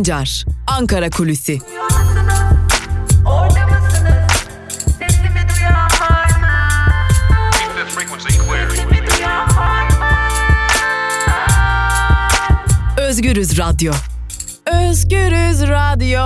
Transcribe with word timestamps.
Sancar, 0.00 0.44
Ankara 0.66 1.10
Kulüsi. 1.10 1.58
Özgürüz 12.98 13.58
Radyo. 13.58 13.92
Özgürüz 14.66 15.62
Radyo. 15.62 16.20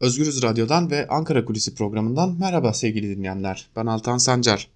Özgürüz 0.00 0.42
Radyo'dan 0.42 0.90
ve 0.90 1.08
Ankara 1.08 1.44
Kulisi 1.44 1.74
programından 1.74 2.36
merhaba 2.40 2.72
sevgili 2.72 3.16
dinleyenler. 3.16 3.66
Ben 3.76 3.86
Altan 3.86 4.18
Sancar. 4.18 4.68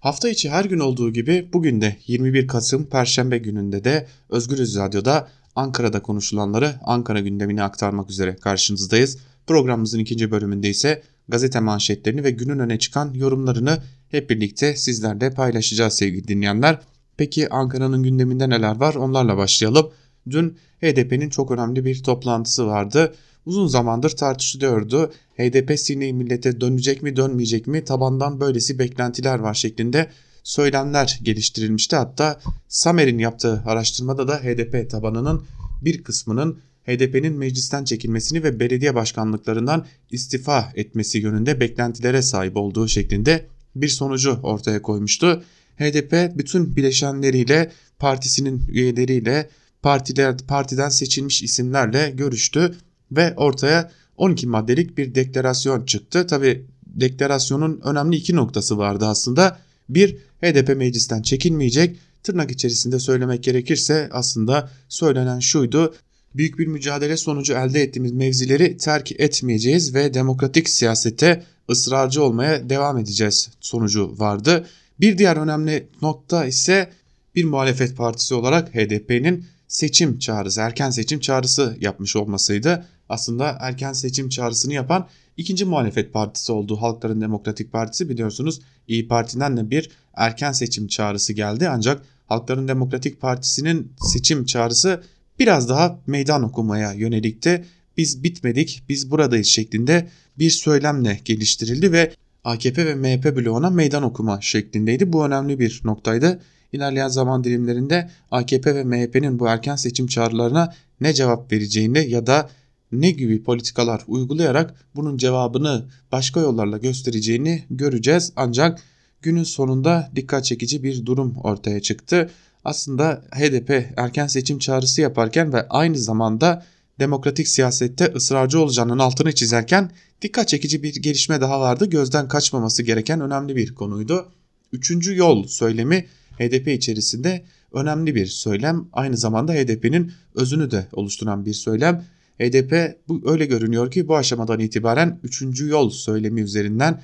Hafta 0.00 0.28
içi 0.28 0.50
her 0.50 0.64
gün 0.64 0.78
olduğu 0.78 1.12
gibi 1.12 1.48
bugün 1.52 1.80
de 1.80 1.96
21 2.06 2.46
Kasım 2.48 2.86
Perşembe 2.86 3.38
gününde 3.38 3.84
de 3.84 4.06
Özgürüz 4.28 4.76
Radyo'da 4.76 5.28
Ankara'da 5.58 6.02
konuşulanları 6.02 6.74
Ankara 6.84 7.20
gündemine 7.20 7.62
aktarmak 7.62 8.10
üzere 8.10 8.36
karşınızdayız. 8.36 9.18
Programımızın 9.46 9.98
ikinci 9.98 10.30
bölümünde 10.30 10.68
ise 10.68 11.02
gazete 11.28 11.60
manşetlerini 11.60 12.24
ve 12.24 12.30
günün 12.30 12.58
öne 12.58 12.78
çıkan 12.78 13.14
yorumlarını 13.14 13.78
hep 14.08 14.30
birlikte 14.30 14.76
sizlerle 14.76 15.30
paylaşacağız 15.30 15.92
sevgili 15.92 16.28
dinleyenler. 16.28 16.78
Peki 17.16 17.48
Ankara'nın 17.48 18.02
gündeminde 18.02 18.50
neler 18.50 18.76
var 18.76 18.94
onlarla 18.94 19.36
başlayalım. 19.36 19.90
Dün 20.30 20.58
HDP'nin 20.80 21.30
çok 21.30 21.50
önemli 21.50 21.84
bir 21.84 22.02
toplantısı 22.02 22.66
vardı. 22.66 23.14
Uzun 23.46 23.66
zamandır 23.66 24.10
tartışılıyordu. 24.10 25.12
HDP 25.38 25.78
sineği 25.80 26.12
millete 26.12 26.60
dönecek 26.60 27.02
mi 27.02 27.16
dönmeyecek 27.16 27.66
mi 27.66 27.84
tabandan 27.84 28.40
böylesi 28.40 28.78
beklentiler 28.78 29.38
var 29.38 29.54
şeklinde 29.54 30.10
söylemler 30.48 31.20
geliştirilmişti. 31.22 31.96
Hatta 31.96 32.40
Samer'in 32.68 33.18
yaptığı 33.18 33.62
araştırmada 33.66 34.28
da 34.28 34.36
HDP 34.36 34.90
tabanının 34.90 35.44
bir 35.82 36.02
kısmının 36.02 36.58
HDP'nin 36.86 37.34
meclisten 37.34 37.84
çekilmesini 37.84 38.42
ve 38.42 38.60
belediye 38.60 38.94
başkanlıklarından 38.94 39.86
istifa 40.10 40.72
etmesi 40.74 41.18
yönünde 41.18 41.60
beklentilere 41.60 42.22
sahip 42.22 42.56
olduğu 42.56 42.88
şeklinde 42.88 43.46
bir 43.76 43.88
sonucu 43.88 44.40
ortaya 44.42 44.82
koymuştu. 44.82 45.42
HDP 45.78 46.38
bütün 46.38 46.76
bileşenleriyle 46.76 47.72
partisinin 47.98 48.62
üyeleriyle 48.68 49.50
partiler 49.82 50.38
partiden 50.38 50.88
seçilmiş 50.88 51.42
isimlerle 51.42 52.10
görüştü 52.10 52.74
ve 53.12 53.34
ortaya 53.36 53.90
12 54.16 54.46
maddelik 54.46 54.98
bir 54.98 55.14
deklarasyon 55.14 55.84
çıktı. 55.84 56.26
Tabi 56.26 56.66
deklarasyonun 56.86 57.80
önemli 57.84 58.16
iki 58.16 58.36
noktası 58.36 58.78
vardı 58.78 59.06
aslında. 59.06 59.67
Bir 59.88 60.16
HDP 60.42 60.76
meclisten 60.76 61.22
çekilmeyecek. 61.22 61.96
Tırnak 62.22 62.50
içerisinde 62.50 62.98
söylemek 62.98 63.42
gerekirse 63.42 64.08
aslında 64.12 64.70
söylenen 64.88 65.40
şuydu. 65.40 65.94
Büyük 66.34 66.58
bir 66.58 66.66
mücadele 66.66 67.16
sonucu 67.16 67.52
elde 67.52 67.82
ettiğimiz 67.82 68.12
mevzileri 68.12 68.76
terk 68.76 69.20
etmeyeceğiz 69.20 69.94
ve 69.94 70.14
demokratik 70.14 70.68
siyasete 70.68 71.42
ısrarcı 71.70 72.22
olmaya 72.22 72.70
devam 72.70 72.98
edeceğiz 72.98 73.48
sonucu 73.60 74.14
vardı. 74.18 74.66
Bir 75.00 75.18
diğer 75.18 75.36
önemli 75.36 75.88
nokta 76.02 76.44
ise 76.44 76.90
bir 77.34 77.44
muhalefet 77.44 77.96
partisi 77.96 78.34
olarak 78.34 78.74
HDP'nin 78.74 79.44
seçim 79.68 80.18
çağrısı, 80.18 80.60
erken 80.60 80.90
seçim 80.90 81.20
çağrısı 81.20 81.76
yapmış 81.80 82.16
olmasıydı. 82.16 82.86
Aslında 83.08 83.56
erken 83.60 83.92
seçim 83.92 84.28
çağrısını 84.28 84.72
yapan 84.72 85.08
ikinci 85.38 85.64
muhalefet 85.64 86.12
partisi 86.12 86.52
olduğu 86.52 86.76
Halkların 86.76 87.20
Demokratik 87.20 87.72
Partisi 87.72 88.08
biliyorsunuz 88.08 88.60
İyi 88.88 89.08
Parti'den 89.08 89.56
de 89.56 89.70
bir 89.70 89.90
erken 90.14 90.52
seçim 90.52 90.88
çağrısı 90.88 91.32
geldi. 91.32 91.68
Ancak 91.68 92.02
Halkların 92.26 92.68
Demokratik 92.68 93.20
Partisi'nin 93.20 93.92
seçim 94.00 94.44
çağrısı 94.44 95.02
biraz 95.38 95.68
daha 95.68 96.00
meydan 96.06 96.42
okumaya 96.42 96.92
yönelikti. 96.92 97.64
Biz 97.96 98.24
bitmedik, 98.24 98.82
biz 98.88 99.10
buradayız 99.10 99.46
şeklinde 99.46 100.08
bir 100.38 100.50
söylemle 100.50 101.20
geliştirildi 101.24 101.92
ve 101.92 102.12
AKP 102.44 102.86
ve 102.86 102.94
MHP 102.94 103.36
bloğuna 103.36 103.70
meydan 103.70 104.02
okuma 104.02 104.40
şeklindeydi. 104.40 105.12
Bu 105.12 105.26
önemli 105.26 105.58
bir 105.58 105.80
noktaydı. 105.84 106.40
İlerleyen 106.72 107.08
zaman 107.08 107.44
dilimlerinde 107.44 108.10
AKP 108.30 108.74
ve 108.74 108.84
MHP'nin 108.84 109.38
bu 109.38 109.48
erken 109.48 109.76
seçim 109.76 110.06
çağrılarına 110.06 110.74
ne 111.00 111.12
cevap 111.14 111.52
vereceğini 111.52 112.10
ya 112.10 112.26
da 112.26 112.50
ne 112.92 113.10
gibi 113.10 113.42
politikalar 113.42 114.02
uygulayarak 114.06 114.74
bunun 114.96 115.16
cevabını 115.16 115.88
başka 116.12 116.40
yollarla 116.40 116.78
göstereceğini 116.78 117.64
göreceğiz. 117.70 118.32
Ancak 118.36 118.82
günün 119.22 119.44
sonunda 119.44 120.10
dikkat 120.16 120.44
çekici 120.44 120.82
bir 120.82 121.06
durum 121.06 121.36
ortaya 121.36 121.82
çıktı. 121.82 122.30
Aslında 122.64 123.24
HDP 123.30 123.92
erken 123.96 124.26
seçim 124.26 124.58
çağrısı 124.58 125.00
yaparken 125.00 125.52
ve 125.52 125.68
aynı 125.68 125.98
zamanda 125.98 126.64
demokratik 127.00 127.48
siyasette 127.48 128.12
ısrarcı 128.16 128.60
olacağının 128.60 128.98
altını 128.98 129.34
çizerken 129.34 129.90
dikkat 130.22 130.48
çekici 130.48 130.82
bir 130.82 130.94
gelişme 130.94 131.40
daha 131.40 131.60
vardı. 131.60 131.90
Gözden 131.90 132.28
kaçmaması 132.28 132.82
gereken 132.82 133.20
önemli 133.20 133.56
bir 133.56 133.74
konuydu. 133.74 134.28
Üçüncü 134.72 135.16
yol 135.16 135.46
söylemi 135.46 136.06
HDP 136.38 136.68
içerisinde 136.68 137.44
önemli 137.72 138.14
bir 138.14 138.26
söylem. 138.26 138.88
Aynı 138.92 139.16
zamanda 139.16 139.52
HDP'nin 139.52 140.12
özünü 140.34 140.70
de 140.70 140.86
oluşturan 140.92 141.46
bir 141.46 141.54
söylem. 141.54 142.04
HDP 142.38 142.98
bu 143.08 143.22
öyle 143.32 143.46
görünüyor 143.46 143.90
ki 143.90 144.08
bu 144.08 144.16
aşamadan 144.16 144.60
itibaren 144.60 145.20
üçüncü 145.22 145.68
yol 145.68 145.90
söylemi 145.90 146.40
üzerinden 146.40 147.02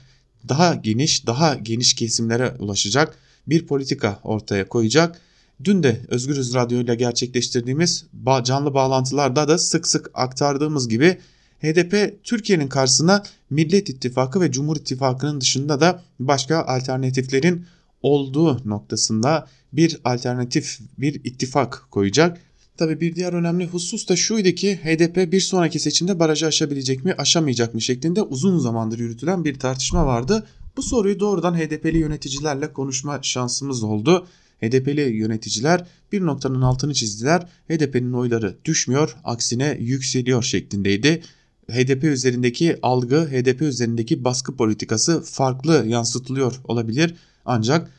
daha 0.48 0.74
geniş, 0.74 1.26
daha 1.26 1.54
geniş 1.54 1.94
kesimlere 1.94 2.54
ulaşacak 2.58 3.18
bir 3.46 3.66
politika 3.66 4.20
ortaya 4.22 4.68
koyacak. 4.68 5.20
Dün 5.64 5.82
de 5.82 6.00
Özgürüz 6.08 6.54
Radyo 6.54 6.80
ile 6.80 6.94
gerçekleştirdiğimiz 6.94 8.06
canlı 8.44 8.74
bağlantılarda 8.74 9.48
da 9.48 9.58
sık 9.58 9.86
sık 9.86 10.10
aktardığımız 10.14 10.88
gibi 10.88 11.18
HDP 11.62 12.24
Türkiye'nin 12.24 12.68
karşısına 12.68 13.22
Millet 13.50 13.88
İttifakı 13.88 14.40
ve 14.40 14.52
Cumhur 14.52 14.76
İttifakı'nın 14.76 15.40
dışında 15.40 15.80
da 15.80 16.02
başka 16.20 16.62
alternatiflerin 16.62 17.66
olduğu 18.02 18.68
noktasında 18.68 19.46
bir 19.72 20.00
alternatif 20.04 20.78
bir 20.98 21.14
ittifak 21.24 21.86
koyacak. 21.90 22.40
Tabi 22.76 23.00
bir 23.00 23.14
diğer 23.14 23.32
önemli 23.32 23.66
husus 23.66 24.08
da 24.08 24.16
şuydu 24.16 24.50
ki 24.50 24.76
HDP 24.76 25.32
bir 25.32 25.40
sonraki 25.40 25.80
seçimde 25.80 26.18
barajı 26.18 26.46
aşabilecek 26.46 27.04
mi 27.04 27.14
aşamayacak 27.18 27.74
mı 27.74 27.80
şeklinde 27.80 28.22
uzun 28.22 28.58
zamandır 28.58 28.98
yürütülen 28.98 29.44
bir 29.44 29.58
tartışma 29.58 30.06
vardı. 30.06 30.46
Bu 30.76 30.82
soruyu 30.82 31.20
doğrudan 31.20 31.58
HDP'li 31.58 31.98
yöneticilerle 31.98 32.72
konuşma 32.72 33.18
şansımız 33.22 33.82
oldu. 33.82 34.26
HDP'li 34.60 35.00
yöneticiler 35.00 35.86
bir 36.12 36.20
noktanın 36.20 36.62
altını 36.62 36.94
çizdiler. 36.94 37.48
HDP'nin 37.68 38.12
oyları 38.12 38.56
düşmüyor 38.64 39.16
aksine 39.24 39.76
yükseliyor 39.80 40.42
şeklindeydi. 40.42 41.22
HDP 41.70 42.04
üzerindeki 42.04 42.78
algı, 42.82 43.26
HDP 43.30 43.62
üzerindeki 43.62 44.24
baskı 44.24 44.56
politikası 44.56 45.22
farklı 45.22 45.84
yansıtılıyor 45.86 46.60
olabilir. 46.64 47.14
Ancak 47.44 47.90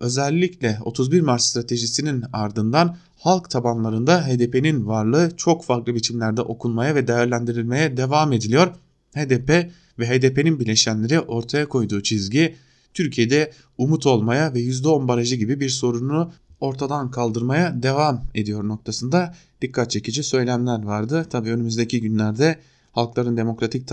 özellikle 0.00 0.78
31 0.84 1.20
Mart 1.20 1.42
stratejisinin 1.42 2.24
ardından 2.32 2.96
halk 3.26 3.50
tabanlarında 3.50 4.26
HDP'nin 4.26 4.86
varlığı 4.86 5.36
çok 5.36 5.64
farklı 5.64 5.94
biçimlerde 5.94 6.42
okunmaya 6.42 6.94
ve 6.94 7.08
değerlendirilmeye 7.08 7.96
devam 7.96 8.32
ediliyor. 8.32 8.74
HDP 9.14 9.70
ve 9.98 10.08
HDP'nin 10.08 10.60
bileşenleri 10.60 11.20
ortaya 11.20 11.68
koyduğu 11.68 12.02
çizgi 12.02 12.54
Türkiye'de 12.94 13.52
umut 13.78 14.06
olmaya 14.06 14.54
ve 14.54 14.60
%10 14.60 15.08
barajı 15.08 15.36
gibi 15.36 15.60
bir 15.60 15.68
sorunu 15.68 16.32
ortadan 16.60 17.10
kaldırmaya 17.10 17.82
devam 17.82 18.24
ediyor 18.34 18.68
noktasında 18.68 19.34
dikkat 19.62 19.90
çekici 19.90 20.22
söylemler 20.22 20.82
vardı. 20.82 21.26
Tabii 21.30 21.50
önümüzdeki 21.50 22.00
günlerde 22.00 22.58
Halkların 22.92 23.36
Demokratik 23.36 23.88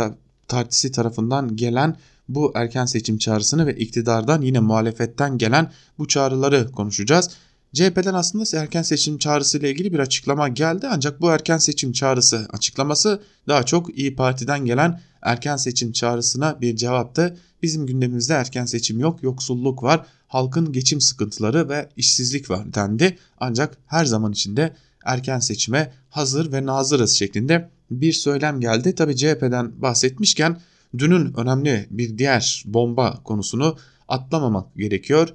Partisi 0.47 0.91
tarafından 0.91 1.55
gelen 1.55 1.95
bu 2.29 2.51
erken 2.55 2.85
seçim 2.85 3.17
çağrısını 3.17 3.67
ve 3.67 3.75
iktidardan 3.75 4.41
yine 4.41 4.59
muhalefetten 4.59 5.37
gelen 5.37 5.71
bu 5.97 6.07
çağrıları 6.07 6.71
konuşacağız. 6.71 7.29
CHP'den 7.73 8.13
aslında 8.13 8.61
erken 8.61 8.81
seçim 8.81 9.17
çağrısı 9.17 9.57
ile 9.57 9.71
ilgili 9.71 9.93
bir 9.93 9.99
açıklama 9.99 10.47
geldi 10.47 10.87
ancak 10.91 11.21
bu 11.21 11.31
erken 11.31 11.57
seçim 11.57 11.91
çağrısı 11.91 12.47
açıklaması 12.49 13.21
daha 13.47 13.63
çok 13.63 13.97
İyi 13.97 14.15
Parti'den 14.15 14.65
gelen 14.65 15.01
erken 15.21 15.55
seçim 15.55 15.91
çağrısına 15.91 16.61
bir 16.61 16.75
cevaptı. 16.75 17.37
Bizim 17.61 17.85
gündemimizde 17.87 18.33
erken 18.33 18.65
seçim 18.65 18.99
yok, 18.99 19.23
yoksulluk 19.23 19.83
var, 19.83 20.05
halkın 20.27 20.71
geçim 20.71 21.01
sıkıntıları 21.01 21.69
ve 21.69 21.89
işsizlik 21.97 22.49
var 22.49 22.73
dendi. 22.73 23.17
Ancak 23.39 23.77
her 23.87 24.05
zaman 24.05 24.31
içinde 24.31 24.75
erken 25.05 25.39
seçime 25.39 25.93
hazır 26.09 26.51
ve 26.51 26.65
nazırız 26.65 27.11
şeklinde 27.11 27.69
bir 27.91 28.13
söylem 28.13 28.59
geldi. 28.59 28.95
Tabi 28.95 29.15
CHP'den 29.15 29.81
bahsetmişken 29.81 30.61
dünün 30.97 31.33
önemli 31.37 31.87
bir 31.89 32.17
diğer 32.17 32.63
bomba 32.65 33.23
konusunu 33.23 33.77
atlamamak 34.07 34.75
gerekiyor. 34.75 35.29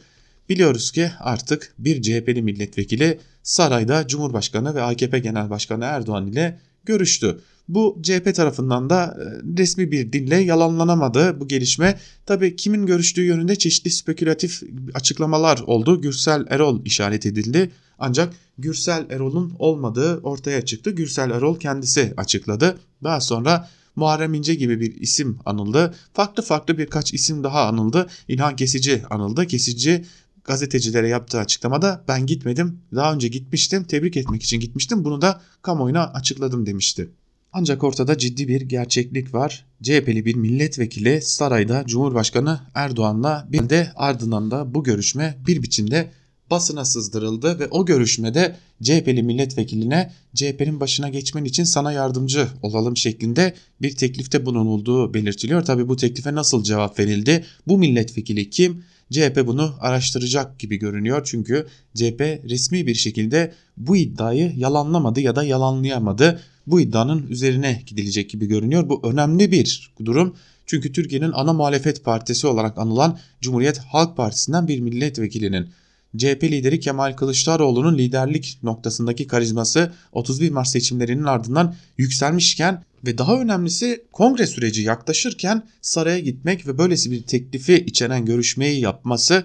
Biliyoruz 0.48 0.90
ki 0.92 1.10
artık 1.20 1.74
bir 1.78 2.02
CHP'li 2.02 2.42
milletvekili 2.42 3.18
sarayda 3.42 4.06
Cumhurbaşkanı 4.06 4.74
ve 4.74 4.82
AKP 4.82 5.18
Genel 5.18 5.50
Başkanı 5.50 5.84
Erdoğan 5.84 6.26
ile 6.26 6.60
görüştü. 6.84 7.40
Bu 7.68 7.98
CHP 8.02 8.34
tarafından 8.34 8.90
da 8.90 9.18
e, 9.20 9.24
resmi 9.58 9.92
bir 9.92 10.12
dille 10.12 10.36
yalanlanamadı 10.36 11.40
bu 11.40 11.48
gelişme. 11.48 11.98
Tabi 12.26 12.56
kimin 12.56 12.86
görüştüğü 12.86 13.22
yönünde 13.22 13.56
çeşitli 13.56 13.90
spekülatif 13.90 14.62
açıklamalar 14.94 15.58
oldu. 15.66 16.00
Gürsel 16.00 16.44
Erol 16.48 16.84
işaret 16.84 17.26
edildi. 17.26 17.70
Ancak 17.98 18.34
Gürsel 18.58 19.06
Erol'un 19.10 19.54
olmadığı 19.58 20.18
ortaya 20.18 20.64
çıktı. 20.64 20.90
Gürsel 20.90 21.30
Erol 21.30 21.58
kendisi 21.58 22.14
açıkladı. 22.16 22.78
Daha 23.04 23.20
sonra 23.20 23.68
Muharrem 23.96 24.34
İnce 24.34 24.54
gibi 24.54 24.80
bir 24.80 24.94
isim 25.00 25.38
anıldı. 25.44 25.94
Farklı 26.12 26.42
farklı 26.42 26.78
birkaç 26.78 27.14
isim 27.14 27.44
daha 27.44 27.66
anıldı. 27.66 28.06
İlhan 28.28 28.56
Kesici 28.56 29.02
anıldı. 29.10 29.46
Kesici 29.46 30.04
gazetecilere 30.48 31.08
yaptığı 31.08 31.38
açıklamada 31.38 32.04
ben 32.08 32.26
gitmedim 32.26 32.80
daha 32.94 33.14
önce 33.14 33.28
gitmiştim 33.28 33.84
tebrik 33.84 34.16
etmek 34.16 34.42
için 34.42 34.60
gitmiştim 34.60 35.04
bunu 35.04 35.20
da 35.20 35.40
kamuoyuna 35.62 36.04
açıkladım 36.06 36.66
demişti. 36.66 37.08
Ancak 37.52 37.84
ortada 37.84 38.18
ciddi 38.18 38.48
bir 38.48 38.60
gerçeklik 38.60 39.34
var. 39.34 39.66
CHP'li 39.82 40.24
bir 40.24 40.34
milletvekili 40.34 41.22
sarayda 41.22 41.84
Cumhurbaşkanı 41.86 42.60
Erdoğan'la 42.74 43.48
bir 43.52 43.68
de 43.68 43.92
ardından 43.96 44.50
da 44.50 44.74
bu 44.74 44.84
görüşme 44.84 45.38
bir 45.46 45.62
biçimde 45.62 46.10
basına 46.50 46.84
sızdırıldı 46.84 47.58
ve 47.58 47.68
o 47.68 47.86
görüşmede 47.86 48.56
CHP'li 48.82 49.22
milletvekiline 49.22 50.12
CHP'nin 50.34 50.80
başına 50.80 51.08
geçmen 51.08 51.44
için 51.44 51.64
sana 51.64 51.92
yardımcı 51.92 52.48
olalım 52.62 52.96
şeklinde 52.96 53.54
bir 53.82 53.96
teklifte 53.96 54.46
bulunulduğu 54.46 55.14
belirtiliyor. 55.14 55.64
Tabi 55.64 55.88
bu 55.88 55.96
teklife 55.96 56.34
nasıl 56.34 56.62
cevap 56.62 56.98
verildi? 56.98 57.44
Bu 57.66 57.78
milletvekili 57.78 58.50
kim? 58.50 58.84
CHP 59.10 59.46
bunu 59.46 59.74
araştıracak 59.80 60.58
gibi 60.58 60.76
görünüyor 60.76 61.22
çünkü 61.24 61.66
CHP 61.94 62.20
resmi 62.20 62.86
bir 62.86 62.94
şekilde 62.94 63.52
bu 63.76 63.96
iddiayı 63.96 64.52
yalanlamadı 64.56 65.20
ya 65.20 65.36
da 65.36 65.44
yalanlayamadı. 65.44 66.40
Bu 66.66 66.80
iddianın 66.80 67.26
üzerine 67.26 67.82
gidilecek 67.86 68.30
gibi 68.30 68.46
görünüyor. 68.46 68.88
Bu 68.88 69.00
önemli 69.04 69.52
bir 69.52 69.92
durum. 70.04 70.36
Çünkü 70.66 70.92
Türkiye'nin 70.92 71.32
ana 71.34 71.52
muhalefet 71.52 72.04
partisi 72.04 72.46
olarak 72.46 72.78
anılan 72.78 73.18
Cumhuriyet 73.40 73.78
Halk 73.78 74.16
Partisi'nden 74.16 74.68
bir 74.68 74.80
milletvekilinin 74.80 75.68
CHP 76.16 76.44
lideri 76.44 76.80
Kemal 76.80 77.12
Kılıçdaroğlu'nun 77.12 77.98
liderlik 77.98 78.58
noktasındaki 78.62 79.26
karizması 79.26 79.92
31 80.12 80.50
Mart 80.50 80.68
seçimlerinin 80.68 81.24
ardından 81.24 81.74
yükselmişken 81.98 82.84
ve 83.06 83.18
daha 83.18 83.40
önemlisi 83.40 84.04
kongre 84.12 84.46
süreci 84.46 84.82
yaklaşırken 84.82 85.68
saraya 85.82 86.18
gitmek 86.18 86.66
ve 86.66 86.78
böylesi 86.78 87.10
bir 87.10 87.22
teklifi 87.22 87.74
içeren 87.74 88.24
görüşmeyi 88.24 88.80
yapması 88.80 89.44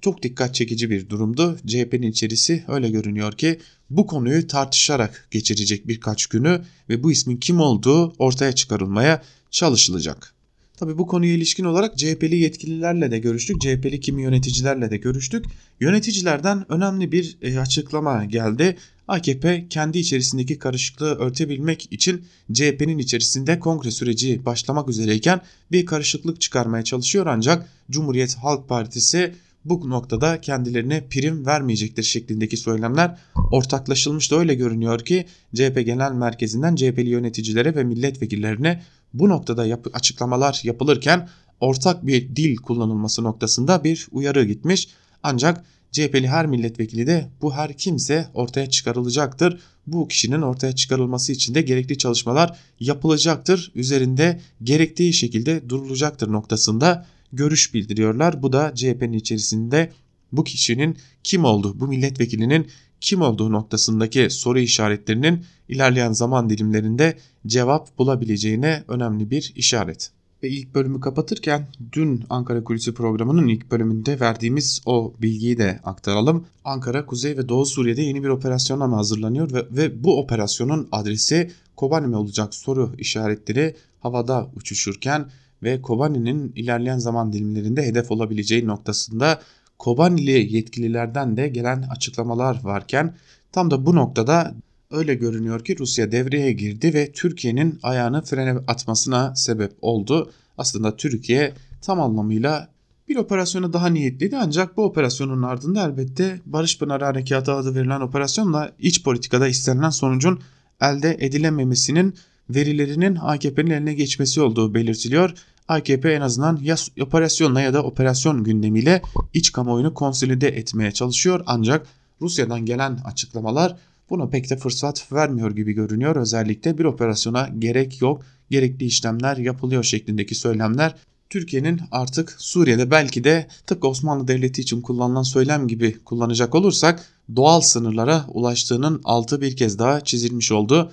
çok 0.00 0.22
dikkat 0.22 0.54
çekici 0.54 0.90
bir 0.90 1.08
durumdu. 1.08 1.58
CHP'nin 1.66 2.10
içerisi 2.10 2.64
öyle 2.68 2.90
görünüyor 2.90 3.32
ki 3.32 3.60
bu 3.90 4.06
konuyu 4.06 4.46
tartışarak 4.46 5.28
geçirecek 5.30 5.88
birkaç 5.88 6.26
günü 6.26 6.62
ve 6.88 7.02
bu 7.02 7.12
ismin 7.12 7.36
kim 7.36 7.60
olduğu 7.60 8.14
ortaya 8.18 8.52
çıkarılmaya 8.52 9.22
çalışılacak. 9.50 10.34
Tabii 10.76 10.98
bu 10.98 11.06
konuya 11.06 11.32
ilişkin 11.32 11.64
olarak 11.64 11.98
CHP'li 11.98 12.36
yetkililerle 12.36 13.10
de 13.10 13.18
görüştük. 13.18 13.60
CHP'li 13.60 14.00
kimi 14.00 14.22
yöneticilerle 14.22 14.90
de 14.90 14.96
görüştük. 14.96 15.44
Yöneticilerden 15.80 16.72
önemli 16.72 17.12
bir 17.12 17.38
e, 17.42 17.58
açıklama 17.58 18.24
geldi. 18.24 18.76
AKP 19.08 19.66
kendi 19.70 19.98
içerisindeki 19.98 20.58
karışıklığı 20.58 21.14
örtebilmek 21.14 21.92
için 21.92 22.24
CHP'nin 22.52 22.98
içerisinde 22.98 23.58
kongre 23.58 23.90
süreci 23.90 24.44
başlamak 24.44 24.88
üzereyken 24.88 25.40
bir 25.72 25.86
karışıklık 25.86 26.40
çıkarmaya 26.40 26.84
çalışıyor 26.84 27.26
ancak 27.26 27.68
Cumhuriyet 27.90 28.34
Halk 28.34 28.68
Partisi 28.68 29.34
bu 29.64 29.90
noktada 29.90 30.40
kendilerine 30.40 31.04
prim 31.10 31.46
vermeyecektir 31.46 32.02
şeklindeki 32.02 32.56
söylemler 32.56 33.18
ortaklaşılmış 33.52 34.30
da 34.30 34.36
öyle 34.36 34.54
görünüyor 34.54 35.00
ki 35.00 35.26
CHP 35.54 35.82
Genel 35.86 36.12
Merkezi'nden 36.12 36.76
CHP'li 36.76 37.08
yöneticilere 37.08 37.74
ve 37.74 37.84
milletvekillerine 37.84 38.82
bu 39.14 39.28
noktada 39.28 39.66
yap 39.66 39.86
açıklamalar 39.92 40.60
yapılırken 40.64 41.28
ortak 41.60 42.06
bir 42.06 42.36
dil 42.36 42.56
kullanılması 42.56 43.24
noktasında 43.24 43.84
bir 43.84 44.08
uyarı 44.10 44.44
gitmiş. 44.44 44.88
Ancak 45.22 45.64
CHP'li 45.92 46.28
her 46.28 46.46
milletvekili 46.46 47.06
de 47.06 47.30
bu 47.42 47.54
her 47.54 47.76
kimse 47.76 48.28
ortaya 48.34 48.70
çıkarılacaktır. 48.70 49.60
Bu 49.86 50.08
kişinin 50.08 50.42
ortaya 50.42 50.74
çıkarılması 50.74 51.32
için 51.32 51.54
de 51.54 51.62
gerekli 51.62 51.98
çalışmalar 51.98 52.58
yapılacaktır. 52.80 53.72
Üzerinde 53.74 54.40
gerektiği 54.62 55.12
şekilde 55.12 55.68
durulacaktır 55.68 56.32
noktasında 56.32 57.06
görüş 57.32 57.74
bildiriyorlar. 57.74 58.42
Bu 58.42 58.52
da 58.52 58.72
CHP'nin 58.74 59.12
içerisinde 59.12 59.92
bu 60.32 60.44
kişinin 60.44 60.96
kim 61.24 61.44
olduğu, 61.44 61.80
bu 61.80 61.88
milletvekilinin 61.88 62.68
kim 63.04 63.22
olduğu 63.22 63.52
noktasındaki 63.52 64.30
soru 64.30 64.58
işaretlerinin 64.58 65.44
ilerleyen 65.68 66.12
zaman 66.12 66.50
dilimlerinde 66.50 67.18
cevap 67.46 67.98
bulabileceğine 67.98 68.84
önemli 68.88 69.30
bir 69.30 69.52
işaret. 69.56 70.10
Ve 70.42 70.48
ilk 70.48 70.74
bölümü 70.74 71.00
kapatırken 71.00 71.66
dün 71.92 72.24
Ankara 72.30 72.64
Kulisi 72.64 72.94
programının 72.94 73.48
ilk 73.48 73.70
bölümünde 73.70 74.20
verdiğimiz 74.20 74.82
o 74.86 75.14
bilgiyi 75.22 75.58
de 75.58 75.80
aktaralım. 75.84 76.46
Ankara, 76.64 77.06
Kuzey 77.06 77.36
ve 77.36 77.48
Doğu 77.48 77.66
Suriye'de 77.66 78.02
yeni 78.02 78.22
bir 78.22 78.28
operasyona 78.28 78.96
hazırlanıyor 78.96 79.52
ve, 79.52 79.64
ve 79.70 80.04
bu 80.04 80.20
operasyonun 80.20 80.88
adresi 80.92 81.50
Kobani 81.76 82.06
mi 82.06 82.16
olacak 82.16 82.54
soru 82.54 82.94
işaretleri 82.98 83.76
havada 84.00 84.50
uçuşurken 84.56 85.30
ve 85.62 85.82
Kobani'nin 85.82 86.52
ilerleyen 86.56 86.98
zaman 86.98 87.32
dilimlerinde 87.32 87.82
hedef 87.82 88.10
olabileceği 88.10 88.66
noktasında 88.66 89.40
Kobanili 89.84 90.56
yetkililerden 90.56 91.36
de 91.36 91.48
gelen 91.48 91.82
açıklamalar 91.90 92.60
varken 92.62 93.14
tam 93.52 93.70
da 93.70 93.86
bu 93.86 93.94
noktada 93.94 94.54
öyle 94.90 95.14
görünüyor 95.14 95.64
ki 95.64 95.78
Rusya 95.78 96.12
devreye 96.12 96.52
girdi 96.52 96.94
ve 96.94 97.12
Türkiye'nin 97.12 97.78
ayağını 97.82 98.22
frene 98.22 98.50
atmasına 98.66 99.36
sebep 99.36 99.72
oldu. 99.82 100.32
Aslında 100.58 100.96
Türkiye 100.96 101.52
tam 101.82 102.00
anlamıyla 102.00 102.68
bir 103.08 103.16
operasyona 103.16 103.72
daha 103.72 103.86
niyetliydi 103.86 104.36
ancak 104.36 104.76
bu 104.76 104.84
operasyonun 104.84 105.42
ardında 105.42 105.84
elbette 105.84 106.40
Barış 106.46 106.78
Pınarı 106.78 107.04
Harekatı 107.04 107.52
adı 107.52 107.74
verilen 107.74 108.00
operasyonla 108.00 108.72
iç 108.78 109.02
politikada 109.02 109.48
istenilen 109.48 109.90
sonucun 109.90 110.40
elde 110.80 111.16
edilememesinin 111.20 112.14
verilerinin 112.50 113.18
AKP'nin 113.20 113.70
eline 113.70 113.94
geçmesi 113.94 114.40
olduğu 114.40 114.74
belirtiliyor. 114.74 115.34
AKP 115.68 116.12
en 116.12 116.20
azından 116.20 116.60
ya 116.62 116.76
operasyonla 117.00 117.60
ya 117.60 117.74
da 117.74 117.82
operasyon 117.82 118.44
gündemiyle 118.44 119.02
iç 119.34 119.52
kamuoyunu 119.52 119.94
konsolide 119.94 120.48
etmeye 120.48 120.92
çalışıyor 120.92 121.42
ancak 121.46 121.86
Rusya'dan 122.20 122.66
gelen 122.66 122.98
açıklamalar 123.04 123.76
buna 124.10 124.28
pek 124.28 124.50
de 124.50 124.56
fırsat 124.56 125.12
vermiyor 125.12 125.50
gibi 125.50 125.72
görünüyor. 125.72 126.16
Özellikle 126.16 126.78
bir 126.78 126.84
operasyona 126.84 127.48
gerek 127.58 128.00
yok, 128.00 128.22
gerekli 128.50 128.86
işlemler 128.86 129.36
yapılıyor 129.36 129.84
şeklindeki 129.84 130.34
söylemler 130.34 130.94
Türkiye'nin 131.30 131.80
artık 131.90 132.36
Suriye'de 132.38 132.90
belki 132.90 133.24
de 133.24 133.48
tıpkı 133.66 133.88
Osmanlı 133.88 134.28
Devleti 134.28 134.60
için 134.60 134.80
kullanılan 134.80 135.22
söylem 135.22 135.68
gibi 135.68 135.98
kullanacak 136.04 136.54
olursak 136.54 137.04
doğal 137.36 137.60
sınırlara 137.60 138.24
ulaştığının 138.28 139.00
altı 139.04 139.40
bir 139.40 139.56
kez 139.56 139.78
daha 139.78 140.00
çizilmiş 140.00 140.52
oldu. 140.52 140.92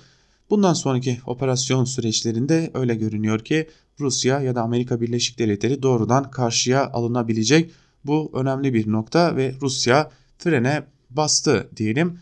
Bundan 0.50 0.72
sonraki 0.72 1.20
operasyon 1.26 1.84
süreçlerinde 1.84 2.70
öyle 2.74 2.94
görünüyor 2.94 3.44
ki 3.44 3.68
Rusya 4.02 4.40
ya 4.40 4.54
da 4.54 4.62
Amerika 4.62 5.00
Birleşik 5.00 5.38
Devletleri 5.38 5.82
doğrudan 5.82 6.30
karşıya 6.30 6.90
alınabilecek. 6.90 7.70
Bu 8.04 8.30
önemli 8.34 8.74
bir 8.74 8.92
nokta 8.92 9.36
ve 9.36 9.54
Rusya 9.62 10.10
frene 10.38 10.82
bastı 11.10 11.68
diyelim. 11.76 12.18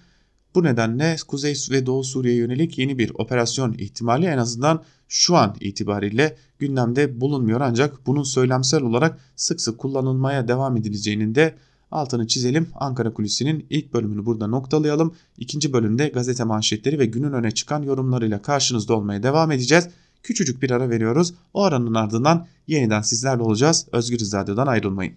Bu 0.54 0.64
nedenle 0.64 1.16
Kuzey 1.28 1.54
ve 1.70 1.86
Doğu 1.86 2.04
Suriye'ye 2.04 2.40
yönelik 2.40 2.78
yeni 2.78 2.98
bir 2.98 3.12
operasyon 3.14 3.72
ihtimali 3.72 4.26
en 4.26 4.38
azından 4.38 4.82
şu 5.08 5.36
an 5.36 5.56
itibariyle 5.60 6.36
gündemde 6.58 7.20
bulunmuyor 7.20 7.60
ancak 7.60 8.06
bunun 8.06 8.22
söylemsel 8.22 8.82
olarak 8.82 9.18
sık 9.36 9.60
sık 9.60 9.78
kullanılmaya 9.78 10.48
devam 10.48 10.76
edileceğinin 10.76 11.34
de 11.34 11.54
altını 11.90 12.26
çizelim. 12.26 12.68
Ankara 12.74 13.12
Kulisi'nin 13.12 13.66
ilk 13.70 13.94
bölümünü 13.94 14.26
burada 14.26 14.46
noktalayalım. 14.46 15.14
İkinci 15.38 15.72
bölümde 15.72 16.08
gazete 16.08 16.44
manşetleri 16.44 16.98
ve 16.98 17.06
günün 17.06 17.32
öne 17.32 17.50
çıkan 17.50 17.82
yorumlarıyla 17.82 18.42
karşınızda 18.42 18.96
olmaya 18.96 19.22
devam 19.22 19.52
edeceğiz. 19.52 19.88
Küçücük 20.22 20.62
bir 20.62 20.70
ara 20.70 20.90
veriyoruz. 20.90 21.34
O 21.54 21.64
aranın 21.64 21.94
ardından 21.94 22.46
yeniden 22.66 23.02
sizlerle 23.02 23.42
olacağız. 23.42 23.86
Özgür 23.92 24.18
Radyo'dan 24.18 24.66
ayrılmayın. 24.66 25.14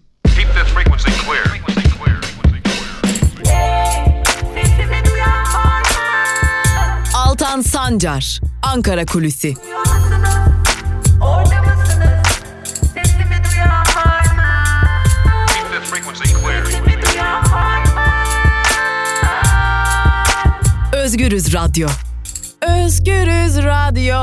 Altan 7.14 7.60
Sancar, 7.60 8.40
Ankara 8.62 9.06
Kulüsi. 9.06 9.54
Özgürüz 20.92 21.54
Radyo. 21.54 21.88
Özgürüz 22.68 23.56
Radyo. 23.56 24.16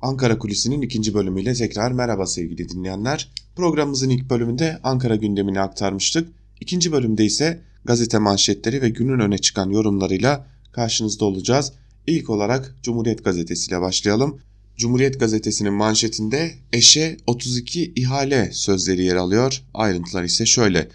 Ankara 0.00 0.38
Kulisi'nin 0.38 0.82
ikinci 0.82 1.14
bölümüyle 1.14 1.54
tekrar 1.54 1.92
merhaba 1.92 2.26
sevgili 2.26 2.68
dinleyenler. 2.68 3.32
Programımızın 3.56 4.10
ilk 4.10 4.30
bölümünde 4.30 4.80
Ankara 4.82 5.16
gündemini 5.16 5.60
aktarmıştık. 5.60 6.28
İkinci 6.60 6.92
bölümde 6.92 7.24
ise 7.24 7.62
gazete 7.84 8.18
manşetleri 8.18 8.82
ve 8.82 8.88
günün 8.88 9.20
öne 9.20 9.38
çıkan 9.38 9.70
yorumlarıyla 9.70 10.46
karşınızda 10.72 11.24
olacağız. 11.24 11.72
İlk 12.06 12.30
olarak 12.30 12.74
Cumhuriyet 12.82 13.24
Gazetesi 13.24 13.70
ile 13.70 13.80
başlayalım. 13.80 14.40
Cumhuriyet 14.76 15.20
Gazetesi'nin 15.20 15.72
manşetinde 15.72 16.52
eşe 16.72 17.16
32 17.26 17.92
ihale 17.96 18.50
sözleri 18.52 19.04
yer 19.04 19.16
alıyor. 19.16 19.62
Ayrıntılar 19.74 20.24
ise 20.24 20.46
şöyle. 20.46 20.88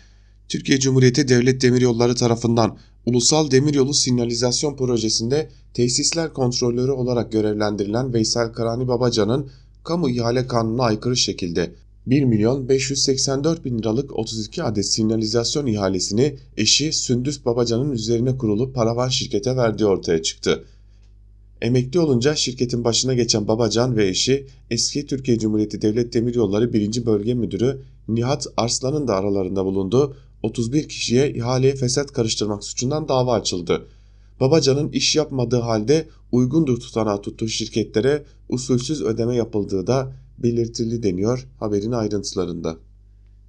Türkiye 0.49 0.79
Cumhuriyeti 0.79 1.27
Devlet 1.27 1.61
Demiryolları 1.61 2.15
tarafından 2.15 2.77
Ulusal 3.05 3.51
Demiryolu 3.51 3.93
Sinyalizasyon 3.93 4.75
Projesi'nde 4.75 5.49
tesisler 5.73 6.33
kontrolörü 6.33 6.91
olarak 6.91 7.31
görevlendirilen 7.31 8.13
Veysel 8.13 8.51
Karani 8.53 8.87
Babacan'ın 8.87 9.49
kamu 9.83 10.09
ihale 10.09 10.47
kanununa 10.47 10.83
aykırı 10.83 11.17
şekilde 11.17 11.71
1 12.07 12.23
milyon 12.23 12.69
584 12.69 13.65
bin 13.65 13.79
liralık 13.79 14.19
32 14.19 14.63
adet 14.63 14.85
sinyalizasyon 14.85 15.65
ihalesini 15.65 16.35
eşi 16.57 16.93
Sündüs 16.93 17.45
Babacan'ın 17.45 17.91
üzerine 17.91 18.37
kurulu 18.37 18.73
paravan 18.73 19.09
şirkete 19.09 19.55
verdiği 19.55 19.85
ortaya 19.85 20.21
çıktı. 20.21 20.65
Emekli 21.61 21.99
olunca 21.99 22.35
şirketin 22.35 22.83
başına 22.83 23.13
geçen 23.13 23.47
Babacan 23.47 23.97
ve 23.97 24.07
eşi 24.07 24.47
eski 24.69 25.05
Türkiye 25.05 25.39
Cumhuriyeti 25.39 25.81
Devlet 25.81 26.13
Demiryolları 26.13 26.73
1. 26.73 27.05
Bölge 27.05 27.33
Müdürü 27.33 27.81
Nihat 28.07 28.47
Arslan'ın 28.57 29.07
da 29.07 29.15
aralarında 29.15 29.65
bulunduğu 29.65 30.15
31 30.45 30.89
kişiye 30.89 31.33
ihaleye 31.33 31.75
fesat 31.75 32.11
karıştırmak 32.11 32.63
suçundan 32.63 33.07
dava 33.07 33.33
açıldı. 33.33 33.87
Babacan'ın 34.39 34.91
iş 34.91 35.15
yapmadığı 35.15 35.59
halde 35.59 36.07
uygundur 36.31 36.79
tutanağı 36.79 37.21
tuttuğu 37.21 37.47
şirketlere 37.47 38.23
usulsüz 38.49 39.01
ödeme 39.01 39.35
yapıldığı 39.35 39.87
da 39.87 40.11
belirtili 40.37 41.03
deniyor 41.03 41.47
haberin 41.59 41.91
ayrıntılarında. 41.91 42.77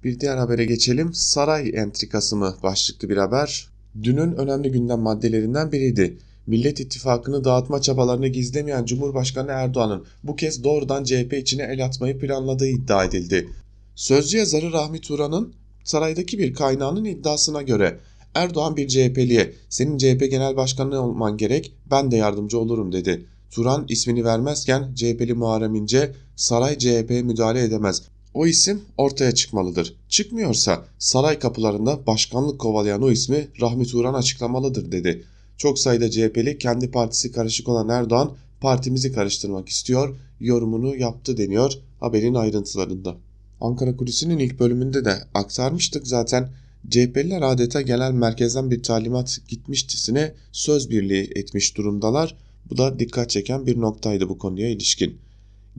Bir 0.03 0.19
diğer 0.19 0.37
habere 0.37 0.65
geçelim. 0.65 1.13
Saray 1.13 1.71
entrikası 1.73 2.35
mı 2.35 2.55
başlıklı 2.63 3.09
bir 3.09 3.17
haber. 3.17 3.67
Dünün 4.03 4.31
önemli 4.31 4.71
gündem 4.71 4.99
maddelerinden 4.99 5.71
biriydi. 5.71 6.17
Millet 6.47 6.79
İttifakı'nı 6.79 7.43
dağıtma 7.43 7.81
çabalarını 7.81 8.27
gizlemeyen 8.27 8.85
Cumhurbaşkanı 8.85 9.51
Erdoğan'ın 9.51 10.05
bu 10.23 10.35
kez 10.35 10.63
doğrudan 10.63 11.03
CHP 11.03 11.33
içine 11.33 11.63
el 11.63 11.85
atmayı 11.85 12.19
planladığı 12.19 12.67
iddia 12.67 13.05
edildi. 13.05 13.49
Sözcü 13.95 14.37
yazarı 14.37 14.71
Rahmi 14.71 15.01
Turan'ın 15.01 15.53
saraydaki 15.87 16.39
bir 16.39 16.53
kaynağının 16.53 17.05
iddiasına 17.05 17.61
göre 17.61 17.99
Erdoğan 18.35 18.77
bir 18.77 18.87
CHP'liye 18.87 19.53
senin 19.69 19.97
CHP 19.97 20.31
genel 20.31 20.55
başkanı 20.55 21.01
olman 21.01 21.37
gerek 21.37 21.73
ben 21.91 22.11
de 22.11 22.17
yardımcı 22.17 22.59
olurum 22.59 22.91
dedi. 22.91 23.25
Turan 23.51 23.85
ismini 23.89 24.23
vermezken 24.23 24.95
CHP'li 24.95 25.33
Muharrem 25.33 25.75
İnce 25.75 26.15
saray 26.35 26.77
CHP'ye 26.77 27.21
müdahale 27.21 27.63
edemez. 27.63 28.01
O 28.33 28.47
isim 28.47 28.81
ortaya 28.97 29.31
çıkmalıdır. 29.31 29.95
Çıkmıyorsa 30.09 30.85
saray 30.99 31.39
kapılarında 31.39 32.07
başkanlık 32.07 32.59
kovalayan 32.59 33.01
o 33.01 33.11
ismi 33.11 33.47
Rahmi 33.61 33.85
Turan 33.85 34.13
açıklamalıdır 34.13 34.91
dedi. 34.91 35.23
Çok 35.57 35.79
sayıda 35.79 36.11
CHP'li 36.11 36.57
kendi 36.57 36.91
partisi 36.91 37.31
karışık 37.31 37.69
olan 37.69 37.89
Erdoğan 37.89 38.31
partimizi 38.61 39.13
karıştırmak 39.13 39.69
istiyor 39.69 40.15
yorumunu 40.39 40.95
yaptı 40.95 41.37
deniyor 41.37 41.73
haberin 41.99 42.33
ayrıntılarında. 42.33 43.15
Ankara 43.61 43.97
Kulisi'nin 43.97 44.39
ilk 44.39 44.59
bölümünde 44.59 45.05
de 45.05 45.15
aktarmıştık 45.33 46.07
zaten 46.07 46.49
CHP'liler 46.89 47.41
adeta 47.41 47.81
genel 47.81 48.11
merkezden 48.11 48.71
bir 48.71 48.83
talimat 48.83 49.39
gitmiştisine 49.47 50.33
söz 50.51 50.89
birliği 50.89 51.31
etmiş 51.35 51.77
durumdalar. 51.77 52.35
Bu 52.69 52.77
da 52.77 52.99
dikkat 52.99 53.29
çeken 53.29 53.65
bir 53.65 53.81
noktaydı 53.81 54.29
bu 54.29 54.37
konuya 54.37 54.69
ilişkin. 54.69 55.17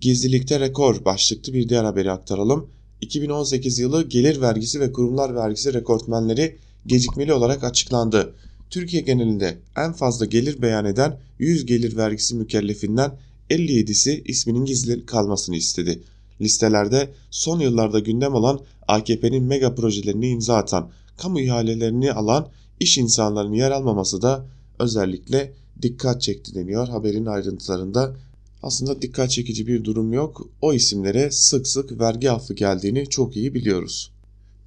Gizlilikte 0.01 0.61
rekor 0.61 1.05
başlıklı 1.05 1.53
bir 1.53 1.69
diğer 1.69 1.85
haberi 1.85 2.11
aktaralım. 2.11 2.71
2018 3.01 3.79
yılı 3.79 4.09
gelir 4.09 4.41
vergisi 4.41 4.81
ve 4.81 4.93
kurumlar 4.93 5.35
vergisi 5.35 5.75
rekortmenleri 5.75 6.57
gecikmeli 6.87 7.33
olarak 7.33 7.65
açıklandı. 7.65 8.35
Türkiye 8.71 9.03
genelinde 9.03 9.59
en 9.77 9.93
fazla 9.93 10.25
gelir 10.27 10.63
beyan 10.63 10.85
eden 10.85 11.19
100 11.39 11.67
gelir 11.67 11.97
vergisi 11.97 12.35
mükellefinden 12.35 13.13
57'si 13.51 14.23
isminin 14.25 14.65
gizli 14.65 15.07
kalmasını 15.07 15.57
istedi. 15.57 16.03
Listelerde 16.41 17.11
son 17.31 17.61
yıllarda 17.61 17.99
gündem 17.99 18.35
olan 18.35 18.61
AKP'nin 18.89 19.43
mega 19.45 19.75
projelerini 19.75 20.29
imza 20.29 20.57
atan, 20.57 20.91
kamu 21.17 21.41
ihalelerini 21.41 22.13
alan 22.13 22.49
iş 22.81 22.99
insanlarının 22.99 23.55
yer 23.55 23.71
almaması 23.71 24.23
da 24.23 24.47
özellikle 24.79 25.53
dikkat 25.83 26.23
çekti 26.23 26.55
deniyor 26.55 26.89
haberin 26.89 27.27
ayrıntılarında. 27.27 28.17
Aslında 28.63 29.03
dikkat 29.03 29.31
çekici 29.31 29.67
bir 29.67 29.85
durum 29.85 30.13
yok. 30.13 30.51
O 30.63 30.75
isimlere 30.75 31.31
sık 31.31 31.67
sık 31.67 32.01
vergi 32.01 32.31
affı 32.31 32.55
geldiğini 32.55 33.07
çok 33.09 33.37
iyi 33.37 33.55
biliyoruz. 33.55 34.13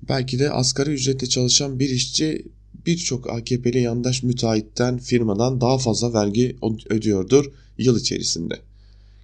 Belki 0.09 0.39
de 0.39 0.51
asgari 0.51 0.89
ücretle 0.89 1.27
çalışan 1.27 1.79
bir 1.79 1.89
işçi 1.89 2.45
birçok 2.85 3.29
AKP'li 3.29 3.81
yandaş 3.81 4.23
müteahhitten 4.23 4.97
firmadan 4.97 5.61
daha 5.61 5.77
fazla 5.77 6.13
vergi 6.13 6.57
ödüyordur 6.89 7.51
yıl 7.77 7.99
içerisinde. 7.99 8.59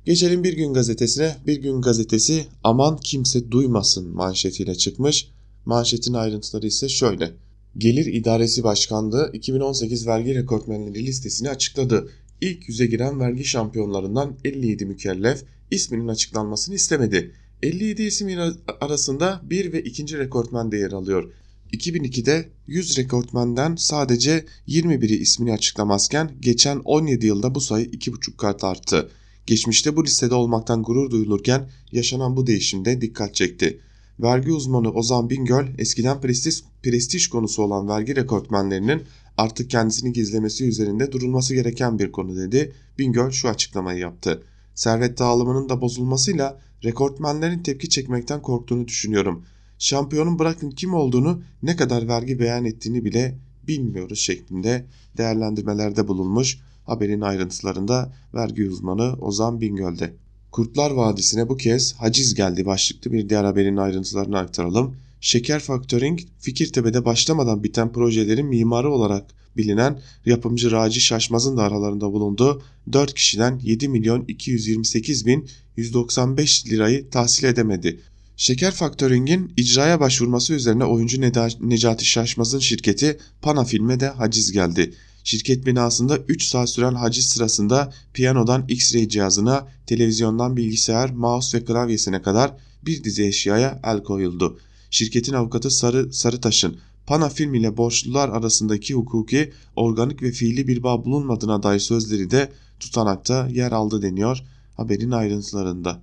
Geçelim 0.08 0.44
Bir 0.44 0.54
Gün 0.54 0.74
Gazetesi'ne. 0.74 1.36
Bir 1.48 1.62
Gün 1.62 1.82
Gazetesi 1.82 2.46
aman 2.64 2.98
kimse 2.98 3.52
duymasın 3.52 4.16
manşetiyle 4.16 4.76
çıkmış. 4.76 5.30
Manşetin 5.66 6.14
ayrıntıları 6.14 6.68
ise 6.68 6.90
şöyle. 6.90 7.32
Gelir 7.78 8.06
İdaresi 8.06 8.64
Başkanlığı 8.64 9.30
2018 9.34 10.08
vergi 10.08 10.36
rekortmenleri 10.36 11.06
listesini 11.06 11.50
açıkladı. 11.50 12.10
İlk 12.42 12.70
yüze 12.70 12.86
giren 12.86 13.20
vergi 13.20 13.46
şampiyonlarından 13.46 14.36
57 14.46 14.86
mükellef 14.86 15.44
isminin 15.72 16.08
açıklanmasını 16.08 16.76
istemedi. 16.76 17.32
57 17.64 18.04
isim 18.04 18.40
arasında 18.82 19.42
1 19.44 19.74
ve 19.74 19.82
2. 19.84 20.18
rekortmen 20.18 20.72
de 20.72 20.78
yer 20.78 20.92
alıyor. 20.92 21.34
2002'de 21.74 22.50
100 22.68 22.98
rekortmenden 22.98 23.76
sadece 23.76 24.46
21'i 24.68 25.16
ismini 25.16 25.54
açıklamazken 25.54 26.32
geçen 26.40 26.82
17 26.86 27.26
yılda 27.26 27.56
bu 27.56 27.62
sayı 27.62 27.86
2,5 27.86 28.38
kat 28.38 28.64
arttı. 28.64 29.10
Geçmişte 29.48 29.96
bu 29.96 30.04
listede 30.04 30.36
olmaktan 30.36 30.84
gurur 30.84 31.12
duyulurken 31.12 31.70
yaşanan 31.92 32.38
bu 32.38 32.48
değişimde 32.48 33.02
dikkat 33.02 33.36
çekti. 33.36 33.80
Vergi 34.20 34.52
uzmanı 34.52 34.92
Ozan 34.92 35.30
Bingöl 35.30 35.66
eskiden 35.78 36.22
prestij, 36.22 36.64
prestij 36.84 37.28
konusu 37.28 37.64
olan 37.64 37.88
vergi 37.88 38.16
rekortmenlerinin 38.16 39.04
artık 39.38 39.70
kendisini 39.70 40.14
gizlemesi 40.14 40.68
üzerinde 40.68 41.12
durulması 41.12 41.56
gereken 41.56 42.00
bir 42.00 42.12
konu 42.12 42.36
dedi. 42.38 42.74
Bingöl 43.00 43.32
şu 43.32 43.50
açıklamayı 43.50 44.00
yaptı. 44.00 44.44
Servet 44.76 45.20
dağılımının 45.20 45.70
da 45.70 45.82
bozulmasıyla 45.82 46.62
rekortmenlerin 46.84 47.64
tepki 47.64 47.90
çekmekten 47.90 48.42
korktuğunu 48.42 48.88
düşünüyorum. 48.88 49.46
Şampiyonun 49.80 50.40
bırakın 50.40 50.72
kim 50.72 50.94
olduğunu 50.94 51.42
ne 51.64 51.76
kadar 51.76 52.08
vergi 52.08 52.40
beyan 52.40 52.66
ettiğini 52.66 53.06
bile 53.06 53.38
bilmiyoruz 53.68 54.20
şeklinde 54.20 54.86
değerlendirmelerde 55.18 56.08
bulunmuş. 56.08 56.60
Haberin 56.88 57.22
ayrıntılarında 57.22 58.14
vergi 58.34 58.70
uzmanı 58.70 59.14
Ozan 59.22 59.62
Bingöl'de. 59.62 60.14
Kurtlar 60.52 60.92
Vadisi'ne 60.92 61.50
bu 61.50 61.58
kez 61.58 61.94
haciz 61.94 62.34
geldi 62.34 62.66
başlıklı 62.66 63.12
bir 63.12 63.30
diğer 63.30 63.44
haberin 63.44 63.78
ayrıntılarını 63.78 64.38
aktaralım. 64.38 64.96
Şeker 65.22 65.60
Factoring, 65.60 66.20
Fikirtepe'de 66.40 67.06
başlamadan 67.06 67.64
biten 67.64 67.92
projelerin 67.92 68.46
mimarı 68.46 68.92
olarak 68.92 69.26
bilinen 69.58 70.02
yapımcı 70.26 70.72
Raci 70.72 71.02
Şaşmaz'ın 71.02 71.58
da 71.58 71.64
aralarında 71.64 72.14
bulunduğu 72.14 72.62
4 72.94 73.14
kişiden 73.14 73.60
7 73.64 73.90
milyon 73.90 74.26
228 74.28 75.26
bin 75.26 75.50
195 75.78 76.68
lirayı 76.68 77.10
tahsil 77.10 77.44
edemedi. 77.44 78.00
Şeker 78.38 78.72
Factoring'in 78.72 79.54
icraya 79.58 80.00
başvurması 80.00 80.54
üzerine 80.54 80.86
oyuncu 80.86 81.22
Necati 81.60 82.06
Şaşmaz'ın 82.06 82.60
şirketi 82.60 83.18
Panafilm'e 83.42 84.00
de 84.00 84.08
haciz 84.08 84.52
geldi. 84.52 84.94
Şirket 85.28 85.66
binasında 85.66 86.18
3 86.18 86.44
saat 86.44 86.70
süren 86.70 86.94
haciz 86.94 87.26
sırasında 87.30 87.94
piyanodan 88.14 88.66
X-ray 88.68 89.10
cihazına, 89.10 89.68
televizyondan 89.86 90.58
bilgisayar, 90.58 91.10
mouse 91.10 91.58
ve 91.58 91.66
klavyesine 91.66 92.22
kadar 92.22 92.54
bir 92.86 93.04
dizi 93.04 93.24
eşyaya 93.24 93.80
el 93.84 94.04
koyuldu. 94.04 94.60
Şirketin 94.92 95.34
avukatı 95.34 95.72
Sarı 95.72 96.14
Sarıtaş'ın 96.14 96.78
Pana 97.08 97.30
film 97.30 97.54
ile 97.54 97.78
borçlular 97.78 98.30
arasındaki 98.30 98.94
hukuki, 98.94 99.54
organik 99.76 100.24
ve 100.24 100.32
fiili 100.32 100.68
bir 100.68 100.84
bağ 100.84 101.06
bulunmadığına 101.06 101.64
dair 101.64 101.80
sözleri 101.80 102.32
de 102.32 102.52
tutanakta 102.80 103.48
yer 103.48 103.72
aldı 103.72 104.02
deniyor 104.02 104.44
haberin 104.78 105.12
ayrıntılarında. 105.12 106.02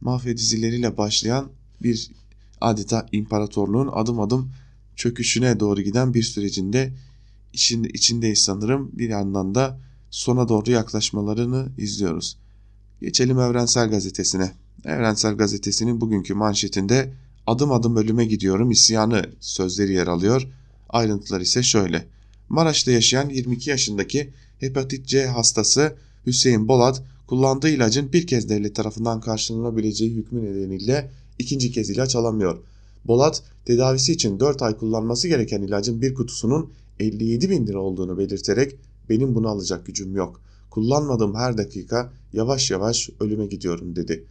Mafya 0.00 0.36
dizileriyle 0.36 0.96
başlayan 0.96 1.48
bir 1.82 2.10
adeta 2.60 3.06
imparatorluğun 3.12 3.90
adım 3.92 4.20
adım 4.20 4.52
çöküşüne 4.96 5.60
doğru 5.60 5.80
giden 5.80 6.14
bir 6.14 6.22
sürecinde 6.22 6.92
içinde, 7.52 7.88
içindeyiz 7.88 8.38
sanırım. 8.38 8.90
Bir 8.92 9.08
yandan 9.08 9.54
da 9.54 9.80
sona 10.10 10.48
doğru 10.48 10.70
yaklaşmalarını 10.70 11.68
izliyoruz. 11.78 12.36
Geçelim 13.00 13.40
Evrensel 13.40 13.90
Gazetesi'ne. 13.90 14.52
Evrensel 14.84 15.34
Gazetesi'nin 15.34 16.00
bugünkü 16.00 16.34
manşetinde 16.34 17.14
adım 17.46 17.72
adım 17.72 17.96
ölüme 17.96 18.24
gidiyorum 18.24 18.70
isyanı 18.70 19.30
sözleri 19.40 19.92
yer 19.92 20.06
alıyor. 20.06 20.48
Ayrıntılar 20.88 21.40
ise 21.40 21.62
şöyle. 21.62 22.06
Maraş'ta 22.48 22.90
yaşayan 22.90 23.28
22 23.28 23.70
yaşındaki 23.70 24.30
hepatit 24.58 25.06
C 25.06 25.26
hastası 25.26 25.96
Hüseyin 26.26 26.68
Bolat 26.68 27.02
kullandığı 27.26 27.68
ilacın 27.68 28.12
bir 28.12 28.26
kez 28.26 28.48
devlet 28.48 28.74
tarafından 28.74 29.20
karşılanabileceği 29.20 30.10
hükmü 30.10 30.44
nedeniyle 30.44 31.10
ikinci 31.38 31.72
kez 31.72 31.90
ilaç 31.90 32.16
alamıyor. 32.16 32.58
Bolat 33.04 33.42
tedavisi 33.64 34.12
için 34.12 34.40
4 34.40 34.62
ay 34.62 34.76
kullanması 34.76 35.28
gereken 35.28 35.62
ilacın 35.62 36.02
bir 36.02 36.14
kutusunun 36.14 36.70
57 37.00 37.50
bin 37.50 37.66
lira 37.66 37.80
olduğunu 37.80 38.18
belirterek 38.18 38.76
benim 39.08 39.34
bunu 39.34 39.48
alacak 39.48 39.86
gücüm 39.86 40.16
yok. 40.16 40.40
Kullanmadığım 40.70 41.34
her 41.34 41.58
dakika 41.58 42.12
yavaş 42.32 42.70
yavaş 42.70 43.10
ölüme 43.20 43.46
gidiyorum 43.46 43.96
dedi. 43.96 44.24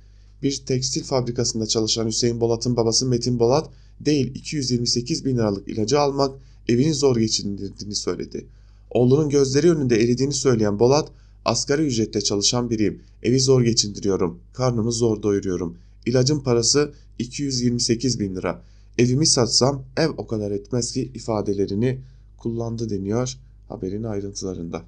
Bir 0.44 0.64
tekstil 0.66 1.04
fabrikasında 1.04 1.66
çalışan 1.66 2.08
Hüseyin 2.08 2.42
Bolat'ın 2.42 2.76
babası 2.76 3.06
Metin 3.06 3.40
Bolat 3.40 3.70
değil 4.00 4.36
228 4.36 5.26
bin 5.26 5.38
liralık 5.38 5.68
ilacı 5.68 6.00
almak 6.00 6.40
evini 6.68 6.94
zor 6.94 7.18
geçindirdiğini 7.18 7.96
söyledi. 7.96 8.48
Oğlunun 8.90 9.30
gözleri 9.30 9.72
önünde 9.72 9.96
eridiğini 9.96 10.34
söyleyen 10.34 10.80
Bolat, 10.80 11.12
asgari 11.46 11.82
ücretle 11.82 12.22
çalışan 12.22 12.70
biriyim, 12.70 13.02
evi 13.24 13.40
zor 13.40 13.62
geçindiriyorum, 13.62 14.40
karnımı 14.54 14.92
zor 14.92 15.24
doyuruyorum. 15.24 15.78
İlacın 16.06 16.40
parası 16.40 16.94
228 17.20 18.20
bin 18.20 18.36
lira. 18.36 18.64
Evimi 18.98 19.28
satsam 19.28 19.84
ev 19.98 20.10
o 20.18 20.28
kadar 20.28 20.52
etmez 20.52 20.92
ki 20.92 21.12
ifadelerini 21.14 22.00
kullandı 22.42 22.90
deniyor 22.90 23.38
haberin 23.70 24.04
ayrıntılarında. 24.04 24.82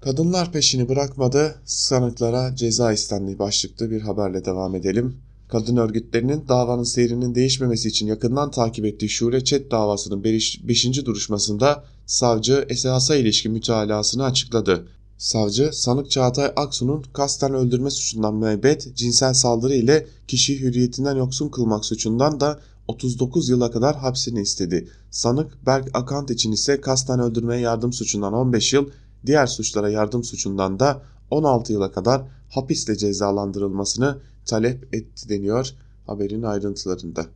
Kadınlar 0.00 0.52
peşini 0.52 0.88
bırakmadı, 0.88 1.54
sanıklara 1.64 2.56
ceza 2.56 2.92
istendi 2.92 3.38
başlıklı 3.38 3.90
bir 3.90 4.00
haberle 4.00 4.44
devam 4.44 4.74
edelim. 4.74 5.16
Kadın 5.48 5.76
örgütlerinin 5.76 6.48
davanın 6.48 6.82
seyrinin 6.82 7.34
değişmemesi 7.34 7.88
için 7.88 8.06
yakından 8.06 8.50
takip 8.50 8.84
ettiği 8.84 9.08
Şule 9.08 9.44
Çet 9.44 9.70
davasının 9.70 10.24
5. 10.24 11.04
duruşmasında 11.04 11.84
savcı 12.06 12.66
esasa 12.68 13.16
ilişkin 13.16 13.52
mütalasını 13.52 14.24
açıkladı. 14.24 14.88
Savcı, 15.18 15.70
sanık 15.72 16.10
Çağatay 16.10 16.52
Aksu'nun 16.56 17.04
kasten 17.12 17.54
öldürme 17.54 17.90
suçundan 17.90 18.34
müebbet, 18.34 18.96
cinsel 18.96 19.34
saldırı 19.34 19.74
ile 19.74 20.06
kişiyi 20.28 20.60
hürriyetinden 20.60 21.16
yoksun 21.16 21.48
kılmak 21.48 21.84
suçundan 21.84 22.40
da 22.40 22.60
39 22.92 23.48
yıla 23.48 23.70
kadar 23.70 23.96
hapsini 23.96 24.40
istedi. 24.40 24.88
Sanık 25.10 25.66
Berk 25.66 25.88
Akant 25.94 26.30
için 26.30 26.52
ise 26.52 26.80
kasten 26.80 27.20
öldürmeye 27.20 27.60
yardım 27.60 27.92
suçundan 27.92 28.32
15 28.32 28.72
yıl, 28.72 28.90
diğer 29.26 29.46
suçlara 29.46 29.90
yardım 29.90 30.24
suçundan 30.24 30.80
da 30.80 31.02
16 31.30 31.72
yıla 31.72 31.92
kadar 31.92 32.22
hapisle 32.50 32.96
cezalandırılmasını 32.96 34.18
talep 34.46 34.94
etti 34.94 35.28
deniyor 35.28 35.74
haberin 36.06 36.42
ayrıntılarında. 36.42 37.26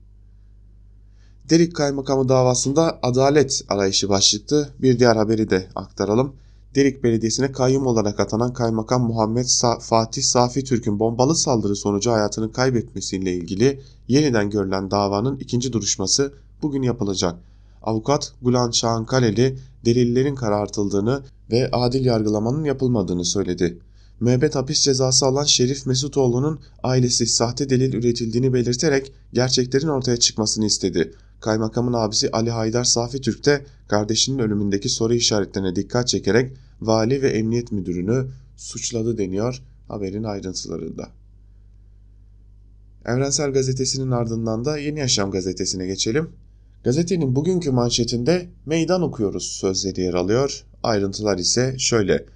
Derik 1.51 1.77
Kaymakamı 1.77 2.29
davasında 2.29 2.99
adalet 3.03 3.65
arayışı 3.69 4.09
başlıktı. 4.09 4.75
Bir 4.79 4.99
diğer 4.99 5.17
haberi 5.17 5.51
de 5.51 5.69
aktaralım. 5.75 6.37
Derik 6.77 7.05
Belediyesi'ne 7.05 7.53
kayyum 7.53 7.87
olarak 7.87 8.21
atanan 8.21 8.53
Kaymakam 8.53 9.07
Muhammed 9.07 9.45
Sa 9.45 9.79
Fatih 9.79 10.23
Safi 10.23 10.65
Türk'ün 10.65 10.99
bombalı 10.99 11.37
saldırı 11.37 11.77
sonucu 11.77 12.11
hayatını 12.11 12.53
kaybetmesiyle 12.53 13.35
ilgili 13.35 13.81
yeniden 14.09 14.51
görülen 14.51 14.91
davanın 14.91 15.37
ikinci 15.37 15.73
duruşması 15.73 16.33
bugün 16.63 16.83
yapılacak. 16.83 17.35
Avukat 17.83 18.33
Gulan 18.43 18.71
Şahankaleli 18.71 19.59
delillerin 19.85 20.35
karartıldığını 20.35 21.23
ve 21.51 21.71
adil 21.73 22.05
yargılamanın 22.05 22.65
yapılmadığını 22.65 23.25
söyledi. 23.25 23.79
Müebbet 24.21 24.55
hapis 24.55 24.81
cezası 24.81 25.27
alan 25.27 25.45
Şerif 25.45 25.87
Mesutoğlu'nun 25.87 26.61
ailesi 26.83 27.27
sahte 27.27 27.71
delil 27.71 27.93
üretildiğini 27.95 28.53
belirterek 28.53 29.13
gerçeklerin 29.33 29.89
ortaya 29.89 30.17
çıkmasını 30.17 30.67
istedi. 30.67 31.15
Kaymakamın 31.41 31.93
abisi 31.93 32.31
Ali 32.31 32.51
Haydar 32.51 32.85
Safi 32.85 33.21
Türk 33.21 33.47
de 33.47 33.67
kardeşinin 33.89 34.39
ölümündeki 34.39 34.89
soru 34.89 35.15
işaretlerine 35.15 35.77
dikkat 35.77 36.09
çekerek 36.09 36.53
vali 36.81 37.23
ve 37.23 37.29
emniyet 37.29 37.73
müdürünü 37.73 38.27
suçladı 38.57 39.19
deniyor 39.19 39.63
haberin 39.89 40.23
ayrıntılarında. 40.23 41.09
Evrensel 43.07 43.53
Gazetesi'nin 43.53 44.11
ardından 44.11 44.65
da 44.65 44.79
Yeni 44.79 44.99
Yaşam 44.99 45.31
Gazetesi'ne 45.31 45.87
geçelim. 45.87 46.31
Gazetenin 46.85 47.37
bugünkü 47.37 47.71
manşetinde 47.71 48.49
meydan 48.67 49.03
okuyoruz 49.03 49.47
sözleri 49.47 50.01
yer 50.01 50.15
alıyor. 50.15 50.65
Ayrıntılar 50.83 51.39
ise 51.39 51.79
şöyle. 51.79 52.27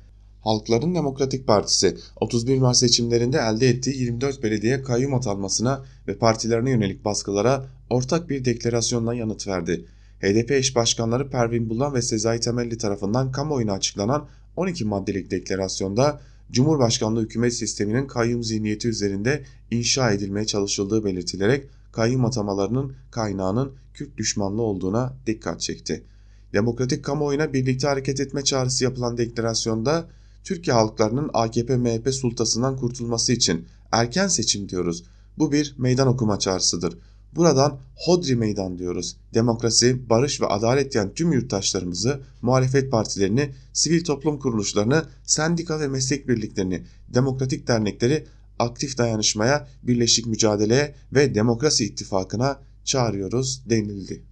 Halkların 0.41 0.95
Demokratik 0.95 1.47
Partisi 1.47 1.97
31 2.21 2.59
Mart 2.59 2.77
seçimlerinde 2.77 3.39
elde 3.39 3.69
ettiği 3.69 3.97
24 3.97 4.43
belediye 4.43 4.83
kayyum 4.83 5.15
atanmasına 5.15 5.85
ve 6.09 6.19
partilerine 6.19 6.71
yönelik 6.71 7.05
baskılara 7.05 7.67
ortak 7.91 8.29
bir 8.29 8.45
deklarasyonla 8.45 9.15
yanıt 9.15 9.47
verdi. 9.47 9.87
HDP 10.21 10.51
eş 10.51 10.77
başkanları 10.77 11.31
Pervin 11.31 11.71
Bulan 11.71 11.95
ve 11.95 12.03
Sezai 12.03 12.41
Temelli 12.41 12.79
tarafından 12.79 13.33
kamuoyuna 13.33 13.73
açıklanan 13.73 14.29
12 14.57 14.85
maddelik 14.85 15.31
deklarasyonda 15.31 16.21
Cumhurbaşkanlığı 16.53 17.23
hükümet 17.23 17.55
sisteminin 17.55 18.07
kayyum 18.07 18.43
zihniyeti 18.45 18.89
üzerinde 18.89 19.45
inşa 19.71 20.13
edilmeye 20.13 20.47
çalışıldığı 20.47 21.05
belirtilerek 21.05 21.67
kayyum 21.93 22.25
atamalarının 22.25 22.95
kaynağının 23.11 23.73
Kürt 23.95 24.17
düşmanlığı 24.17 24.63
olduğuna 24.63 25.17
dikkat 25.27 25.61
çekti. 25.61 26.05
Demokratik 26.53 27.05
kamuoyuna 27.05 27.53
birlikte 27.53 27.87
hareket 27.87 28.21
etme 28.21 28.45
çağrısı 28.45 28.85
yapılan 28.85 29.19
deklarasyonda 29.19 30.09
Türkiye 30.45 30.75
halklarının 30.75 31.29
AKP-MHP 31.29 32.13
sultasından 32.13 32.77
kurtulması 32.77 33.33
için 33.33 33.67
erken 33.93 34.29
seçim 34.29 34.69
diyoruz. 34.69 35.05
Bu 35.39 35.53
bir 35.53 35.75
meydan 35.79 36.09
okuma 36.09 36.39
çağrısıdır. 36.39 36.99
Buradan 37.35 37.79
Hodri 37.95 38.37
meydan 38.37 38.79
diyoruz. 38.79 39.17
Demokrasi, 39.35 40.11
barış 40.11 40.41
ve 40.41 40.47
adalet 40.47 40.93
diyen 40.93 41.15
tüm 41.15 41.33
yurttaşlarımızı, 41.33 42.21
muhalefet 42.43 42.91
partilerini, 42.91 43.51
sivil 43.73 44.05
toplum 44.05 44.39
kuruluşlarını, 44.39 45.05
sendika 45.25 45.81
ve 45.81 45.89
meslek 45.89 46.29
birliklerini, 46.29 46.83
demokratik 47.09 47.69
dernekleri 47.69 48.27
aktif 48.59 48.99
dayanışmaya, 48.99 49.69
birleşik 49.83 50.27
mücadeleye 50.27 50.95
ve 51.13 51.35
demokrasi 51.35 51.85
ittifakına 51.85 52.61
çağırıyoruz 52.85 53.63
denildi. 53.71 54.23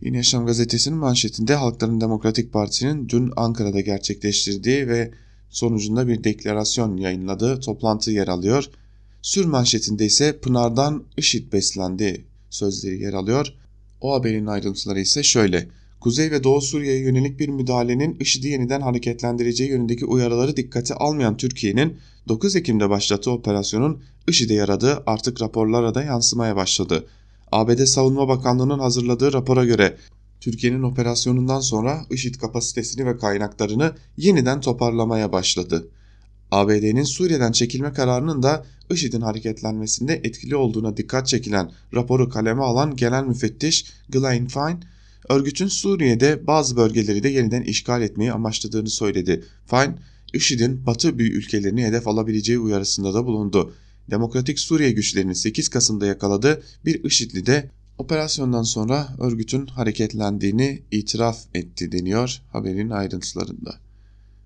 Yeni 0.00 0.16
Yaşam 0.16 0.46
gazetesinin 0.46 0.98
manşetinde 0.98 1.54
Halkların 1.54 2.00
Demokratik 2.00 2.52
Partisi'nin 2.52 3.08
dün 3.08 3.32
Ankara'da 3.36 3.80
gerçekleştirdiği 3.80 4.88
ve 4.88 5.10
sonucunda 5.48 6.08
bir 6.08 6.24
deklarasyon 6.24 6.96
yayınladığı 6.96 7.60
toplantı 7.60 8.10
yer 8.10 8.28
alıyor. 8.28 8.64
Sür 9.28 9.44
manşetinde 9.44 10.06
ise 10.06 10.40
Pınar'dan 10.40 11.04
IŞİD 11.16 11.52
beslendi 11.52 12.24
sözleri 12.50 13.02
yer 13.02 13.12
alıyor. 13.12 13.54
O 14.00 14.14
haberin 14.14 14.46
ayrıntıları 14.46 15.00
ise 15.00 15.22
şöyle. 15.22 15.68
Kuzey 16.00 16.30
ve 16.30 16.44
Doğu 16.44 16.60
Suriye'ye 16.60 17.00
yönelik 17.00 17.40
bir 17.40 17.48
müdahalenin 17.48 18.16
IŞİD'i 18.20 18.48
yeniden 18.48 18.80
hareketlendireceği 18.80 19.70
yönündeki 19.70 20.04
uyarıları 20.04 20.56
dikkate 20.56 20.94
almayan 20.94 21.36
Türkiye'nin 21.36 21.96
9 22.28 22.56
Ekim'de 22.56 22.90
başlattığı 22.90 23.30
operasyonun 23.30 24.02
IŞİD'e 24.28 24.54
yaradığı 24.54 25.02
artık 25.06 25.42
raporlara 25.42 25.94
da 25.94 26.02
yansımaya 26.02 26.56
başladı. 26.56 27.06
ABD 27.52 27.84
Savunma 27.84 28.28
Bakanlığı'nın 28.28 28.78
hazırladığı 28.78 29.32
rapora 29.32 29.64
göre 29.64 29.96
Türkiye'nin 30.40 30.82
operasyonundan 30.82 31.60
sonra 31.60 32.06
IŞİD 32.10 32.34
kapasitesini 32.34 33.06
ve 33.06 33.16
kaynaklarını 33.16 33.92
yeniden 34.16 34.60
toparlamaya 34.60 35.32
başladı. 35.32 35.88
ABD'nin 36.50 37.04
Suriye'den 37.04 37.52
çekilme 37.52 37.92
kararının 37.92 38.42
da 38.42 38.64
IŞİD'in 38.90 39.20
hareketlenmesinde 39.20 40.20
etkili 40.24 40.56
olduğuna 40.56 40.96
dikkat 40.96 41.26
çekilen 41.26 41.70
raporu 41.94 42.28
kaleme 42.28 42.62
alan 42.62 42.96
genel 42.96 43.24
müfettiş 43.24 43.86
Glenn 44.08 44.46
Fine, 44.46 44.80
örgütün 45.28 45.68
Suriye'de 45.68 46.46
bazı 46.46 46.76
bölgeleri 46.76 47.22
de 47.22 47.28
yeniden 47.28 47.62
işgal 47.62 48.02
etmeyi 48.02 48.32
amaçladığını 48.32 48.90
söyledi. 48.90 49.44
Fine, 49.66 49.94
IŞİD'in 50.32 50.86
batı 50.86 51.18
büyük 51.18 51.34
ülkelerini 51.34 51.84
hedef 51.84 52.08
alabileceği 52.08 52.58
uyarısında 52.58 53.14
da 53.14 53.26
bulundu. 53.26 53.74
Demokratik 54.10 54.58
Suriye 54.58 54.90
güçlerinin 54.90 55.32
8 55.32 55.68
Kasım'da 55.68 56.06
yakaladığı 56.06 56.62
bir 56.84 57.04
IŞİD'li 57.04 57.46
de 57.46 57.70
operasyondan 57.98 58.62
sonra 58.62 59.08
örgütün 59.20 59.66
hareketlendiğini 59.66 60.82
itiraf 60.90 61.38
etti 61.54 61.92
deniyor 61.92 62.42
haberin 62.52 62.90
ayrıntılarında. 62.90 63.87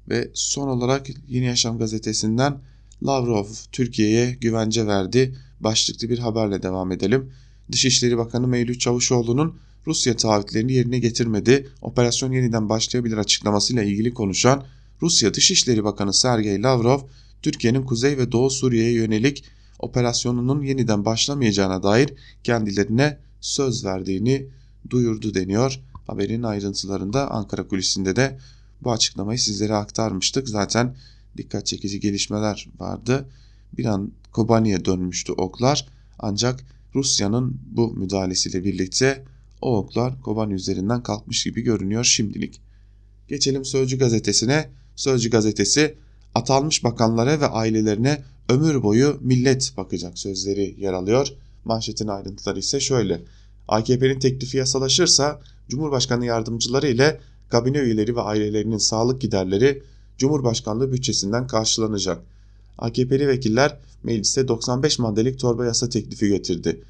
Ve 0.08 0.30
son 0.34 0.68
olarak 0.68 1.06
Yeni 1.28 1.44
Yaşam 1.44 1.78
gazetesinden 1.78 2.58
Lavrov 3.06 3.46
Türkiye'ye 3.72 4.32
güvence 4.40 4.86
verdi 4.86 5.34
başlıklı 5.60 6.08
bir 6.08 6.18
haberle 6.18 6.62
devam 6.62 6.92
edelim. 6.92 7.32
Dışişleri 7.72 8.18
Bakanı 8.18 8.48
Mevlüt 8.48 8.80
Çavuşoğlu'nun 8.80 9.56
Rusya 9.86 10.16
taahhütlerini 10.16 10.72
yerine 10.72 10.98
getirmedi, 10.98 11.68
operasyon 11.80 12.32
yeniden 12.32 12.68
başlayabilir 12.68 13.16
açıklamasıyla 13.16 13.82
ilgili 13.82 14.14
konuşan 14.14 14.64
Rusya 15.02 15.34
Dışişleri 15.34 15.84
Bakanı 15.84 16.14
Sergey 16.14 16.62
Lavrov, 16.62 17.00
Türkiye'nin 17.42 17.82
Kuzey 17.82 18.18
ve 18.18 18.32
Doğu 18.32 18.50
Suriye'ye 18.50 18.92
yönelik 18.92 19.44
operasyonunun 19.78 20.62
yeniden 20.62 21.04
başlamayacağına 21.04 21.82
dair 21.82 22.10
kendilerine 22.44 23.18
söz 23.40 23.84
verdiğini 23.84 24.46
duyurdu 24.90 25.34
deniyor. 25.34 25.80
Haberin 26.06 26.42
ayrıntılarında 26.42 27.30
Ankara 27.30 27.68
kulisinde 27.68 28.16
de 28.16 28.38
bu 28.84 28.92
açıklamayı 28.92 29.38
sizlere 29.38 29.74
aktarmıştık. 29.74 30.48
Zaten 30.48 30.96
dikkat 31.36 31.66
çekici 31.66 32.00
gelişmeler 32.00 32.68
vardı. 32.78 33.28
Bir 33.78 33.84
an 33.84 34.12
Kobani'ye 34.32 34.84
dönmüştü 34.84 35.32
oklar 35.32 35.86
ancak 36.18 36.64
Rusya'nın 36.94 37.60
bu 37.70 37.92
müdahalesiyle 37.94 38.64
birlikte 38.64 39.24
o 39.60 39.76
oklar 39.76 40.20
Kobani 40.20 40.54
üzerinden 40.54 41.02
kalkmış 41.02 41.44
gibi 41.44 41.62
görünüyor 41.62 42.04
şimdilik. 42.04 42.60
Geçelim 43.28 43.64
Sözcü 43.64 43.98
gazetesine. 43.98 44.70
Sözcü 44.96 45.30
gazetesi 45.30 45.94
atanmış 46.34 46.84
bakanlara 46.84 47.40
ve 47.40 47.46
ailelerine 47.46 48.22
ömür 48.48 48.82
boyu 48.82 49.18
millet 49.20 49.72
bakacak 49.76 50.18
sözleri 50.18 50.74
yer 50.78 50.92
alıyor. 50.92 51.28
Manşetin 51.64 52.08
ayrıntıları 52.08 52.58
ise 52.58 52.80
şöyle. 52.80 53.22
AKP'nin 53.68 54.18
teklifi 54.18 54.56
yasalaşırsa 54.56 55.40
Cumhurbaşkanı 55.68 56.26
yardımcıları 56.26 56.88
ile 56.88 57.20
kabine 57.52 57.78
üyeleri 57.78 58.16
ve 58.16 58.20
ailelerinin 58.20 58.78
sağlık 58.78 59.20
giderleri 59.20 59.82
Cumhurbaşkanlığı 60.18 60.92
bütçesinden 60.92 61.46
karşılanacak. 61.46 62.22
AKP'li 62.78 63.28
vekiller 63.28 63.78
meclise 64.02 64.48
95 64.48 64.98
maddelik 64.98 65.38
torba 65.38 65.64
yasa 65.64 65.88
teklifi 65.88 66.28
getirdi. 66.28 66.84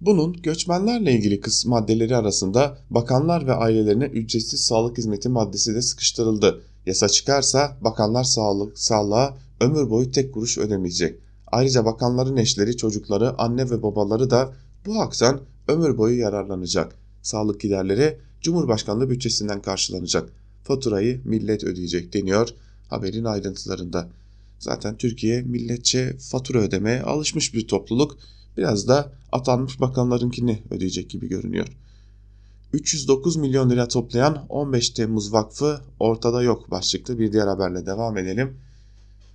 Bunun 0.00 0.32
göçmenlerle 0.32 1.12
ilgili 1.12 1.40
kısım 1.40 1.70
maddeleri 1.70 2.16
arasında 2.16 2.78
bakanlar 2.90 3.46
ve 3.46 3.54
ailelerine 3.54 4.04
ücretsiz 4.04 4.60
sağlık 4.60 4.98
hizmeti 4.98 5.28
maddesi 5.28 5.74
de 5.74 5.82
sıkıştırıldı. 5.82 6.60
Yasa 6.86 7.08
çıkarsa 7.08 7.76
bakanlar 7.80 8.24
sağlık, 8.24 8.78
sağlığa 8.78 9.36
ömür 9.60 9.90
boyu 9.90 10.10
tek 10.10 10.34
kuruş 10.34 10.58
ödemeyecek. 10.58 11.18
Ayrıca 11.46 11.84
bakanların 11.84 12.36
eşleri, 12.36 12.76
çocukları, 12.76 13.38
anne 13.38 13.70
ve 13.70 13.82
babaları 13.82 14.30
da 14.30 14.52
bu 14.86 14.98
haktan 14.98 15.40
ömür 15.68 15.98
boyu 15.98 16.18
yararlanacak. 16.18 16.96
Sağlık 17.22 17.60
giderleri 17.60 18.18
Cumhurbaşkanlığı 18.40 19.10
bütçesinden 19.10 19.62
karşılanacak. 19.62 20.32
Faturayı 20.64 21.20
millet 21.24 21.64
ödeyecek 21.64 22.12
deniyor 22.12 22.48
haberin 22.88 23.24
ayrıntılarında. 23.24 24.08
Zaten 24.58 24.96
Türkiye 24.96 25.42
milletçe 25.42 26.16
fatura 26.18 26.58
ödemeye 26.58 27.02
alışmış 27.02 27.54
bir 27.54 27.68
topluluk. 27.68 28.18
Biraz 28.56 28.88
da 28.88 29.12
atanmış 29.32 29.80
bakanlarınkini 29.80 30.62
ödeyecek 30.70 31.10
gibi 31.10 31.28
görünüyor. 31.28 31.66
309 32.72 33.36
milyon 33.36 33.70
lira 33.70 33.88
toplayan 33.88 34.46
15 34.48 34.90
Temmuz 34.90 35.32
Vakfı 35.32 35.80
ortada 36.00 36.42
yok 36.42 36.70
başlıklı 36.70 37.18
bir 37.18 37.32
diğer 37.32 37.46
haberle 37.46 37.86
devam 37.86 38.18
edelim. 38.18 38.56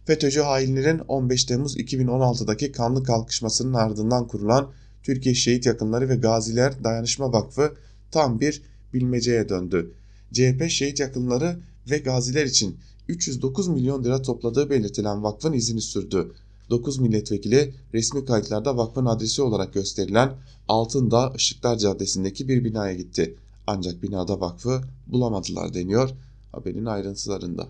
FETÖ'cü 0.06 0.42
hainlerin 0.42 1.00
15 1.00 1.46
Temmuz 1.46 1.78
2016'daki 1.78 2.72
kanlı 2.72 3.04
kalkışmasının 3.04 3.74
ardından 3.74 4.28
kurulan 4.28 4.72
Türkiye 5.04 5.36
Şehit 5.36 5.66
Yakınları 5.66 6.10
ve 6.10 6.16
Gaziler 6.16 6.84
Dayanışma 6.84 7.34
Vakfı 7.34 7.74
tam 8.12 8.40
bir 8.40 8.62
bilmeceye 8.96 9.50
döndü. 9.50 9.94
CHP 10.34 10.70
şehit 10.70 11.00
yakınları 11.00 11.60
ve 11.90 11.98
gaziler 11.98 12.46
için 12.46 12.78
309 13.08 13.68
milyon 13.68 14.04
lira 14.04 14.22
topladığı 14.22 14.70
belirtilen 14.70 15.24
vakfın 15.24 15.54
izini 15.54 15.82
sürdü. 15.82 16.32
9 16.70 17.00
milletvekili 17.00 17.74
resmi 17.94 18.26
kayıtlarda 18.26 18.78
vakfın 18.78 19.06
adresi 19.06 19.42
olarak 19.42 19.74
gösterilen 19.74 20.34
Altındağ 20.68 21.34
Işıklar 21.38 21.78
Caddesi'ndeki 21.78 22.48
bir 22.48 22.64
binaya 22.64 22.94
gitti. 22.94 23.36
Ancak 23.68 24.04
binada 24.04 24.40
vakfı 24.40 24.82
bulamadılar 25.08 25.74
deniyor 25.74 26.10
haberin 26.52 26.86
ayrıntılarında. 26.86 27.68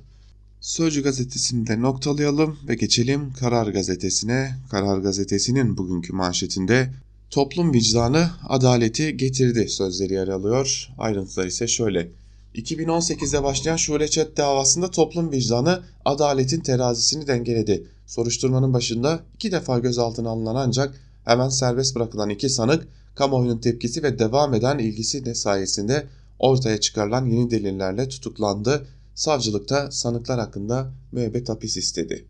Sözcü 0.61 1.03
gazetesini 1.03 1.67
de 1.67 1.81
noktalayalım 1.81 2.57
ve 2.67 2.75
geçelim 2.75 3.33
Karar 3.33 3.67
Gazetesi'ne. 3.67 4.55
Karar 4.71 4.97
Gazetesi'nin 4.97 5.77
bugünkü 5.77 6.13
manşetinde 6.13 6.93
toplum 7.29 7.73
vicdanı 7.73 8.29
adaleti 8.47 9.17
getirdi 9.17 9.69
sözleri 9.69 10.13
yer 10.13 10.27
alıyor. 10.27 10.89
Ayrıntılar 10.97 11.45
ise 11.45 11.67
şöyle. 11.67 12.11
2018'de 12.55 13.43
başlayan 13.43 13.75
Şule 13.75 14.07
Çet 14.07 14.37
davasında 14.37 14.91
toplum 14.91 15.31
vicdanı 15.31 15.83
adaletin 16.05 16.59
terazisini 16.59 17.27
dengeledi. 17.27 17.87
Soruşturmanın 18.07 18.73
başında 18.73 19.19
iki 19.35 19.51
defa 19.51 19.79
gözaltına 19.79 20.29
alınan 20.29 20.55
ancak 20.55 21.01
hemen 21.25 21.49
serbest 21.49 21.95
bırakılan 21.95 22.29
iki 22.29 22.49
sanık 22.49 22.87
kamuoyunun 23.15 23.57
tepkisi 23.57 24.03
ve 24.03 24.19
devam 24.19 24.53
eden 24.53 24.77
ilgisi 24.79 25.25
de 25.25 25.35
sayesinde 25.35 26.07
ortaya 26.39 26.79
çıkarılan 26.79 27.25
yeni 27.25 27.51
delillerle 27.51 28.09
tutuklandı. 28.09 28.87
Savcılıkta 29.15 29.91
sanıklar 29.91 30.39
hakkında 30.39 30.91
müebbet 31.11 31.49
hapis 31.49 31.77
istedi. 31.77 32.25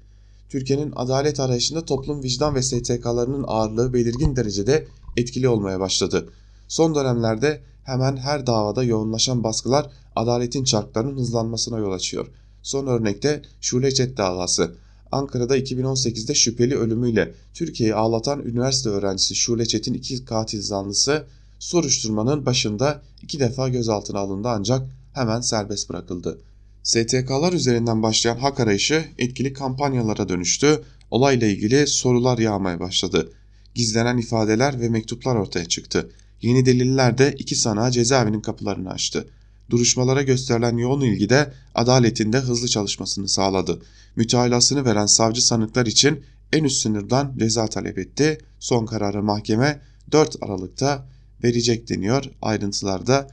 Türkiye'nin 0.49 0.93
adalet 0.95 1.39
arayışında 1.39 1.85
toplum 1.85 2.23
vicdan 2.23 2.55
ve 2.55 2.61
STK'larının 2.61 3.45
ağırlığı 3.47 3.93
belirgin 3.93 4.35
derecede 4.35 4.87
etkili 5.17 5.49
olmaya 5.49 5.79
başladı. 5.79 6.29
Son 6.67 6.95
dönemlerde 6.95 7.61
hemen 7.83 8.17
her 8.17 8.47
davada 8.47 8.83
yoğunlaşan 8.83 9.43
baskılar 9.43 9.89
adaletin 10.15 10.63
çarklarının 10.63 11.17
hızlanmasına 11.17 11.77
yol 11.77 11.91
açıyor. 11.91 12.27
Son 12.63 12.87
örnekte 12.87 13.41
Şule 13.61 13.91
Çet 13.93 14.17
davası. 14.17 14.75
Ankara'da 15.11 15.57
2018'de 15.57 16.33
şüpheli 16.33 16.75
ölümüyle 16.75 17.33
Türkiye'yi 17.53 17.95
ağlatan 17.95 18.39
üniversite 18.39 18.89
öğrencisi 18.89 19.35
Şule 19.35 19.65
Çet'in 19.65 19.93
iki 19.93 20.25
katil 20.25 20.61
zanlısı 20.61 21.25
soruşturmanın 21.59 22.45
başında 22.45 23.01
iki 23.21 23.39
defa 23.39 23.69
gözaltına 23.69 24.19
alındı 24.19 24.47
ancak 24.47 24.81
hemen 25.13 25.41
serbest 25.41 25.89
bırakıldı. 25.89 26.39
STK'lar 26.85 27.53
üzerinden 27.53 28.03
başlayan 28.03 28.37
hak 28.37 28.59
arayışı 28.59 29.05
etkili 29.17 29.53
kampanyalara 29.53 30.29
dönüştü. 30.29 30.83
Olayla 31.11 31.47
ilgili 31.47 31.87
sorular 31.87 32.37
yağmaya 32.37 32.79
başladı. 32.79 33.33
Gizlenen 33.75 34.17
ifadeler 34.17 34.79
ve 34.79 34.89
mektuplar 34.89 35.35
ortaya 35.35 35.65
çıktı. 35.65 36.11
Yeni 36.41 36.65
deliller 36.65 37.17
de 37.17 37.35
iki 37.39 37.55
sanağı 37.55 37.91
cezaevinin 37.91 38.41
kapılarını 38.41 38.89
açtı. 38.89 39.27
Duruşmalara 39.69 40.21
gösterilen 40.21 40.77
yoğun 40.77 41.01
ilgi 41.01 41.29
de 41.29 41.53
adaletin 41.75 42.33
de 42.33 42.39
hızlı 42.39 42.67
çalışmasını 42.67 43.29
sağladı. 43.29 43.81
Mütalasını 44.15 44.85
veren 44.85 45.05
savcı 45.05 45.45
sanıklar 45.45 45.85
için 45.85 46.23
en 46.53 46.63
üst 46.63 46.81
sınırdan 46.81 47.35
ceza 47.37 47.67
talep 47.67 47.97
etti. 47.97 48.37
Son 48.59 48.85
kararı 48.85 49.23
mahkeme 49.23 49.81
4 50.11 50.35
Aralık'ta 50.41 51.07
verecek 51.43 51.89
deniyor 51.89 52.23
ayrıntılarda. 52.41 53.27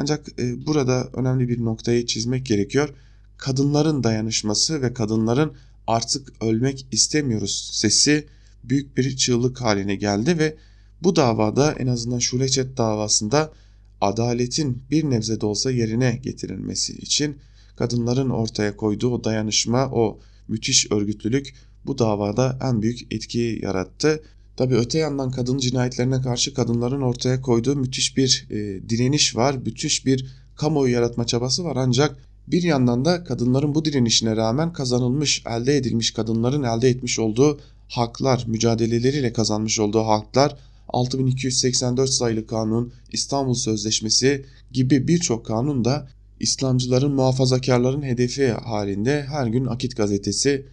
Ancak 0.00 0.38
e, 0.38 0.66
burada 0.66 1.10
önemli 1.12 1.48
bir 1.48 1.64
noktayı 1.64 2.06
çizmek 2.06 2.46
gerekiyor. 2.46 2.88
Kadınların 3.36 4.04
dayanışması 4.04 4.82
ve 4.82 4.94
kadınların 4.94 5.52
artık 5.86 6.42
ölmek 6.42 6.86
istemiyoruz 6.92 7.70
sesi 7.72 8.26
büyük 8.64 8.96
bir 8.96 9.16
çığlık 9.16 9.60
haline 9.60 9.94
geldi 9.94 10.38
ve 10.38 10.56
bu 11.02 11.16
davada 11.16 11.72
en 11.72 11.86
azından 11.86 12.18
Şuleçet 12.18 12.76
davasında 12.76 13.52
adaletin 14.00 14.82
bir 14.90 15.04
nebze 15.04 15.40
de 15.40 15.46
olsa 15.46 15.70
yerine 15.70 16.20
getirilmesi 16.22 16.92
için 16.92 17.36
kadınların 17.76 18.30
ortaya 18.30 18.76
koyduğu 18.76 19.10
o 19.10 19.24
dayanışma, 19.24 19.90
o 19.92 20.18
müthiş 20.48 20.92
örgütlülük 20.92 21.54
bu 21.86 21.98
davada 21.98 22.58
en 22.62 22.82
büyük 22.82 23.12
etkiyi 23.12 23.64
yarattı. 23.64 24.22
Tabi 24.58 24.74
öte 24.74 24.98
yandan 24.98 25.30
kadın 25.30 25.58
cinayetlerine 25.58 26.20
karşı 26.20 26.54
kadınların 26.54 27.00
ortaya 27.00 27.40
koyduğu 27.40 27.76
müthiş 27.76 28.16
bir 28.16 28.46
e, 28.50 28.88
direniş 28.88 29.36
var, 29.36 29.56
müthiş 29.64 30.06
bir 30.06 30.26
kamuoyu 30.56 30.92
yaratma 30.92 31.26
çabası 31.26 31.64
var. 31.64 31.76
Ancak 31.76 32.16
bir 32.46 32.62
yandan 32.62 33.04
da 33.04 33.24
kadınların 33.24 33.74
bu 33.74 33.84
direnişine 33.84 34.36
rağmen 34.36 34.72
kazanılmış, 34.72 35.42
elde 35.46 35.76
edilmiş 35.76 36.10
kadınların 36.10 36.62
elde 36.62 36.88
etmiş 36.88 37.18
olduğu 37.18 37.60
haklar, 37.88 38.44
mücadeleleriyle 38.46 39.32
kazanmış 39.32 39.80
olduğu 39.80 40.00
haklar 40.00 40.56
6284 40.88 42.10
sayılı 42.10 42.46
kanun, 42.46 42.92
İstanbul 43.12 43.54
Sözleşmesi 43.54 44.44
gibi 44.72 45.08
birçok 45.08 45.46
kanun 45.46 45.84
da 45.84 46.08
İslamcıların, 46.40 47.12
muhafazakarların 47.12 48.02
hedefi 48.02 48.48
halinde 48.48 49.22
her 49.22 49.46
gün 49.46 49.66
Akit 49.66 49.96
gazetesi 49.96 50.66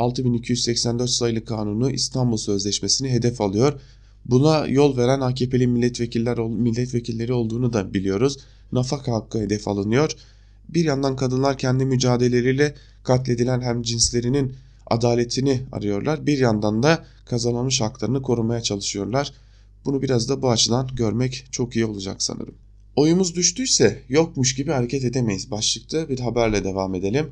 6284 0.00 1.10
sayılı 1.10 1.44
kanunu 1.44 1.90
İstanbul 1.90 2.36
Sözleşmesi'ni 2.36 3.10
hedef 3.10 3.40
alıyor. 3.40 3.80
Buna 4.26 4.66
yol 4.66 4.96
veren 4.96 5.20
AKP'li 5.20 5.66
milletvekiller 5.66 6.38
milletvekilleri 6.38 7.32
olduğunu 7.32 7.72
da 7.72 7.94
biliyoruz. 7.94 8.38
Nafaka 8.72 9.12
hakkı 9.12 9.38
hedef 9.38 9.68
alınıyor. 9.68 10.10
Bir 10.68 10.84
yandan 10.84 11.16
kadınlar 11.16 11.58
kendi 11.58 11.84
mücadeleleriyle 11.84 12.74
katledilen 13.02 13.60
hem 13.60 13.82
cinslerinin 13.82 14.52
adaletini 14.86 15.60
arıyorlar. 15.72 16.26
Bir 16.26 16.38
yandan 16.38 16.82
da 16.82 17.04
kazanılmış 17.24 17.80
haklarını 17.80 18.22
korumaya 18.22 18.60
çalışıyorlar. 18.60 19.32
Bunu 19.84 20.02
biraz 20.02 20.28
da 20.28 20.42
bu 20.42 20.50
açıdan 20.50 20.88
görmek 20.96 21.46
çok 21.50 21.76
iyi 21.76 21.84
olacak 21.84 22.22
sanırım. 22.22 22.54
Oyumuz 22.96 23.34
düştüyse 23.34 24.02
yokmuş 24.08 24.54
gibi 24.54 24.70
hareket 24.70 25.04
edemeyiz 25.04 25.50
başlıkta 25.50 26.08
bir 26.08 26.20
haberle 26.20 26.64
devam 26.64 26.94
edelim. 26.94 27.26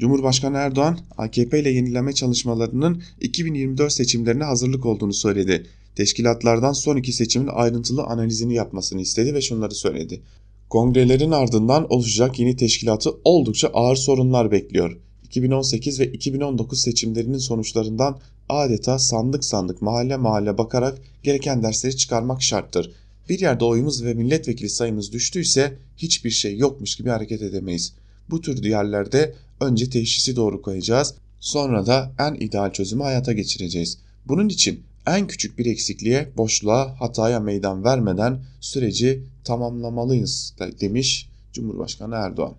Cumhurbaşkanı 0.00 0.56
Erdoğan 0.56 0.98
AKP 1.16 1.60
ile 1.60 1.70
yenileme 1.70 2.12
çalışmalarının 2.12 3.02
2024 3.20 3.92
seçimlerine 3.92 4.44
hazırlık 4.44 4.86
olduğunu 4.86 5.14
söyledi. 5.14 5.66
Teşkilatlardan 5.96 6.72
son 6.72 6.96
iki 6.96 7.12
seçimin 7.12 7.48
ayrıntılı 7.52 8.02
analizini 8.02 8.54
yapmasını 8.54 9.00
istedi 9.00 9.34
ve 9.34 9.40
şunları 9.40 9.74
söyledi. 9.74 10.22
Kongrelerin 10.70 11.30
ardından 11.30 11.92
oluşacak 11.92 12.38
yeni 12.38 12.56
teşkilatı 12.56 13.10
oldukça 13.24 13.68
ağır 13.68 13.96
sorunlar 13.96 14.50
bekliyor. 14.50 14.98
2018 15.24 16.00
ve 16.00 16.06
2019 16.06 16.80
seçimlerinin 16.80 17.38
sonuçlarından 17.38 18.20
adeta 18.48 18.98
sandık 18.98 19.44
sandık 19.44 19.82
mahalle 19.82 20.16
mahalle 20.16 20.58
bakarak 20.58 20.98
gereken 21.22 21.62
dersleri 21.62 21.96
çıkarmak 21.96 22.42
şarttır. 22.42 22.92
Bir 23.28 23.40
yerde 23.40 23.64
oyumuz 23.64 24.04
ve 24.04 24.14
milletvekili 24.14 24.68
sayımız 24.68 25.12
düştüyse 25.12 25.78
hiçbir 25.96 26.30
şey 26.30 26.58
yokmuş 26.58 26.96
gibi 26.96 27.08
hareket 27.08 27.42
edemeyiz. 27.42 27.94
Bu 28.30 28.40
tür 28.40 28.64
yerlerde 28.64 29.34
önce 29.60 29.90
teşhisi 29.90 30.36
doğru 30.36 30.62
koyacağız, 30.62 31.14
sonra 31.40 31.86
da 31.86 32.12
en 32.18 32.34
ideal 32.34 32.72
çözümü 32.72 33.02
hayata 33.02 33.32
geçireceğiz. 33.32 33.98
Bunun 34.26 34.48
için 34.48 34.80
en 35.06 35.26
küçük 35.26 35.58
bir 35.58 35.66
eksikliğe, 35.66 36.32
boşluğa, 36.36 37.00
hataya 37.00 37.40
meydan 37.40 37.84
vermeden 37.84 38.44
süreci 38.60 39.22
tamamlamalıyız 39.44 40.54
demiş 40.80 41.28
Cumhurbaşkanı 41.52 42.14
Erdoğan. 42.14 42.54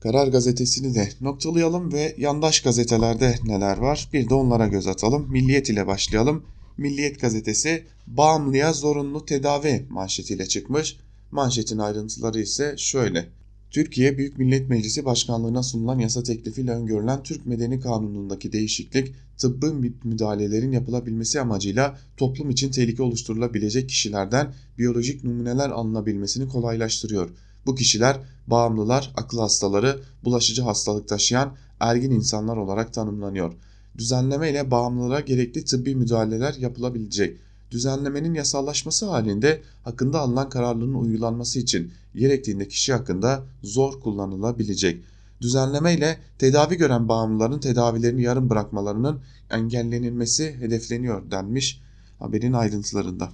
Karar 0.00 0.28
gazetesini 0.28 0.94
de 0.94 1.08
noktalayalım 1.20 1.92
ve 1.92 2.14
yandaş 2.18 2.60
gazetelerde 2.60 3.34
neler 3.44 3.78
var 3.78 4.08
bir 4.12 4.28
de 4.28 4.34
onlara 4.34 4.66
göz 4.66 4.86
atalım. 4.86 5.30
Milliyet 5.30 5.68
ile 5.68 5.86
başlayalım. 5.86 6.44
Milliyet 6.76 7.20
gazetesi 7.20 7.84
bağımlıya 8.06 8.72
zorunlu 8.72 9.26
tedavi 9.26 9.86
manşetiyle 9.90 10.46
çıkmış. 10.46 10.96
Manşetin 11.30 11.78
ayrıntıları 11.78 12.40
ise 12.40 12.74
şöyle. 12.78 13.28
Türkiye 13.74 14.18
Büyük 14.18 14.38
Millet 14.38 14.68
Meclisi 14.68 15.04
Başkanlığı'na 15.04 15.62
sunulan 15.62 15.98
yasa 15.98 16.22
teklifiyle 16.22 16.70
öngörülen 16.70 17.22
Türk 17.22 17.46
Medeni 17.46 17.80
Kanunu'ndaki 17.80 18.52
değişiklik 18.52 19.14
tıbbi 19.38 19.92
müdahalelerin 20.04 20.72
yapılabilmesi 20.72 21.40
amacıyla 21.40 21.98
toplum 22.16 22.50
için 22.50 22.70
tehlike 22.70 23.02
oluşturulabilecek 23.02 23.88
kişilerden 23.88 24.54
biyolojik 24.78 25.24
numuneler 25.24 25.70
alınabilmesini 25.70 26.48
kolaylaştırıyor. 26.48 27.30
Bu 27.66 27.74
kişiler 27.74 28.16
bağımlılar, 28.46 29.12
akıl 29.16 29.38
hastaları, 29.38 30.00
bulaşıcı 30.24 30.62
hastalık 30.62 31.08
taşıyan 31.08 31.56
ergin 31.80 32.10
insanlar 32.10 32.56
olarak 32.56 32.94
tanımlanıyor. 32.94 33.52
Düzenleme 33.98 34.50
ile 34.50 34.70
bağımlılara 34.70 35.20
gerekli 35.20 35.64
tıbbi 35.64 35.94
müdahaleler 35.94 36.54
yapılabilecek. 36.54 37.38
Düzenlemenin 37.74 38.34
yasallaşması 38.34 39.06
halinde 39.06 39.62
hakkında 39.82 40.20
alınan 40.20 40.48
kararların 40.48 40.94
uygulanması 40.94 41.58
için 41.58 41.92
gerektiğinde 42.14 42.68
kişi 42.68 42.92
hakkında 42.92 43.42
zor 43.62 44.00
kullanılabilecek. 44.00 45.04
Düzenleme 45.40 45.94
ile 45.94 46.18
tedavi 46.38 46.76
gören 46.76 47.08
bağımlıların 47.08 47.60
tedavilerini 47.60 48.22
yarım 48.22 48.50
bırakmalarının 48.50 49.20
engellenilmesi 49.50 50.56
hedefleniyor 50.60 51.30
denmiş 51.30 51.80
haberin 52.18 52.52
ayrıntılarında. 52.52 53.28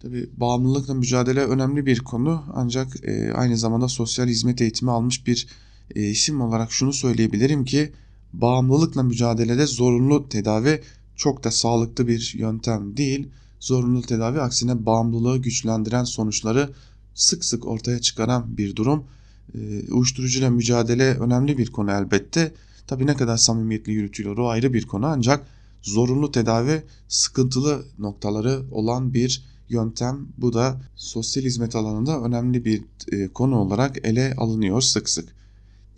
Tabi 0.00 0.30
bağımlılıkla 0.36 0.94
mücadele 0.94 1.40
önemli 1.40 1.86
bir 1.86 1.98
konu 1.98 2.44
ancak 2.54 3.04
e, 3.04 3.32
aynı 3.32 3.56
zamanda 3.56 3.88
sosyal 3.88 4.26
hizmet 4.26 4.60
eğitimi 4.60 4.90
almış 4.90 5.26
bir 5.26 5.48
e, 5.94 6.02
isim 6.02 6.40
olarak 6.40 6.72
şunu 6.72 6.92
söyleyebilirim 6.92 7.64
ki 7.64 7.92
bağımlılıkla 8.32 9.02
mücadelede 9.02 9.66
zorunlu 9.66 10.28
tedavi 10.28 10.80
çok 11.16 11.44
da 11.44 11.50
sağlıklı 11.50 12.08
bir 12.08 12.34
yöntem 12.38 12.96
değil. 12.96 13.28
Zorunlu 13.62 14.02
tedavi 14.02 14.40
aksine 14.40 14.86
bağımlılığı 14.86 15.38
güçlendiren 15.38 16.04
sonuçları 16.04 16.70
sık 17.14 17.44
sık 17.44 17.66
ortaya 17.66 18.00
çıkaran 18.00 18.56
bir 18.56 18.76
durum. 18.76 19.04
E, 19.54 19.92
uyuşturucuyla 19.92 20.50
mücadele 20.50 21.18
önemli 21.18 21.58
bir 21.58 21.72
konu 21.72 21.90
elbette. 21.90 22.54
Tabi 22.86 23.06
ne 23.06 23.16
kadar 23.16 23.36
samimiyetli 23.36 23.92
yürütülüyor 23.92 24.38
o 24.38 24.48
ayrı 24.48 24.72
bir 24.72 24.86
konu 24.86 25.06
ancak 25.06 25.46
zorunlu 25.82 26.30
tedavi 26.30 26.82
sıkıntılı 27.08 27.84
noktaları 27.98 28.62
olan 28.70 29.14
bir 29.14 29.44
yöntem. 29.68 30.28
Bu 30.38 30.52
da 30.52 30.80
sosyal 30.96 31.44
hizmet 31.44 31.76
alanında 31.76 32.20
önemli 32.20 32.64
bir 32.64 32.84
e, 33.12 33.28
konu 33.28 33.56
olarak 33.56 34.06
ele 34.06 34.34
alınıyor 34.36 34.80
sık 34.80 35.08
sık. 35.08 35.28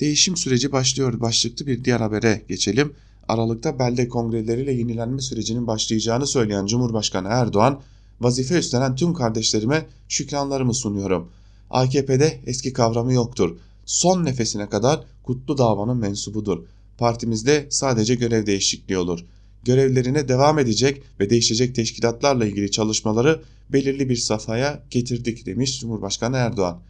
Değişim 0.01 0.37
süreci 0.37 0.73
başlıyor 0.73 1.21
başlıklı 1.21 1.67
bir 1.67 1.85
diğer 1.85 2.01
habere 2.01 2.43
geçelim. 2.49 2.93
Aralıkta 3.29 3.79
belde 3.79 4.09
kongreleriyle 4.09 4.73
yenilenme 4.73 5.21
sürecinin 5.21 5.67
başlayacağını 5.67 6.27
söyleyen 6.27 6.67
Cumhurbaşkanı 6.67 7.29
Erdoğan, 7.29 7.81
vazife 8.21 8.59
üstlenen 8.59 8.97
tüm 8.97 9.15
kardeşlerime 9.15 9.87
şükranlarımı 10.09 10.75
sunuyorum. 10.75 11.29
AKP'de 11.71 12.41
eski 12.47 12.73
kavramı 12.73 13.13
yoktur. 13.13 13.57
Son 13.87 14.25
nefesine 14.25 14.69
kadar 14.69 15.05
kutlu 15.23 15.59
davanın 15.59 15.97
mensubudur. 15.97 16.65
Partimizde 16.99 17.67
sadece 17.71 18.15
görev 18.15 18.47
değişikliği 18.47 18.99
olur. 18.99 19.25
Görevlerine 19.65 20.29
devam 20.29 20.59
edecek 20.59 21.03
ve 21.21 21.31
değişecek 21.31 21.75
teşkilatlarla 21.75 22.47
ilgili 22.47 22.71
çalışmaları 22.71 23.43
belirli 23.73 24.09
bir 24.09 24.17
safhaya 24.17 24.83
getirdik 24.91 25.47
demiş 25.47 25.81
Cumhurbaşkanı 25.81 26.37
Erdoğan. 26.37 26.81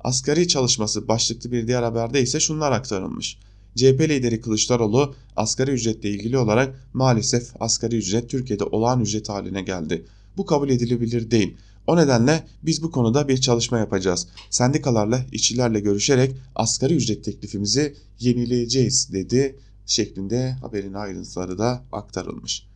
Asgari 0.00 0.48
çalışması 0.48 1.08
başlıklı 1.08 1.52
bir 1.52 1.66
diğer 1.66 1.82
haberde 1.82 2.22
ise 2.22 2.40
şunlar 2.40 2.72
aktarılmış. 2.72 3.38
CHP 3.76 4.00
lideri 4.00 4.40
Kılıçdaroğlu 4.40 5.14
asgari 5.36 5.70
ücretle 5.70 6.10
ilgili 6.10 6.38
olarak 6.38 6.88
maalesef 6.92 7.50
asgari 7.60 7.96
ücret 7.96 8.30
Türkiye'de 8.30 8.64
olağan 8.64 9.00
ücret 9.00 9.28
haline 9.28 9.62
geldi. 9.62 10.06
Bu 10.36 10.46
kabul 10.46 10.70
edilebilir 10.70 11.30
değil. 11.30 11.56
O 11.86 11.96
nedenle 11.96 12.46
biz 12.62 12.82
bu 12.82 12.90
konuda 12.90 13.28
bir 13.28 13.36
çalışma 13.38 13.78
yapacağız. 13.78 14.26
Sendikalarla, 14.50 15.26
işçilerle 15.32 15.80
görüşerek 15.80 16.36
asgari 16.54 16.94
ücret 16.94 17.24
teklifimizi 17.24 17.94
yenileyeceğiz 18.18 19.12
dedi 19.12 19.56
şeklinde 19.86 20.52
haberin 20.52 20.94
ayrıntıları 20.94 21.58
da 21.58 21.84
aktarılmış. 21.92 22.66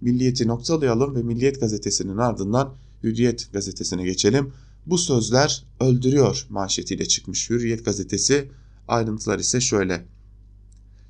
Milliyeti 0.00 0.48
noktalayalım 0.48 1.14
ve 1.14 1.22
Milliyet 1.22 1.60
gazetesinin 1.60 2.16
ardından 2.16 2.74
Hürriyet 3.02 3.52
gazetesine 3.52 4.04
geçelim. 4.04 4.52
Bu 4.86 4.98
sözler 4.98 5.64
öldürüyor 5.80 6.46
manşetiyle 6.50 7.08
çıkmış 7.08 7.50
Hürriyet 7.50 7.84
gazetesi. 7.84 8.50
Ayrıntılar 8.88 9.38
ise 9.38 9.60
şöyle. 9.60 10.06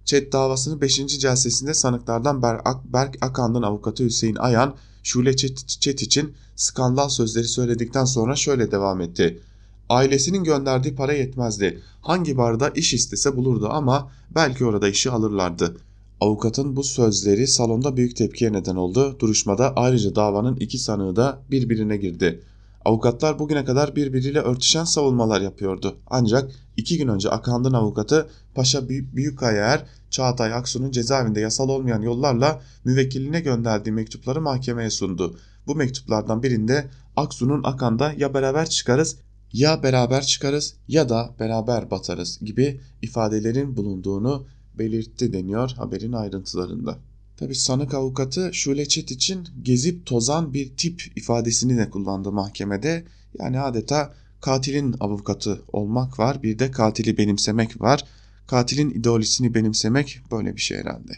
Çet 0.05 0.33
davasının 0.33 0.81
5. 0.81 1.07
celsesinde 1.07 1.75
sanıklardan 1.75 2.43
Berk 2.85 3.17
Akan'ın 3.21 3.63
avukatı 3.63 4.05
Hüseyin 4.05 4.37
Ayan, 4.37 4.75
Şule 5.03 5.37
Çet 5.67 6.03
için 6.03 6.35
skandal 6.57 7.09
sözleri 7.09 7.49
söyledikten 7.49 8.05
sonra 8.05 8.37
şöyle 8.37 8.71
devam 8.71 9.01
etti. 9.01 9.41
Ailesinin 9.89 10.45
gönderdiği 10.45 10.95
para 10.95 11.13
yetmezdi. 11.13 11.81
Hangi 12.01 12.37
barda 12.37 12.69
iş 12.69 12.95
istese 12.95 13.37
bulurdu 13.37 13.69
ama 13.71 14.11
belki 14.35 14.65
orada 14.65 14.89
işi 14.89 15.11
alırlardı. 15.11 15.77
Avukatın 16.21 16.77
bu 16.77 16.85
sözleri 16.85 17.47
salonda 17.47 17.97
büyük 17.97 18.17
tepkiye 18.17 18.53
neden 18.53 18.77
oldu. 18.77 19.17
Duruşmada 19.19 19.73
ayrıca 19.77 20.15
davanın 20.15 20.57
iki 20.57 20.79
sanığı 20.79 21.17
da 21.17 21.43
birbirine 21.51 21.97
girdi. 21.97 22.43
Avukatlar 22.85 23.39
bugüne 23.39 23.65
kadar 23.65 23.97
birbiriyle 23.97 24.41
örtüşen 24.41 24.85
savunmalar 24.85 25.41
yapıyordu. 25.41 25.97
Ancak 26.07 26.51
iki 26.77 26.99
gün 26.99 27.09
önce 27.09 27.31
Akand'ın 27.31 27.73
avukatı 27.73 28.29
Paşa 28.55 28.89
Büyükkaya 28.89 29.67
Er, 29.67 29.87
Çağatay 30.11 30.55
Aksu'nun 30.55 30.91
cezaevinde 30.91 31.41
yasal 31.41 31.69
olmayan 31.69 32.03
yollarla 32.03 32.63
müvekkiline 32.85 33.41
gönderdiği 33.41 33.93
mektupları 33.93 34.41
mahkemeye 34.41 34.91
sundu. 34.91 35.39
Bu 35.67 35.75
mektuplardan 35.75 36.43
birinde 36.43 36.91
Aksu'nun 37.17 37.63
Akan'da 37.65 38.13
ya 38.17 38.35
beraber 38.35 38.71
çıkarız 38.71 39.17
ya 39.53 39.83
beraber 39.83 40.23
çıkarız 40.23 40.75
ya 40.89 41.09
da 41.09 41.35
beraber 41.41 41.91
batarız 41.91 42.39
gibi 42.45 42.81
ifadelerin 43.03 43.77
bulunduğunu 43.77 44.47
belirtti 44.79 45.33
deniyor 45.33 45.71
haberin 45.71 46.13
ayrıntılarında. 46.13 46.99
Tabi 47.41 47.55
sanık 47.55 47.95
avukatı 47.95 48.51
Şule 48.53 48.89
Çet 48.89 49.11
için 49.11 49.49
gezip 49.63 50.07
tozan 50.07 50.55
bir 50.55 50.77
tip 50.77 51.13
ifadesini 51.17 51.79
de 51.79 51.91
kullandı 51.91 52.33
mahkemede. 52.33 53.05
Yani 53.39 53.61
adeta 53.61 54.15
katilin 54.41 54.95
avukatı 55.01 55.63
olmak 55.73 56.19
var 56.19 56.43
bir 56.43 56.59
de 56.59 56.71
katili 56.71 57.19
benimsemek 57.19 57.81
var. 57.81 58.05
Katilin 58.47 58.91
ideolojisini 58.91 59.55
benimsemek 59.55 60.21
böyle 60.31 60.57
bir 60.57 60.61
şey 60.61 60.79
herhalde. 60.79 61.13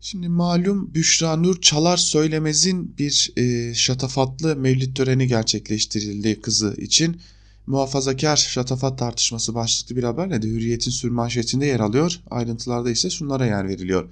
Şimdi 0.00 0.28
malum 0.28 0.94
Büşra 0.94 1.36
Nur 1.36 1.60
Çalar 1.60 1.96
Söylemez'in 1.96 2.98
bir 2.98 3.32
e, 3.36 3.74
şatafatlı 3.74 4.56
mevlid 4.56 4.96
töreni 4.96 5.26
gerçekleştirildi 5.26 6.40
kızı 6.40 6.74
için 6.78 7.20
muhafazakar 7.66 8.36
şatafat 8.36 8.98
tartışması 8.98 9.54
başlıklı 9.54 9.96
bir 9.96 10.04
haberle 10.04 10.42
de 10.42 10.46
Hürriyet'in 10.46 10.90
sürmanşetinde 10.90 11.66
yer 11.66 11.80
alıyor. 11.80 12.20
Ayrıntılarda 12.30 12.90
ise 12.90 13.10
şunlara 13.10 13.46
yer 13.46 13.68
veriliyor. 13.68 14.08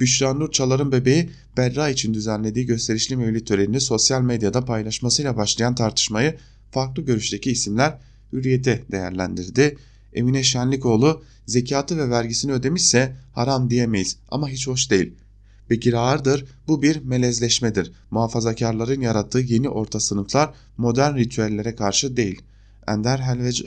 Büşra 0.00 0.34
Nur 0.34 0.52
Çalar'ın 0.52 0.92
bebeği 0.92 1.30
Berra 1.56 1.88
için 1.88 2.14
düzenlediği 2.14 2.66
gösterişli 2.66 3.16
mevlid 3.16 3.46
törenini 3.46 3.80
sosyal 3.80 4.22
medyada 4.22 4.64
paylaşmasıyla 4.64 5.36
başlayan 5.36 5.74
tartışmayı 5.74 6.36
farklı 6.70 7.02
görüşteki 7.02 7.50
isimler 7.50 7.98
Hürriyet'e 8.32 8.84
değerlendirdi. 8.90 9.76
Emine 10.12 10.42
Şenlikoğlu 10.42 11.24
zekatı 11.46 11.98
ve 11.98 12.10
vergisini 12.10 12.52
ödemişse 12.52 13.16
haram 13.32 13.70
diyemeyiz 13.70 14.16
ama 14.28 14.48
hiç 14.48 14.66
hoş 14.66 14.90
değil. 14.90 15.12
Bekir 15.70 15.92
Ağırdır 15.92 16.44
bu 16.68 16.82
bir 16.82 17.04
melezleşmedir. 17.04 17.92
Muhafazakarların 18.10 19.00
yarattığı 19.00 19.40
yeni 19.40 19.68
orta 19.68 20.00
sınıflar 20.00 20.54
modern 20.76 21.16
ritüellere 21.16 21.74
karşı 21.74 22.16
değil.'' 22.16 22.56
Ender 22.88 23.18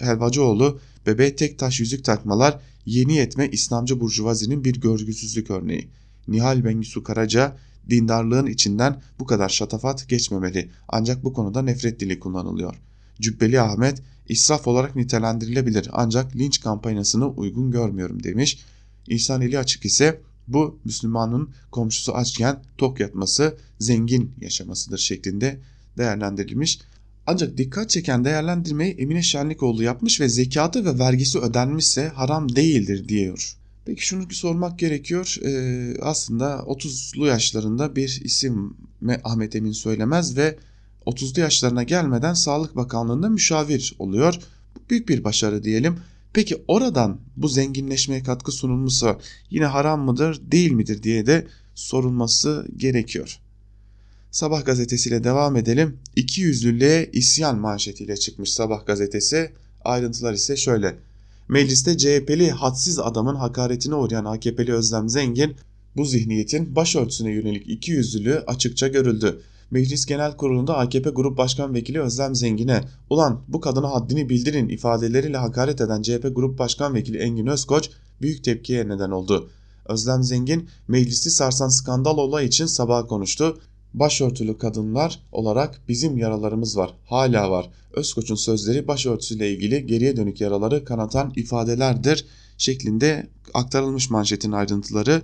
Helvacıoğlu 0.01 0.79
bebeğe 1.05 1.35
tek 1.35 1.59
taş 1.59 1.79
yüzük 1.79 2.05
takmalar 2.05 2.59
yeni 2.85 3.13
yetme 3.15 3.49
İslamcı 3.49 3.99
burjuvazinin 3.99 4.63
bir 4.63 4.81
görgüsüzlük 4.81 5.49
örneği. 5.51 5.89
Nihal 6.31 6.65
Bengisu 6.65 7.03
Karaca 7.03 7.57
dindarlığın 7.89 8.45
içinden 8.45 9.01
bu 9.19 9.25
kadar 9.25 9.49
şatafat 9.49 10.09
geçmemeli 10.09 10.69
ancak 10.87 11.23
bu 11.23 11.33
konuda 11.33 11.61
nefret 11.61 11.99
dili 11.99 12.19
kullanılıyor. 12.19 12.75
Cübbeli 13.21 13.61
Ahmet 13.61 14.01
israf 14.29 14.67
olarak 14.67 14.95
nitelendirilebilir 14.95 15.89
ancak 15.91 16.35
linç 16.35 16.61
kampanyasını 16.61 17.27
uygun 17.27 17.71
görmüyorum 17.71 18.23
demiş. 18.23 18.59
İhsan 19.07 19.41
Eli 19.41 19.59
Açık 19.59 19.85
ise 19.85 20.21
bu 20.47 20.79
Müslümanın 20.85 21.49
komşusu 21.71 22.15
açken 22.15 22.63
tok 22.77 22.99
yatması 22.99 23.57
zengin 23.79 24.33
yaşamasıdır 24.41 24.97
şeklinde 24.97 25.59
değerlendirilmiş. 25.97 26.79
Ancak 27.27 27.57
dikkat 27.57 27.89
çeken 27.89 28.25
değerlendirmeyi 28.25 28.93
Emine 28.93 29.23
Şenlikoğlu 29.23 29.83
yapmış 29.83 30.21
ve 30.21 30.29
zekatı 30.29 30.85
ve 30.85 30.99
vergisi 30.99 31.39
ödenmişse 31.39 32.07
haram 32.07 32.55
değildir 32.55 33.07
diyor. 33.07 33.58
Peki 33.89 34.05
şunu 34.05 34.25
sormak 34.29 34.79
gerekiyor. 34.79 35.35
Ee, 35.45 35.97
aslında 36.01 36.45
30'lu 36.45 37.25
yaşlarında 37.25 37.95
bir 37.95 38.21
isim 38.23 38.77
Ahmet 39.23 39.55
Emin 39.55 39.71
söylemez 39.71 40.37
ve 40.37 40.57
30'lu 41.05 41.41
yaşlarına 41.41 41.83
gelmeden 41.83 42.33
Sağlık 42.33 42.75
Bakanlığı'nda 42.75 43.29
müşavir 43.29 43.95
oluyor. 43.99 44.39
Büyük 44.89 45.09
bir 45.09 45.23
başarı 45.23 45.63
diyelim. 45.63 45.99
Peki 46.33 46.63
oradan 46.67 47.21
bu 47.37 47.47
zenginleşmeye 47.47 48.23
katkı 48.23 48.51
sunulmuşsa 48.51 49.19
yine 49.49 49.65
haram 49.65 50.01
mıdır 50.01 50.41
değil 50.51 50.71
midir 50.71 51.03
diye 51.03 51.25
de 51.25 51.47
sorulması 51.75 52.67
gerekiyor. 52.77 53.39
Sabah 54.31 54.65
gazetesiyle 54.65 55.23
devam 55.23 55.55
edelim. 55.55 55.97
İki 56.15 56.41
yüzlülüğe 56.41 57.09
isyan 57.13 57.57
manşetiyle 57.57 58.17
çıkmış 58.17 58.51
Sabah 58.51 58.85
gazetesi. 58.85 59.51
Ayrıntılar 59.85 60.33
ise 60.33 60.57
şöyle. 60.57 61.08
Mecliste 61.49 61.97
CHP'li 61.97 62.51
hadsiz 62.51 62.99
adamın 62.99 63.35
hakaretine 63.35 63.95
uğrayan 63.95 64.25
AKP'li 64.25 64.73
Özlem 64.73 65.09
Zengin 65.09 65.55
bu 65.95 66.05
zihniyetin 66.05 66.75
başörtüsüne 66.75 67.31
yönelik 67.31 67.69
iki 67.69 67.91
yüzlülüğü 67.91 68.43
açıkça 68.47 68.87
görüldü. 68.87 69.41
Meclis 69.71 70.05
Genel 70.05 70.37
Kurulu'nda 70.37 70.77
AKP 70.77 71.09
Grup 71.09 71.37
Başkan 71.37 71.73
Vekili 71.73 72.01
Özlem 72.01 72.35
Zengin'e 72.35 72.83
ulan 73.09 73.41
bu 73.47 73.61
kadına 73.61 73.91
haddini 73.91 74.29
bildirin 74.29 74.69
ifadeleriyle 74.69 75.37
hakaret 75.37 75.81
eden 75.81 76.01
CHP 76.01 76.35
Grup 76.35 76.59
Başkan 76.59 76.93
Vekili 76.93 77.17
Engin 77.17 77.47
Özkoç 77.47 77.89
büyük 78.21 78.43
tepkiye 78.43 78.87
neden 78.87 79.11
oldu. 79.11 79.49
Özlem 79.85 80.23
Zengin 80.23 80.69
meclisi 80.87 81.31
sarsan 81.31 81.69
skandal 81.69 82.17
olay 82.17 82.45
için 82.45 82.65
sabah 82.65 83.07
konuştu. 83.07 83.57
Başörtülü 83.93 84.57
kadınlar 84.57 85.19
olarak 85.31 85.81
bizim 85.87 86.17
yaralarımız 86.17 86.77
var, 86.77 86.93
hala 87.05 87.51
var. 87.51 87.69
Özkoç'un 87.93 88.35
sözleri 88.35 88.87
başörtüsüyle 88.87 89.53
ilgili 89.53 89.85
geriye 89.85 90.17
dönük 90.17 90.41
yaraları 90.41 90.85
kanatan 90.85 91.33
ifadelerdir 91.35 92.25
şeklinde 92.57 93.27
aktarılmış 93.53 94.09
manşetin 94.09 94.51
ayrıntıları. 94.51 95.21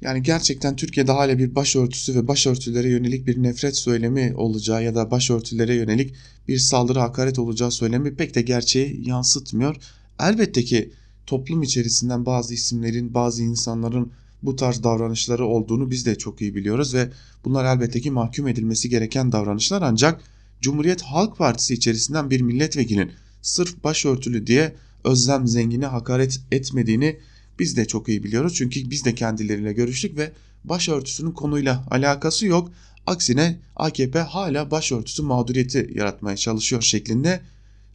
Yani 0.00 0.22
gerçekten 0.22 0.76
Türkiye'de 0.76 1.12
hala 1.12 1.38
bir 1.38 1.54
başörtüsü 1.54 2.14
ve 2.14 2.28
başörtülere 2.28 2.88
yönelik 2.90 3.26
bir 3.26 3.42
nefret 3.42 3.76
söylemi 3.76 4.34
olacağı 4.36 4.84
ya 4.84 4.94
da 4.94 5.10
başörtülere 5.10 5.74
yönelik 5.74 6.14
bir 6.48 6.58
saldırı 6.58 6.98
hakaret 6.98 7.38
olacağı 7.38 7.70
söylemi 7.70 8.16
pek 8.16 8.34
de 8.34 8.42
gerçeği 8.42 9.08
yansıtmıyor. 9.08 9.76
Elbette 10.20 10.64
ki 10.64 10.92
toplum 11.26 11.62
içerisinden 11.62 12.26
bazı 12.26 12.54
isimlerin, 12.54 13.14
bazı 13.14 13.42
insanların 13.42 14.12
bu 14.46 14.56
tarz 14.56 14.82
davranışları 14.82 15.46
olduğunu 15.46 15.90
biz 15.90 16.06
de 16.06 16.18
çok 16.18 16.40
iyi 16.40 16.54
biliyoruz 16.54 16.94
ve 16.94 17.10
bunlar 17.44 17.64
elbette 17.76 18.00
ki 18.00 18.10
mahkum 18.10 18.48
edilmesi 18.48 18.88
gereken 18.88 19.32
davranışlar 19.32 19.82
ancak 19.82 20.20
Cumhuriyet 20.60 21.02
Halk 21.02 21.38
Partisi 21.38 21.74
içerisinden 21.74 22.30
bir 22.30 22.40
milletvekilinin 22.40 23.12
sırf 23.42 23.84
başörtülü 23.84 24.46
diye 24.46 24.74
Özlem 25.04 25.46
Zengin'e 25.46 25.86
hakaret 25.86 26.40
etmediğini 26.52 27.18
biz 27.58 27.76
de 27.76 27.84
çok 27.84 28.08
iyi 28.08 28.24
biliyoruz. 28.24 28.54
Çünkü 28.54 28.90
biz 28.90 29.04
de 29.04 29.14
kendileriyle 29.14 29.72
görüştük 29.72 30.16
ve 30.16 30.32
başörtüsünün 30.64 31.30
konuyla 31.30 31.84
alakası 31.90 32.46
yok. 32.46 32.70
Aksine 33.06 33.58
AKP 33.76 34.18
hala 34.18 34.70
başörtüsü 34.70 35.22
mağduriyeti 35.22 35.90
yaratmaya 35.94 36.36
çalışıyor 36.36 36.82
şeklinde 36.82 37.40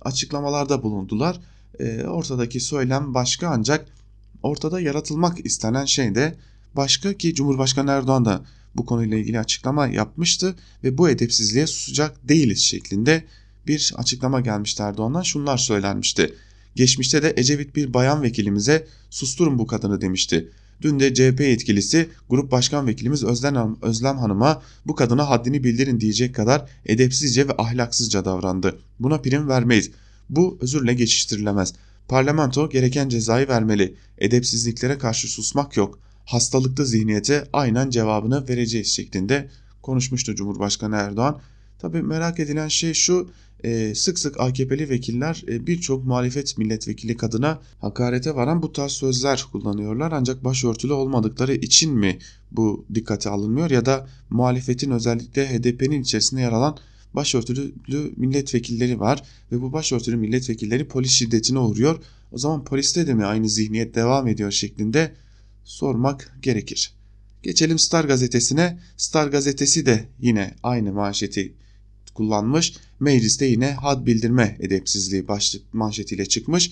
açıklamalarda 0.01 0.83
bulundular. 0.83 1.39
E, 1.79 2.03
ortadaki 2.03 2.59
söylem 2.59 3.13
başka 3.13 3.47
ancak 3.47 3.85
ortada 4.43 4.79
yaratılmak 4.79 5.45
istenen 5.45 5.85
şey 5.85 6.15
de 6.15 6.35
başka 6.75 7.13
ki 7.13 7.33
Cumhurbaşkanı 7.33 7.91
Erdoğan 7.91 8.25
da 8.25 8.45
bu 8.75 8.85
konuyla 8.85 9.17
ilgili 9.17 9.39
açıklama 9.39 9.87
yapmıştı 9.87 10.55
ve 10.83 10.97
bu 10.97 11.09
edepsizliğe 11.09 11.67
susacak 11.67 12.29
değiliz 12.29 12.59
şeklinde 12.59 13.23
bir 13.67 13.93
açıklama 13.95 14.41
gelmişti 14.41 14.83
Erdoğan'dan 14.83 15.21
şunlar 15.21 15.57
söylenmişti. 15.57 16.33
Geçmişte 16.75 17.23
de 17.23 17.33
Ecevit 17.37 17.75
bir 17.75 17.93
bayan 17.93 18.21
vekilimize 18.23 18.87
susturun 19.09 19.59
bu 19.59 19.67
kadını 19.67 20.01
demişti. 20.01 20.49
Dün 20.81 20.99
de 20.99 21.13
CHP 21.13 21.39
yetkilisi 21.39 22.09
Grup 22.29 22.51
Başkan 22.51 22.87
Vekilimiz 22.87 23.23
Özlem, 23.23 23.77
Özlem 23.81 24.17
Hanım'a 24.17 24.61
bu 24.85 24.95
kadına 24.95 25.29
haddini 25.29 25.63
bildirin 25.63 25.99
diyecek 25.99 26.35
kadar 26.35 26.69
edepsizce 26.85 27.47
ve 27.47 27.53
ahlaksızca 27.57 28.25
davrandı. 28.25 28.79
Buna 28.99 29.17
prim 29.17 29.49
vermeyiz. 29.49 29.91
Bu 30.29 30.57
özürle 30.61 30.93
geçiştirilemez. 30.93 31.73
Parlamento 32.11 32.69
gereken 32.69 33.09
cezayı 33.09 33.47
vermeli. 33.47 33.95
Edepsizliklere 34.17 34.97
karşı 34.97 35.27
susmak 35.27 35.77
yok. 35.77 35.99
Hastalıklı 36.25 36.85
zihniyete 36.85 37.47
aynen 37.53 37.89
cevabını 37.89 38.47
vereceğiz 38.47 38.87
şeklinde 38.87 39.49
konuşmuştu 39.81 40.35
Cumhurbaşkanı 40.35 40.95
Erdoğan. 40.95 41.41
Tabi 41.79 42.01
merak 42.01 42.39
edilen 42.39 42.67
şey 42.67 42.93
şu 42.93 43.29
e, 43.63 43.95
sık 43.95 44.19
sık 44.19 44.39
AKP'li 44.39 44.89
vekiller 44.89 45.43
e, 45.47 45.67
birçok 45.67 46.05
muhalefet 46.05 46.57
milletvekili 46.57 47.17
kadına 47.17 47.59
hakarete 47.79 48.35
varan 48.35 48.61
bu 48.61 48.73
tarz 48.73 48.91
sözler 48.91 49.45
kullanıyorlar. 49.51 50.11
Ancak 50.11 50.43
başörtülü 50.43 50.93
olmadıkları 50.93 51.53
için 51.53 51.93
mi 51.93 52.19
bu 52.51 52.85
dikkate 52.93 53.29
alınmıyor 53.29 53.69
ya 53.69 53.85
da 53.85 54.07
muhalefetin 54.29 54.91
özellikle 54.91 55.49
HDP'nin 55.49 56.01
içerisinde 56.01 56.41
yer 56.41 56.51
alan 56.51 56.77
başörtülü 57.13 57.73
milletvekilleri 58.17 58.99
var 58.99 59.23
ve 59.51 59.61
bu 59.61 59.73
başörtülü 59.73 60.15
milletvekilleri 60.15 60.87
polis 60.87 61.11
şiddetine 61.11 61.59
uğruyor. 61.59 62.03
O 62.31 62.37
zaman 62.37 62.63
poliste 62.63 63.07
de 63.07 63.13
mi 63.13 63.25
aynı 63.25 63.49
zihniyet 63.49 63.95
devam 63.95 64.27
ediyor 64.27 64.51
şeklinde 64.51 65.15
sormak 65.63 66.37
gerekir. 66.41 66.93
Geçelim 67.43 67.79
Star 67.79 68.05
gazetesine. 68.05 68.79
Star 68.97 69.27
gazetesi 69.27 69.85
de 69.85 70.05
yine 70.19 70.55
aynı 70.63 70.93
manşeti 70.93 71.53
kullanmış. 72.13 72.73
Mecliste 72.99 73.45
yine 73.45 73.71
had 73.71 74.05
bildirme 74.05 74.57
edepsizliği 74.59 75.27
başlık 75.27 75.73
manşetiyle 75.73 76.25
çıkmış. 76.25 76.71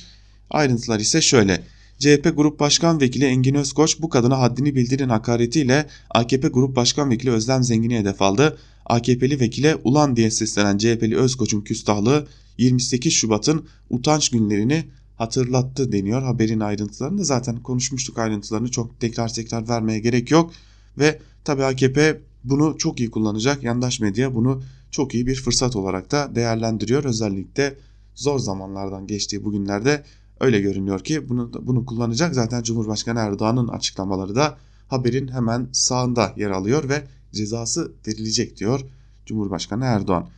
Ayrıntılar 0.49 0.99
ise 0.99 1.21
şöyle. 1.21 1.63
CHP 1.99 2.33
Grup 2.35 2.59
Başkan 2.59 3.01
Vekili 3.01 3.25
Engin 3.25 3.55
Özkoç 3.55 4.01
bu 4.01 4.09
kadına 4.09 4.39
haddini 4.39 4.75
bildirin 4.75 5.09
hakaretiyle 5.09 5.87
AKP 6.09 6.47
Grup 6.47 6.75
Başkan 6.75 7.09
Vekili 7.09 7.31
Özlem 7.31 7.63
Zengin'i 7.63 7.99
hedef 7.99 8.21
aldı. 8.21 8.57
AKP'li 8.89 9.39
vekile 9.39 9.75
ulan 9.83 10.15
diye 10.15 10.31
seslenen 10.31 10.77
CHP'li 10.77 11.17
Özkoç'un 11.17 11.61
küstahlığı 11.61 12.27
28 12.57 13.13
Şubat'ın 13.13 13.67
utanç 13.89 14.29
günlerini 14.29 14.85
hatırlattı 15.15 15.91
deniyor 15.91 16.21
haberin 16.21 16.59
ayrıntılarını. 16.59 17.25
Zaten 17.25 17.63
konuşmuştuk 17.63 18.19
ayrıntılarını 18.19 18.71
çok 18.71 18.99
tekrar 18.99 19.33
tekrar 19.33 19.69
vermeye 19.69 19.99
gerek 19.99 20.31
yok. 20.31 20.51
Ve 20.97 21.19
tabii 21.43 21.63
AKP 21.63 22.21
bunu 22.43 22.75
çok 22.77 22.99
iyi 22.99 23.11
kullanacak. 23.11 23.63
Yandaş 23.63 23.99
medya 23.99 24.35
bunu 24.35 24.61
çok 24.91 25.15
iyi 25.15 25.27
bir 25.27 25.35
fırsat 25.35 25.75
olarak 25.75 26.11
da 26.11 26.35
değerlendiriyor. 26.35 27.03
Özellikle 27.03 27.75
zor 28.15 28.39
zamanlardan 28.39 29.07
geçtiği 29.07 29.43
bugünlerde 29.43 30.03
öyle 30.39 30.61
görünüyor 30.61 30.99
ki 30.99 31.29
bunu 31.29 31.51
bunu 31.61 31.85
kullanacak. 31.85 32.35
Zaten 32.35 32.63
Cumhurbaşkanı 32.63 33.19
Erdoğan'ın 33.19 33.67
açıklamaları 33.67 34.35
da 34.35 34.57
haberin 34.87 35.27
hemen 35.27 35.69
sağında 35.71 36.33
yer 36.37 36.49
alıyor 36.49 36.89
ve 36.89 37.03
cezası 37.33 37.91
verilecek 38.07 38.57
diyor 38.57 38.81
Cumhurbaşkanı 39.25 39.85
Erdoğan. 39.85 40.29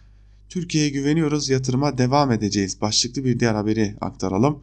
Türkiye'ye 0.50 0.90
güveniyoruz, 0.90 1.50
yatırıma 1.50 1.98
devam 1.98 2.32
edeceğiz. 2.32 2.82
Başlıklı 2.82 3.26
bir 3.26 3.40
diğer 3.40 3.56
haberi 3.56 3.96
aktaralım. 4.02 4.60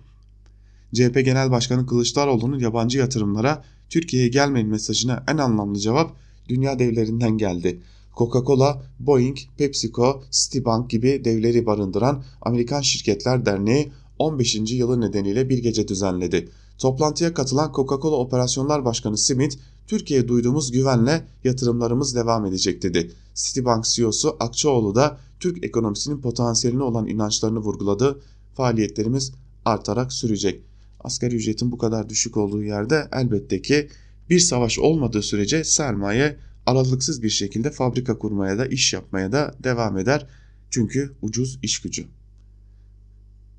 CHP 0.95 1.15
Genel 1.25 1.51
Başkanı 1.51 1.87
Kılıçdaroğlu'nun 1.87 2.59
yabancı 2.59 2.99
yatırımlara 2.99 3.65
Türkiye'ye 3.89 4.29
gelmeyin 4.29 4.69
mesajına 4.69 5.25
en 5.29 5.39
anlamlı 5.39 5.79
cevap 5.79 6.17
dünya 6.49 6.79
devlerinden 6.79 7.39
geldi. 7.39 7.81
Coca-Cola, 8.17 8.83
Boeing, 9.01 9.39
PepsiCo, 9.59 10.23
Citibank 10.31 10.91
gibi 10.91 11.25
devleri 11.25 11.67
barındıran 11.67 12.25
Amerikan 12.43 12.81
Şirketler 12.81 13.47
Derneği 13.47 13.93
15. 14.19 14.55
yılı 14.73 15.01
nedeniyle 15.01 15.49
bir 15.49 15.59
gece 15.59 15.89
düzenledi. 15.89 16.49
Toplantıya 16.79 17.35
katılan 17.35 17.73
Coca-Cola 17.73 18.15
Operasyonlar 18.15 18.85
Başkanı 18.85 19.19
Smith, 19.19 19.57
Türkiye'ye 19.89 20.29
duyduğumuz 20.29 20.73
güvenle 20.73 21.27
yatırımlarımız 21.45 22.15
devam 22.15 22.47
edecek 22.47 22.83
dedi. 22.83 23.13
Citibank 23.35 23.85
CEO'su 23.85 24.37
Akçaoğlu 24.41 24.95
da 24.95 25.19
Türk 25.41 25.65
ekonomisinin 25.65 26.21
potansiyeline 26.21 26.83
olan 26.83 27.07
inançlarını 27.07 27.59
vurguladı. 27.59 28.21
Faaliyetlerimiz 28.55 29.33
artarak 29.65 30.13
sürecek. 30.13 30.63
Asgari 31.01 31.35
ücretin 31.35 31.73
bu 31.73 31.79
kadar 31.79 32.09
düşük 32.09 32.37
olduğu 32.37 32.63
yerde 32.63 33.09
elbette 33.13 33.63
ki 33.63 33.89
bir 34.31 34.39
savaş 34.41 34.79
olmadığı 34.79 35.23
sürece 35.23 35.65
sermaye 35.65 36.37
aralıksız 36.67 37.23
bir 37.23 37.31
şekilde 37.31 37.71
fabrika 37.71 38.19
kurmaya 38.19 38.59
da 38.59 38.67
iş 38.67 38.93
yapmaya 38.93 39.33
da 39.33 39.55
devam 39.65 39.99
eder. 39.99 40.27
Çünkü 40.71 41.13
ucuz 41.23 41.59
iş 41.63 41.81
gücü. 41.81 42.07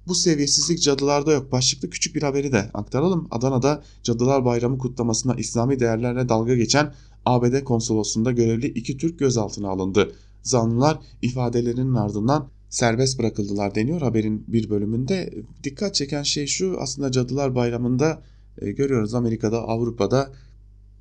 Bu 0.07 0.15
seviyesizlik 0.15 0.81
cadılarda 0.81 1.31
yok. 1.31 1.51
Başlıklı 1.51 1.89
küçük 1.89 2.15
bir 2.15 2.23
haberi 2.23 2.51
de 2.51 2.69
aktaralım. 2.73 3.27
Adana'da 3.31 3.83
Cadılar 4.03 4.45
Bayramı 4.45 4.77
kutlamasında 4.77 5.35
İslami 5.35 5.79
değerlerle 5.79 6.29
dalga 6.29 6.55
geçen 6.55 6.93
ABD 7.25 7.63
konsolosluğunda 7.63 8.31
görevli 8.31 8.67
iki 8.67 8.97
Türk 8.97 9.19
gözaltına 9.19 9.69
alındı. 9.69 10.11
Zanlılar 10.43 10.99
ifadelerinin 11.21 11.93
ardından 11.93 12.49
serbest 12.69 13.19
bırakıldılar 13.19 13.75
deniyor 13.75 14.01
haberin 14.01 14.43
bir 14.47 14.69
bölümünde. 14.69 15.33
Dikkat 15.63 15.95
çeken 15.95 16.23
şey 16.23 16.47
şu 16.47 16.77
aslında 16.79 17.11
Cadılar 17.11 17.55
Bayramı'nda 17.55 18.21
e, 18.61 18.71
görüyoruz 18.71 19.13
Amerika'da 19.13 19.59
Avrupa'da 19.59 20.31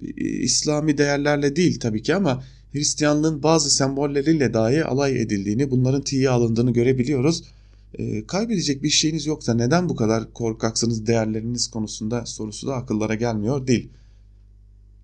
e, 0.02 0.24
İslami 0.24 0.98
değerlerle 0.98 1.56
değil 1.56 1.80
tabii 1.80 2.02
ki 2.02 2.14
ama 2.14 2.42
Hristiyanlığın 2.72 3.42
bazı 3.42 3.70
sembolleriyle 3.70 4.55
dahi 4.55 4.84
alay 4.84 5.22
edildiğini, 5.22 5.70
bunların 5.70 6.03
tiye 6.03 6.30
alındığını 6.30 6.72
görebiliyoruz. 6.72 7.42
E, 7.95 8.26
kaybedecek 8.26 8.82
bir 8.82 8.91
şeyiniz 8.91 9.26
yoksa 9.26 9.55
neden 9.55 9.89
bu 9.89 9.97
kadar 9.97 10.32
korkaksınız 10.32 11.07
değerleriniz 11.07 11.70
konusunda 11.70 12.26
sorusu 12.26 12.66
da 12.66 12.74
akıllara 12.74 13.14
gelmiyor 13.14 13.66
değil. 13.66 13.89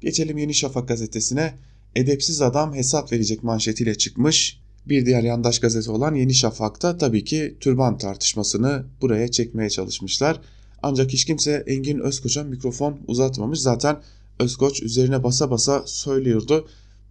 Geçelim 0.00 0.38
Yeni 0.38 0.54
Şafak 0.54 0.88
gazetesine. 0.88 1.54
Edepsiz 1.96 2.42
adam 2.42 2.74
hesap 2.74 3.12
verecek 3.12 3.42
manşetiyle 3.42 3.94
çıkmış. 3.94 4.60
Bir 4.88 5.06
diğer 5.06 5.22
yandaş 5.22 5.58
gazete 5.58 5.90
olan 5.90 6.14
Yeni 6.14 6.34
Şafak'ta 6.34 6.98
tabii 6.98 7.24
ki 7.24 7.56
türban 7.60 7.98
tartışmasını 7.98 8.84
buraya 9.00 9.30
çekmeye 9.30 9.70
çalışmışlar. 9.70 10.40
Ancak 10.82 11.12
hiç 11.12 11.24
kimse 11.24 11.64
Engin 11.66 11.98
Özkoç'a 11.98 12.44
mikrofon 12.44 12.98
uzatmamış. 13.06 13.60
Zaten 13.60 13.96
Özkoç 14.38 14.82
üzerine 14.82 15.24
basa 15.24 15.50
basa 15.50 15.82
söylüyordu. 15.86 16.68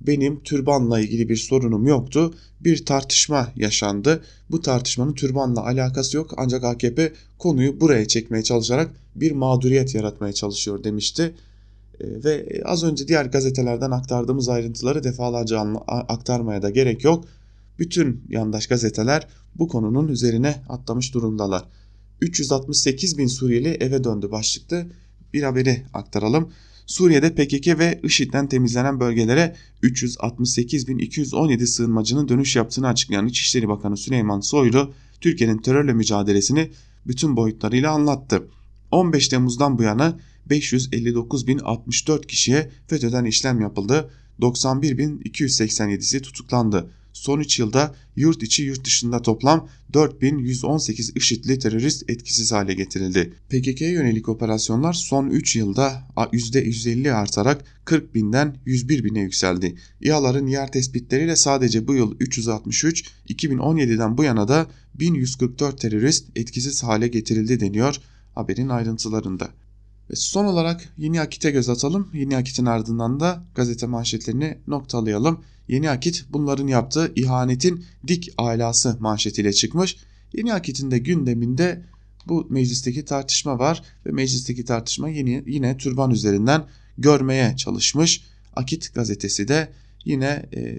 Benim 0.07 0.43
türbanla 0.43 0.99
ilgili 0.99 1.29
bir 1.29 1.35
sorunum 1.35 1.87
yoktu. 1.87 2.33
Bir 2.59 2.85
tartışma 2.85 3.51
yaşandı. 3.55 4.23
Bu 4.49 4.61
tartışmanın 4.61 5.13
türbanla 5.13 5.65
alakası 5.65 6.17
yok 6.17 6.33
ancak 6.37 6.63
AKP 6.63 7.13
konuyu 7.37 7.81
buraya 7.81 8.07
çekmeye 8.07 8.43
çalışarak 8.43 8.91
bir 9.15 9.31
mağduriyet 9.31 9.95
yaratmaya 9.95 10.33
çalışıyor 10.33 10.83
demişti. 10.83 11.33
Ee, 11.99 12.23
ve 12.23 12.61
az 12.65 12.83
önce 12.83 13.07
diğer 13.07 13.25
gazetelerden 13.25 13.91
aktardığımız 13.91 14.49
ayrıntıları 14.49 15.03
defalarca 15.03 15.59
aktarmaya 15.87 16.61
da 16.61 16.69
gerek 16.69 17.03
yok. 17.03 17.25
Bütün 17.79 18.23
yandaş 18.29 18.67
gazeteler 18.67 19.27
bu 19.55 19.67
konunun 19.67 20.07
üzerine 20.07 20.63
atlamış 20.69 21.13
durumdalar. 21.13 21.63
368 22.21 23.17
bin 23.17 23.27
Suriyeli 23.27 23.69
eve 23.69 24.03
döndü 24.03 24.31
başlıklı 24.31 24.85
bir 25.33 25.43
haberi 25.43 25.83
aktaralım. 25.93 26.51
Suriye'de 26.85 27.35
PKK 27.35 27.79
ve 27.79 27.99
IŞİD'den 28.03 28.47
temizlenen 28.47 28.99
bölgelere 28.99 29.55
368.217 29.83 31.65
sığınmacının 31.65 32.27
dönüş 32.27 32.55
yaptığını 32.55 32.87
açıklayan 32.87 33.27
İçişleri 33.27 33.67
Bakanı 33.67 33.97
Süleyman 33.97 34.39
Soylu, 34.39 34.93
Türkiye'nin 35.21 35.57
terörle 35.57 35.93
mücadelesini 35.93 36.71
bütün 37.07 37.35
boyutlarıyla 37.35 37.91
anlattı. 37.91 38.47
15 38.91 39.27
Temmuz'dan 39.27 39.77
bu 39.77 39.83
yana 39.83 40.19
559.064 40.49 42.27
kişiye 42.27 42.71
FETÖ'den 42.87 43.25
işlem 43.25 43.61
yapıldı, 43.61 44.09
91.287'si 44.39 46.21
tutuklandı 46.21 46.89
son 47.13 47.39
3 47.39 47.59
yılda 47.59 47.95
yurt 48.15 48.43
içi 48.43 48.63
yurt 48.63 48.85
dışında 48.85 49.21
toplam 49.21 49.69
4118 49.93 51.11
IŞİD'li 51.15 51.59
terörist 51.59 52.09
etkisiz 52.09 52.51
hale 52.51 52.73
getirildi. 52.73 53.33
PKK'ya 53.49 53.91
yönelik 53.91 54.29
operasyonlar 54.29 54.93
son 54.93 55.29
3 55.29 55.55
yılda 55.55 56.07
%150 56.15 57.11
artarak 57.11 57.65
40 57.85 58.15
binden 58.15 58.57
101 58.65 59.03
bine 59.03 59.19
yükseldi. 59.19 59.75
İHA'ların 60.01 60.47
yer 60.47 60.71
tespitleriyle 60.71 61.35
sadece 61.35 61.87
bu 61.87 61.95
yıl 61.95 62.15
363, 62.19 63.05
2017'den 63.29 64.17
bu 64.17 64.23
yana 64.23 64.47
da 64.47 64.67
1144 64.95 65.81
terörist 65.81 66.25
etkisiz 66.35 66.83
hale 66.83 67.07
getirildi 67.07 67.59
deniyor 67.59 67.99
haberin 68.35 68.69
ayrıntılarında. 68.69 69.49
Ve 70.09 70.15
son 70.15 70.45
olarak 70.45 70.93
Yeni 70.97 71.21
Akit'e 71.21 71.51
göz 71.51 71.69
atalım. 71.69 72.09
Yeni 72.13 72.37
Akit'in 72.37 72.65
ardından 72.65 73.19
da 73.19 73.43
gazete 73.55 73.85
manşetlerini 73.85 74.57
noktalayalım. 74.67 75.43
Yeni 75.67 75.89
Akit 75.89 76.25
bunların 76.29 76.67
yaptığı 76.67 77.11
ihanetin 77.15 77.85
dik 78.07 78.33
alası 78.37 78.97
manşetiyle 78.99 79.53
çıkmış. 79.53 79.97
Yeni 80.33 80.53
Akit'in 80.53 80.91
de 80.91 80.97
gündeminde 80.97 81.85
bu 82.27 82.47
meclisteki 82.49 83.05
tartışma 83.05 83.59
var 83.59 83.83
ve 84.05 84.11
meclisteki 84.11 84.65
tartışma 84.65 85.09
yeni, 85.09 85.43
yine 85.47 85.77
türban 85.77 86.11
üzerinden 86.11 86.65
görmeye 86.97 87.55
çalışmış. 87.57 88.23
Akit 88.55 88.93
gazetesi 88.93 89.47
de 89.47 89.69
yine 90.05 90.45
e, 90.55 90.77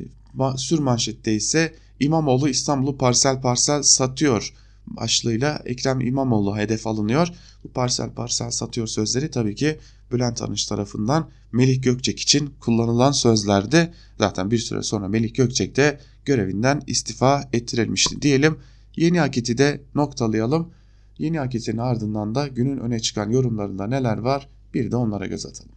sür 0.56 0.78
manşette 0.78 1.34
ise 1.34 1.74
İmamoğlu 2.00 2.48
İstanbul'u 2.48 2.98
parsel 2.98 3.40
parsel 3.40 3.82
satıyor 3.82 4.54
başlığıyla 4.86 5.62
Ekrem 5.64 6.00
İmamoğlu 6.00 6.56
hedef 6.56 6.86
alınıyor. 6.86 7.28
Bu 7.64 7.68
parsel 7.68 8.10
parsel 8.10 8.50
satıyor 8.50 8.86
sözleri 8.86 9.30
tabii 9.30 9.54
ki 9.54 9.78
Bülent 10.12 10.42
Arınç 10.42 10.66
tarafından 10.66 11.30
Melih 11.52 11.82
Gökçek 11.82 12.20
için 12.20 12.54
kullanılan 12.60 13.12
sözlerdi. 13.12 13.92
Zaten 14.18 14.50
bir 14.50 14.58
süre 14.58 14.82
sonra 14.82 15.08
Melih 15.08 15.34
Gökçek 15.34 15.76
de 15.76 16.00
görevinden 16.24 16.82
istifa 16.86 17.48
ettirilmişti 17.52 18.22
diyelim. 18.22 18.58
Yeni 18.96 19.22
Akit'i 19.22 19.58
de 19.58 19.80
noktalayalım. 19.94 20.70
Yeni 21.18 21.40
Akit'in 21.40 21.78
ardından 21.78 22.34
da 22.34 22.48
günün 22.48 22.78
öne 22.78 23.00
çıkan 23.00 23.30
yorumlarında 23.30 23.86
neler 23.86 24.18
var 24.18 24.48
bir 24.74 24.90
de 24.90 24.96
onlara 24.96 25.26
göz 25.26 25.46
atalım. 25.46 25.72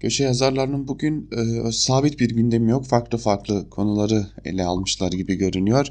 Köşe 0.00 0.24
yazarlarının 0.24 0.88
bugün 0.88 1.30
e, 1.32 1.72
sabit 1.72 2.20
bir 2.20 2.30
gündemi 2.30 2.70
yok. 2.70 2.86
Farklı 2.86 3.18
farklı 3.18 3.70
konuları 3.70 4.26
ele 4.44 4.64
almışlar 4.64 5.12
gibi 5.12 5.34
görünüyor. 5.34 5.86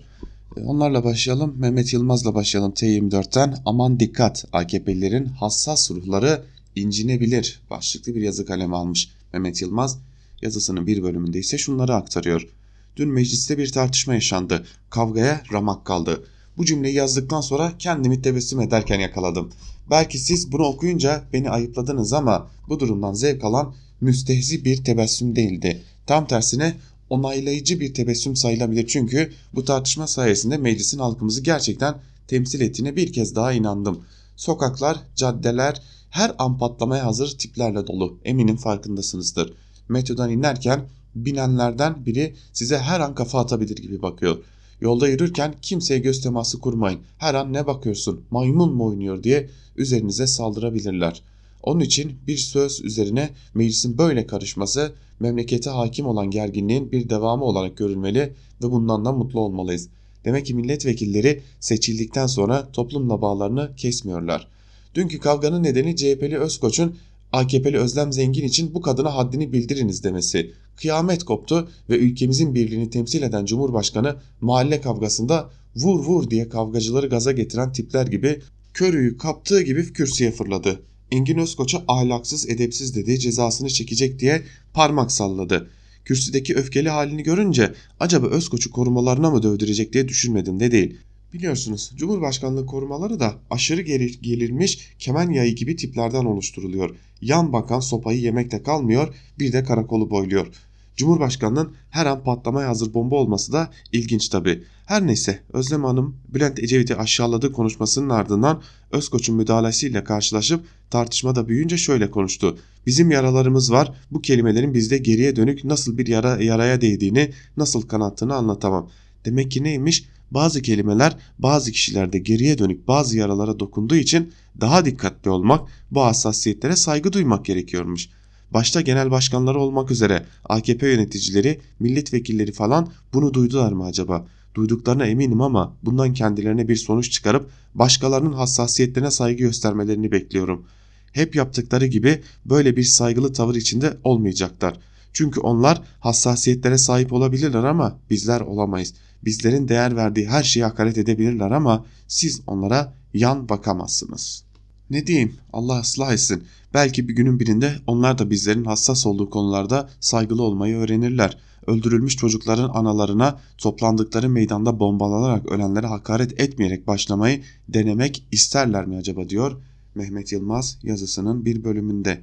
Onlarla 0.65 1.03
başlayalım. 1.03 1.55
Mehmet 1.57 1.93
Yılmaz'la 1.93 2.35
başlayalım 2.35 2.71
T24'ten. 2.71 3.57
Aman 3.65 3.99
dikkat 3.99 4.45
AKP'lilerin 4.53 5.25
hassas 5.25 5.91
ruhları 5.91 6.43
incinebilir 6.75 7.61
başlıklı 7.69 8.15
bir 8.15 8.21
yazı 8.21 8.45
kaleme 8.45 8.75
almış 8.75 9.09
Mehmet 9.33 9.61
Yılmaz. 9.61 9.99
Yazısının 10.41 10.87
bir 10.87 11.03
bölümünde 11.03 11.39
ise 11.39 11.57
şunları 11.57 11.95
aktarıyor. 11.95 12.47
Dün 12.95 13.09
mecliste 13.09 13.57
bir 13.57 13.71
tartışma 13.71 14.13
yaşandı. 14.13 14.65
Kavgaya 14.89 15.41
ramak 15.53 15.85
kaldı. 15.85 16.23
Bu 16.57 16.65
cümleyi 16.65 16.95
yazdıktan 16.95 17.41
sonra 17.41 17.73
kendimi 17.79 18.21
tebessüm 18.21 18.61
ederken 18.61 18.99
yakaladım. 18.99 19.51
Belki 19.89 20.17
siz 20.17 20.51
bunu 20.51 20.63
okuyunca 20.63 21.23
beni 21.33 21.49
ayıpladınız 21.49 22.13
ama 22.13 22.51
bu 22.69 22.79
durumdan 22.79 23.13
zevk 23.13 23.43
alan 23.43 23.75
müstehzi 24.01 24.65
bir 24.65 24.83
tebessüm 24.83 25.35
değildi. 25.35 25.83
Tam 26.05 26.27
tersine 26.27 26.75
onaylayıcı 27.09 27.79
bir 27.79 27.93
tebessüm 27.93 28.35
sayılabilir 28.35 28.87
çünkü 28.87 29.31
bu 29.53 29.65
tartışma 29.65 30.07
sayesinde 30.07 30.57
meclisin 30.57 30.99
halkımızı 30.99 31.41
gerçekten 31.41 31.95
temsil 32.27 32.61
ettiğine 32.61 32.95
bir 32.95 33.13
kez 33.13 33.35
daha 33.35 33.53
inandım. 33.53 34.03
Sokaklar, 34.35 34.97
caddeler 35.15 35.81
her 36.09 36.35
an 36.37 36.57
patlamaya 36.57 37.05
hazır 37.05 37.37
tiplerle 37.37 37.87
dolu. 37.87 38.19
Eminim 38.25 38.57
farkındasınızdır. 38.57 39.53
Metrodan 39.89 40.31
inerken 40.31 40.81
binenlerden 41.15 42.05
biri 42.05 42.35
size 42.53 42.77
her 42.77 42.99
an 42.99 43.15
kafa 43.15 43.39
atabilir 43.39 43.77
gibi 43.77 44.01
bakıyor. 44.01 44.37
Yolda 44.81 45.07
yürürken 45.07 45.53
kimseye 45.61 45.99
göz 45.99 46.21
teması 46.21 46.59
kurmayın. 46.59 46.99
Her 47.17 47.33
an 47.33 47.53
ne 47.53 47.67
bakıyorsun 47.67 48.21
maymun 48.31 48.73
mu 48.73 48.85
oynuyor 48.85 49.23
diye 49.23 49.49
üzerinize 49.75 50.27
saldırabilirler. 50.27 51.21
Onun 51.63 51.79
için 51.79 52.19
bir 52.27 52.37
söz 52.37 52.81
üzerine 52.81 53.29
meclisin 53.53 53.97
böyle 53.97 54.27
karışması 54.27 54.93
memlekete 55.19 55.69
hakim 55.69 56.05
olan 56.05 56.31
gerginliğin 56.31 56.91
bir 56.91 57.09
devamı 57.09 57.43
olarak 57.43 57.77
görülmeli 57.77 58.33
ve 58.63 58.71
bundan 58.71 59.05
da 59.05 59.11
mutlu 59.11 59.39
olmalıyız. 59.39 59.89
Demek 60.25 60.45
ki 60.45 60.53
milletvekilleri 60.53 61.41
seçildikten 61.59 62.27
sonra 62.27 62.71
toplumla 62.71 63.21
bağlarını 63.21 63.75
kesmiyorlar. 63.75 64.47
Dünkü 64.95 65.19
kavganın 65.19 65.63
nedeni 65.63 65.95
CHP'li 65.95 66.37
Özkoç'un 66.37 66.95
AKP'li 67.33 67.77
Özlem 67.77 68.13
Zengin 68.13 68.43
için 68.43 68.73
bu 68.73 68.81
kadına 68.81 69.15
haddini 69.15 69.53
bildiriniz 69.53 70.03
demesi. 70.03 70.51
Kıyamet 70.75 71.23
koptu 71.23 71.69
ve 71.89 71.97
ülkemizin 71.97 72.55
birliğini 72.55 72.89
temsil 72.89 73.21
eden 73.21 73.45
Cumhurbaşkanı 73.45 74.15
mahalle 74.41 74.81
kavgasında 74.81 75.49
vur 75.75 75.99
vur 75.99 76.29
diye 76.29 76.49
kavgacıları 76.49 77.07
gaza 77.07 77.31
getiren 77.31 77.71
tipler 77.71 78.07
gibi 78.07 78.41
körüyü 78.73 79.17
kaptığı 79.17 79.61
gibi 79.61 79.93
kürsüye 79.93 80.31
fırladı. 80.31 80.81
Engin 81.11 81.37
Özkoç'a 81.37 81.83
ahlaksız 81.87 82.49
edepsiz 82.49 82.95
dedi 82.95 83.19
cezasını 83.19 83.69
çekecek 83.69 84.19
diye 84.19 84.43
parmak 84.73 85.11
salladı. 85.11 85.69
Kürsüdeki 86.05 86.55
öfkeli 86.55 86.89
halini 86.89 87.23
görünce 87.23 87.73
acaba 87.99 88.27
Özkoç'u 88.27 88.71
korumalarına 88.71 89.29
mı 89.29 89.43
dövdürecek 89.43 89.93
diye 89.93 90.07
düşünmedim 90.07 90.59
de 90.59 90.71
değil. 90.71 90.97
Biliyorsunuz 91.33 91.91
Cumhurbaşkanlığı 91.95 92.65
korumaları 92.65 93.19
da 93.19 93.35
aşırı 93.49 93.81
gelirmiş 94.21 94.79
kemen 94.99 95.31
yayı 95.31 95.55
gibi 95.55 95.75
tiplerden 95.75 96.25
oluşturuluyor. 96.25 96.95
Yan 97.21 97.53
bakan 97.53 97.79
sopayı 97.79 98.19
yemekte 98.21 98.63
kalmıyor 98.63 99.15
bir 99.39 99.53
de 99.53 99.63
karakolu 99.63 100.09
boyluyor. 100.09 100.47
Cumhurbaşkanının 100.95 101.73
her 101.89 102.05
an 102.05 102.23
patlamaya 102.23 102.69
hazır 102.69 102.93
bomba 102.93 103.15
olması 103.15 103.53
da 103.53 103.71
ilginç 103.91 104.29
tabi. 104.29 104.63
Her 104.87 105.07
neyse 105.07 105.39
Özlem 105.53 105.83
Hanım 105.83 106.15
Bülent 106.27 106.59
Ecevit'i 106.59 106.95
aşağıladığı 106.95 107.51
konuşmasının 107.51 108.09
ardından 108.09 108.61
Özkoç'un 108.91 109.35
müdahalesiyle 109.35 110.03
karşılaşıp 110.03 110.65
tartışmada 110.89 111.47
büyüyünce 111.47 111.77
şöyle 111.77 112.11
konuştu. 112.11 112.57
Bizim 112.85 113.11
yaralarımız 113.11 113.71
var 113.71 113.93
bu 114.11 114.21
kelimelerin 114.21 114.73
bizde 114.73 114.97
geriye 114.97 115.35
dönük 115.35 115.63
nasıl 115.63 115.97
bir 115.97 116.07
yara, 116.07 116.43
yaraya 116.43 116.81
değdiğini 116.81 117.31
nasıl 117.57 117.81
kanattığını 117.81 118.35
anlatamam. 118.35 118.89
Demek 119.25 119.51
ki 119.51 119.63
neymiş? 119.63 120.05
Bazı 120.31 120.61
kelimeler 120.61 121.17
bazı 121.39 121.71
kişilerde 121.71 122.19
geriye 122.19 122.57
dönük 122.57 122.87
bazı 122.87 123.17
yaralara 123.17 123.59
dokunduğu 123.59 123.95
için 123.95 124.33
daha 124.61 124.85
dikkatli 124.85 125.29
olmak, 125.29 125.69
bu 125.91 126.01
hassasiyetlere 126.01 126.75
saygı 126.75 127.13
duymak 127.13 127.45
gerekiyormuş. 127.45 128.09
Başta 128.51 128.81
genel 128.81 129.11
başkanları 129.11 129.59
olmak 129.59 129.91
üzere 129.91 130.25
AKP 130.45 130.87
yöneticileri, 130.87 131.59
milletvekilleri 131.79 132.51
falan 132.51 132.89
bunu 133.13 133.33
duydular 133.33 133.71
mı 133.71 133.85
acaba? 133.85 134.27
Duyduklarına 134.57 135.05
eminim 135.05 135.41
ama 135.41 135.73
bundan 135.83 136.13
kendilerine 136.13 136.67
bir 136.67 136.75
sonuç 136.75 137.11
çıkarıp 137.11 137.49
başkalarının 137.75 138.33
hassasiyetlerine 138.33 139.11
saygı 139.11 139.43
göstermelerini 139.43 140.11
bekliyorum. 140.11 140.65
Hep 141.11 141.35
yaptıkları 141.35 141.85
gibi 141.85 142.21
böyle 142.45 142.77
bir 142.77 142.83
saygılı 142.83 143.33
tavır 143.33 143.55
içinde 143.55 143.97
olmayacaklar. 144.03 144.79
Çünkü 145.13 145.39
onlar 145.39 145.81
hassasiyetlere 145.99 146.77
sahip 146.77 147.13
olabilirler 147.13 147.63
ama 147.63 147.99
bizler 148.09 148.41
olamayız. 148.41 148.93
Bizlerin 149.25 149.67
değer 149.67 149.95
verdiği 149.95 150.27
her 150.27 150.43
şeye 150.43 150.65
hakaret 150.65 150.97
edebilirler 150.97 151.51
ama 151.51 151.85
siz 152.07 152.41
onlara 152.47 152.93
yan 153.13 153.49
bakamazsınız. 153.49 154.43
Ne 154.89 155.07
diyeyim 155.07 155.35
Allah 155.53 155.79
ıslah 155.79 156.13
etsin. 156.13 156.43
Belki 156.73 157.07
bir 157.07 157.15
günün 157.15 157.39
birinde 157.39 157.75
onlar 157.87 158.17
da 158.17 158.29
bizlerin 158.29 158.65
hassas 158.65 159.05
olduğu 159.05 159.29
konularda 159.29 159.89
saygılı 159.99 160.43
olmayı 160.43 160.75
öğrenirler. 160.75 161.37
Öldürülmüş 161.67 162.15
çocukların 162.15 162.69
analarına 162.69 163.39
toplandıkları 163.57 164.29
meydanda 164.29 164.79
bombalanarak 164.79 165.51
ölenlere 165.51 165.87
hakaret 165.87 166.39
etmeyerek 166.39 166.87
başlamayı 166.87 167.43
denemek 167.69 168.27
isterler 168.31 168.85
mi 168.85 168.97
acaba 168.97 169.29
diyor 169.29 169.61
Mehmet 169.95 170.31
Yılmaz 170.31 170.79
yazısının 170.83 171.45
bir 171.45 171.63
bölümünde. 171.63 172.21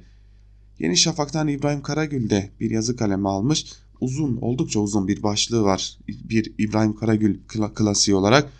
Yeni 0.79 0.97
Şafak'tan 0.97 1.47
İbrahim 1.47 1.81
Karagül 1.81 2.29
de 2.29 2.51
bir 2.59 2.71
yazı 2.71 2.95
kalemi 2.95 3.29
almış. 3.29 3.65
uzun 4.01 4.37
oldukça 4.37 4.79
uzun 4.79 5.07
bir 5.07 5.23
başlığı 5.23 5.63
var. 5.63 5.97
Bir 6.07 6.53
İbrahim 6.57 6.95
Karagül 6.95 7.39
klasiği 7.47 8.15
olarak 8.15 8.51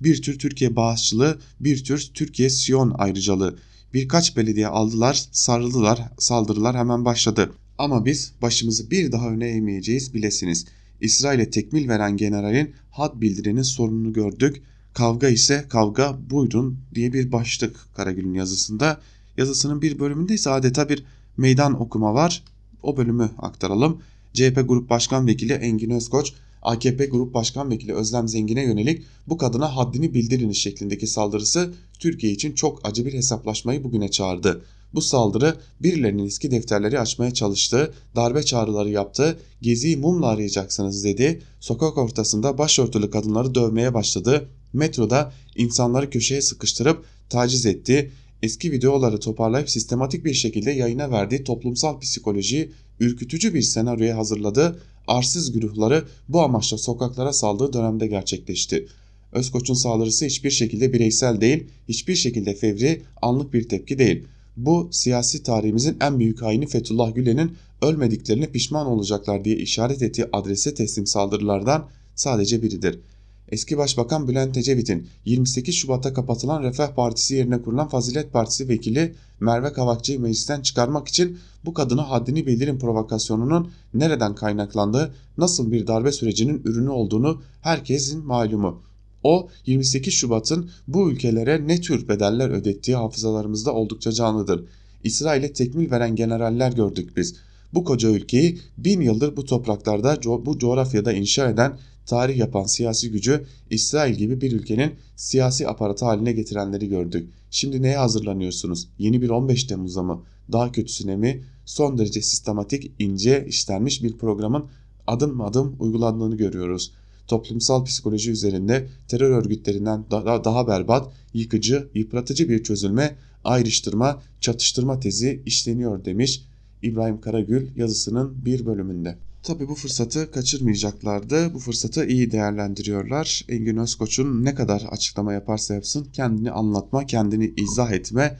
bir 0.00 0.22
tür 0.22 0.38
Türkiye 0.38 0.76
bağışçılığı, 0.76 1.38
bir 1.60 1.84
tür 1.84 2.10
Türkiye 2.14 2.50
Siyon 2.50 2.94
ayrıcalığı. 2.98 3.58
Birkaç 3.94 4.36
belediye 4.36 4.66
aldılar, 4.66 5.28
sarıldılar, 5.32 6.00
saldırılar 6.18 6.76
hemen 6.76 7.04
başladı. 7.04 7.50
Ama 7.78 8.04
biz 8.04 8.32
başımızı 8.42 8.90
bir 8.90 9.12
daha 9.12 9.28
öne 9.28 9.48
eğmeyeceğiz 9.48 10.14
bilesiniz. 10.14 10.66
İsrail'e 11.00 11.50
tekmil 11.50 11.88
veren 11.88 12.16
generalin 12.16 12.74
had 12.90 13.20
bildirenin 13.20 13.62
sorununu 13.62 14.12
gördük. 14.12 14.62
Kavga 14.94 15.28
ise 15.28 15.64
kavga 15.68 16.18
buyurun 16.30 16.78
diye 16.94 17.12
bir 17.12 17.32
başlık 17.32 17.76
Karagül'ün 17.94 18.34
yazısında. 18.34 19.00
Yazısının 19.36 19.82
bir 19.82 19.98
bölümünde 19.98 20.34
ise 20.34 20.50
adeta 20.50 20.88
bir 20.88 21.04
meydan 21.36 21.80
okuma 21.80 22.14
var. 22.14 22.44
O 22.82 22.96
bölümü 22.96 23.30
aktaralım. 23.38 24.02
CHP 24.32 24.68
Grup 24.68 24.90
Başkan 24.90 25.26
Vekili 25.26 25.52
Engin 25.52 25.90
Özkoç, 25.90 26.32
AKP 26.62 27.06
Grup 27.06 27.34
Başkan 27.34 27.70
Vekili 27.70 27.94
Özlem 27.94 28.28
Zengin'e 28.28 28.64
yönelik 28.64 29.02
bu 29.26 29.38
kadına 29.38 29.76
haddini 29.76 30.14
bildiriniz 30.14 30.56
şeklindeki 30.56 31.06
saldırısı 31.06 31.74
Türkiye 31.98 32.32
için 32.32 32.52
çok 32.52 32.88
acı 32.88 33.06
bir 33.06 33.12
hesaplaşmayı 33.12 33.84
bugüne 33.84 34.10
çağırdı. 34.10 34.64
Bu 34.94 35.00
saldırı 35.00 35.56
birilerinin 35.80 36.26
eski 36.26 36.50
defterleri 36.50 37.00
açmaya 37.00 37.34
çalıştığı, 37.34 37.94
darbe 38.16 38.42
çağrıları 38.42 38.90
yaptı, 38.90 39.38
geziyi 39.62 39.96
mumla 39.96 40.26
arayacaksınız 40.26 41.04
dedi, 41.04 41.42
sokak 41.60 41.98
ortasında 41.98 42.58
başörtülü 42.58 43.10
kadınları 43.10 43.54
dövmeye 43.54 43.94
başladı, 43.94 44.48
metroda 44.72 45.32
insanları 45.56 46.10
köşeye 46.10 46.42
sıkıştırıp 46.42 47.04
taciz 47.28 47.66
etti, 47.66 48.10
eski 48.42 48.72
videoları 48.72 49.20
toparlayıp 49.20 49.70
sistematik 49.70 50.24
bir 50.24 50.34
şekilde 50.34 50.70
yayına 50.70 51.10
verdiği 51.10 51.44
toplumsal 51.44 52.00
psikolojiyi 52.00 52.72
ürkütücü 53.00 53.54
bir 53.54 53.62
senaryoya 53.62 54.18
hazırladı, 54.18 54.80
arsız 55.06 55.52
güruhları 55.52 56.04
bu 56.28 56.40
amaçla 56.40 56.78
sokaklara 56.78 57.32
saldığı 57.32 57.72
dönemde 57.72 58.06
gerçekleşti. 58.06 58.88
Özkoç'un 59.32 59.74
saldırısı 59.74 60.24
hiçbir 60.24 60.50
şekilde 60.50 60.92
bireysel 60.92 61.40
değil, 61.40 61.66
hiçbir 61.88 62.14
şekilde 62.14 62.54
fevri, 62.54 63.02
anlık 63.22 63.52
bir 63.52 63.68
tepki 63.68 63.98
değil. 63.98 64.24
Bu 64.56 64.88
siyasi 64.92 65.42
tarihimizin 65.42 65.96
en 66.00 66.18
büyük 66.18 66.42
haini 66.42 66.66
Fethullah 66.66 67.14
Gülen'in 67.14 67.56
ölmediklerine 67.82 68.46
pişman 68.46 68.86
olacaklar 68.86 69.44
diye 69.44 69.56
işaret 69.56 70.02
ettiği 70.02 70.26
adrese 70.32 70.74
teslim 70.74 71.06
saldırılardan 71.06 71.88
sadece 72.14 72.62
biridir. 72.62 73.00
Eski 73.48 73.78
Başbakan 73.78 74.28
Bülent 74.28 74.56
Ecevit'in 74.56 75.06
28 75.24 75.74
Şubat'ta 75.74 76.14
kapatılan 76.14 76.62
Refah 76.62 76.94
Partisi 76.94 77.34
yerine 77.34 77.62
kurulan 77.62 77.88
Fazilet 77.88 78.32
Partisi 78.32 78.68
vekili 78.68 79.14
Merve 79.40 79.72
Kavakçı'yı 79.72 80.20
meclisten 80.20 80.60
çıkarmak 80.60 81.08
için 81.08 81.38
bu 81.64 81.74
kadına 81.74 82.10
haddini 82.10 82.46
bildirin 82.46 82.78
provokasyonunun 82.78 83.70
nereden 83.94 84.34
kaynaklandığı, 84.34 85.14
nasıl 85.38 85.72
bir 85.72 85.86
darbe 85.86 86.12
sürecinin 86.12 86.62
ürünü 86.64 86.90
olduğunu 86.90 87.42
herkesin 87.60 88.26
malumu. 88.26 88.82
O 89.24 89.48
28 89.66 90.14
Şubat'ın 90.14 90.70
bu 90.88 91.10
ülkelere 91.10 91.68
ne 91.68 91.80
tür 91.80 92.08
bedeller 92.08 92.50
ödettiği 92.50 92.96
hafızalarımızda 92.96 93.74
oldukça 93.74 94.12
canlıdır. 94.12 94.64
İsrail'e 95.04 95.52
tekmil 95.52 95.90
veren 95.90 96.16
generaller 96.16 96.72
gördük 96.72 97.16
biz. 97.16 97.34
Bu 97.74 97.84
koca 97.84 98.08
ülkeyi 98.10 98.58
bin 98.78 99.00
yıldır 99.00 99.36
bu 99.36 99.44
topraklarda 99.44 100.18
bu 100.46 100.58
coğrafyada 100.58 101.12
inşa 101.12 101.48
eden 101.48 101.78
tarih 102.06 102.36
yapan 102.36 102.64
siyasi 102.64 103.10
gücü 103.10 103.44
İsrail 103.70 104.14
gibi 104.14 104.40
bir 104.40 104.52
ülkenin 104.52 104.92
siyasi 105.16 105.68
aparatı 105.68 106.04
haline 106.04 106.32
getirenleri 106.32 106.88
gördük. 106.88 107.30
Şimdi 107.50 107.82
neye 107.82 107.96
hazırlanıyorsunuz? 107.96 108.88
Yeni 108.98 109.22
bir 109.22 109.30
15 109.30 109.64
Temmuz'a 109.64 110.02
mı? 110.02 110.22
Daha 110.52 110.72
kötüsüne 110.72 111.16
mi? 111.16 111.44
Son 111.64 111.98
derece 111.98 112.22
sistematik, 112.22 112.92
ince 112.98 113.46
işlenmiş 113.48 114.02
bir 114.02 114.18
programın 114.18 114.64
adım 115.06 115.40
adım 115.40 115.76
uygulandığını 115.78 116.36
görüyoruz. 116.36 116.92
Toplumsal 117.28 117.84
psikoloji 117.84 118.30
üzerinde 118.30 118.88
terör 119.08 119.30
örgütlerinden 119.30 120.04
daha, 120.10 120.44
daha 120.44 120.68
berbat, 120.68 121.12
yıkıcı, 121.34 121.88
yıpratıcı 121.94 122.48
bir 122.48 122.62
çözülme, 122.62 123.16
ayrıştırma, 123.44 124.22
çatıştırma 124.40 125.00
tezi 125.00 125.42
işleniyor 125.46 126.04
demiş 126.04 126.44
İbrahim 126.82 127.20
Karagül 127.20 127.76
yazısının 127.76 128.44
bir 128.44 128.66
bölümünde. 128.66 129.18
Tabi 129.42 129.68
bu 129.68 129.74
fırsatı 129.74 130.30
kaçırmayacaklardı. 130.30 131.54
Bu 131.54 131.58
fırsatı 131.58 132.06
iyi 132.06 132.30
değerlendiriyorlar. 132.30 133.44
Engin 133.48 133.76
Özkoç'un 133.76 134.44
ne 134.44 134.54
kadar 134.54 134.82
açıklama 134.90 135.32
yaparsa 135.32 135.74
yapsın 135.74 136.06
kendini 136.12 136.50
anlatma, 136.50 137.06
kendini 137.06 137.54
izah 137.56 137.92
etme 137.92 138.38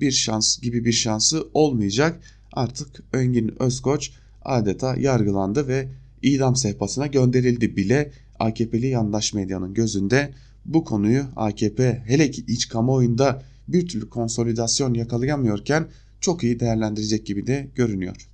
bir 0.00 0.12
şans 0.12 0.60
gibi 0.60 0.84
bir 0.84 0.92
şansı 0.92 1.48
olmayacak. 1.54 2.20
Artık 2.52 3.02
Engin 3.14 3.62
Özkoç 3.62 4.10
adeta 4.44 4.96
yargılandı 4.96 5.68
ve 5.68 5.88
idam 6.22 6.56
sehpasına 6.56 7.06
gönderildi 7.06 7.76
bile 7.76 8.12
AKP'li 8.38 8.86
yandaş 8.86 9.34
medyanın 9.34 9.74
gözünde 9.74 10.34
bu 10.64 10.84
konuyu 10.84 11.24
AKP 11.36 12.02
hele 12.06 12.30
ki 12.30 12.44
iç 12.48 12.68
kamuoyunda 12.68 13.42
bir 13.68 13.88
türlü 13.88 14.10
konsolidasyon 14.10 14.94
yakalayamıyorken 14.94 15.86
çok 16.20 16.44
iyi 16.44 16.60
değerlendirecek 16.60 17.26
gibi 17.26 17.46
de 17.46 17.68
görünüyor. 17.74 18.28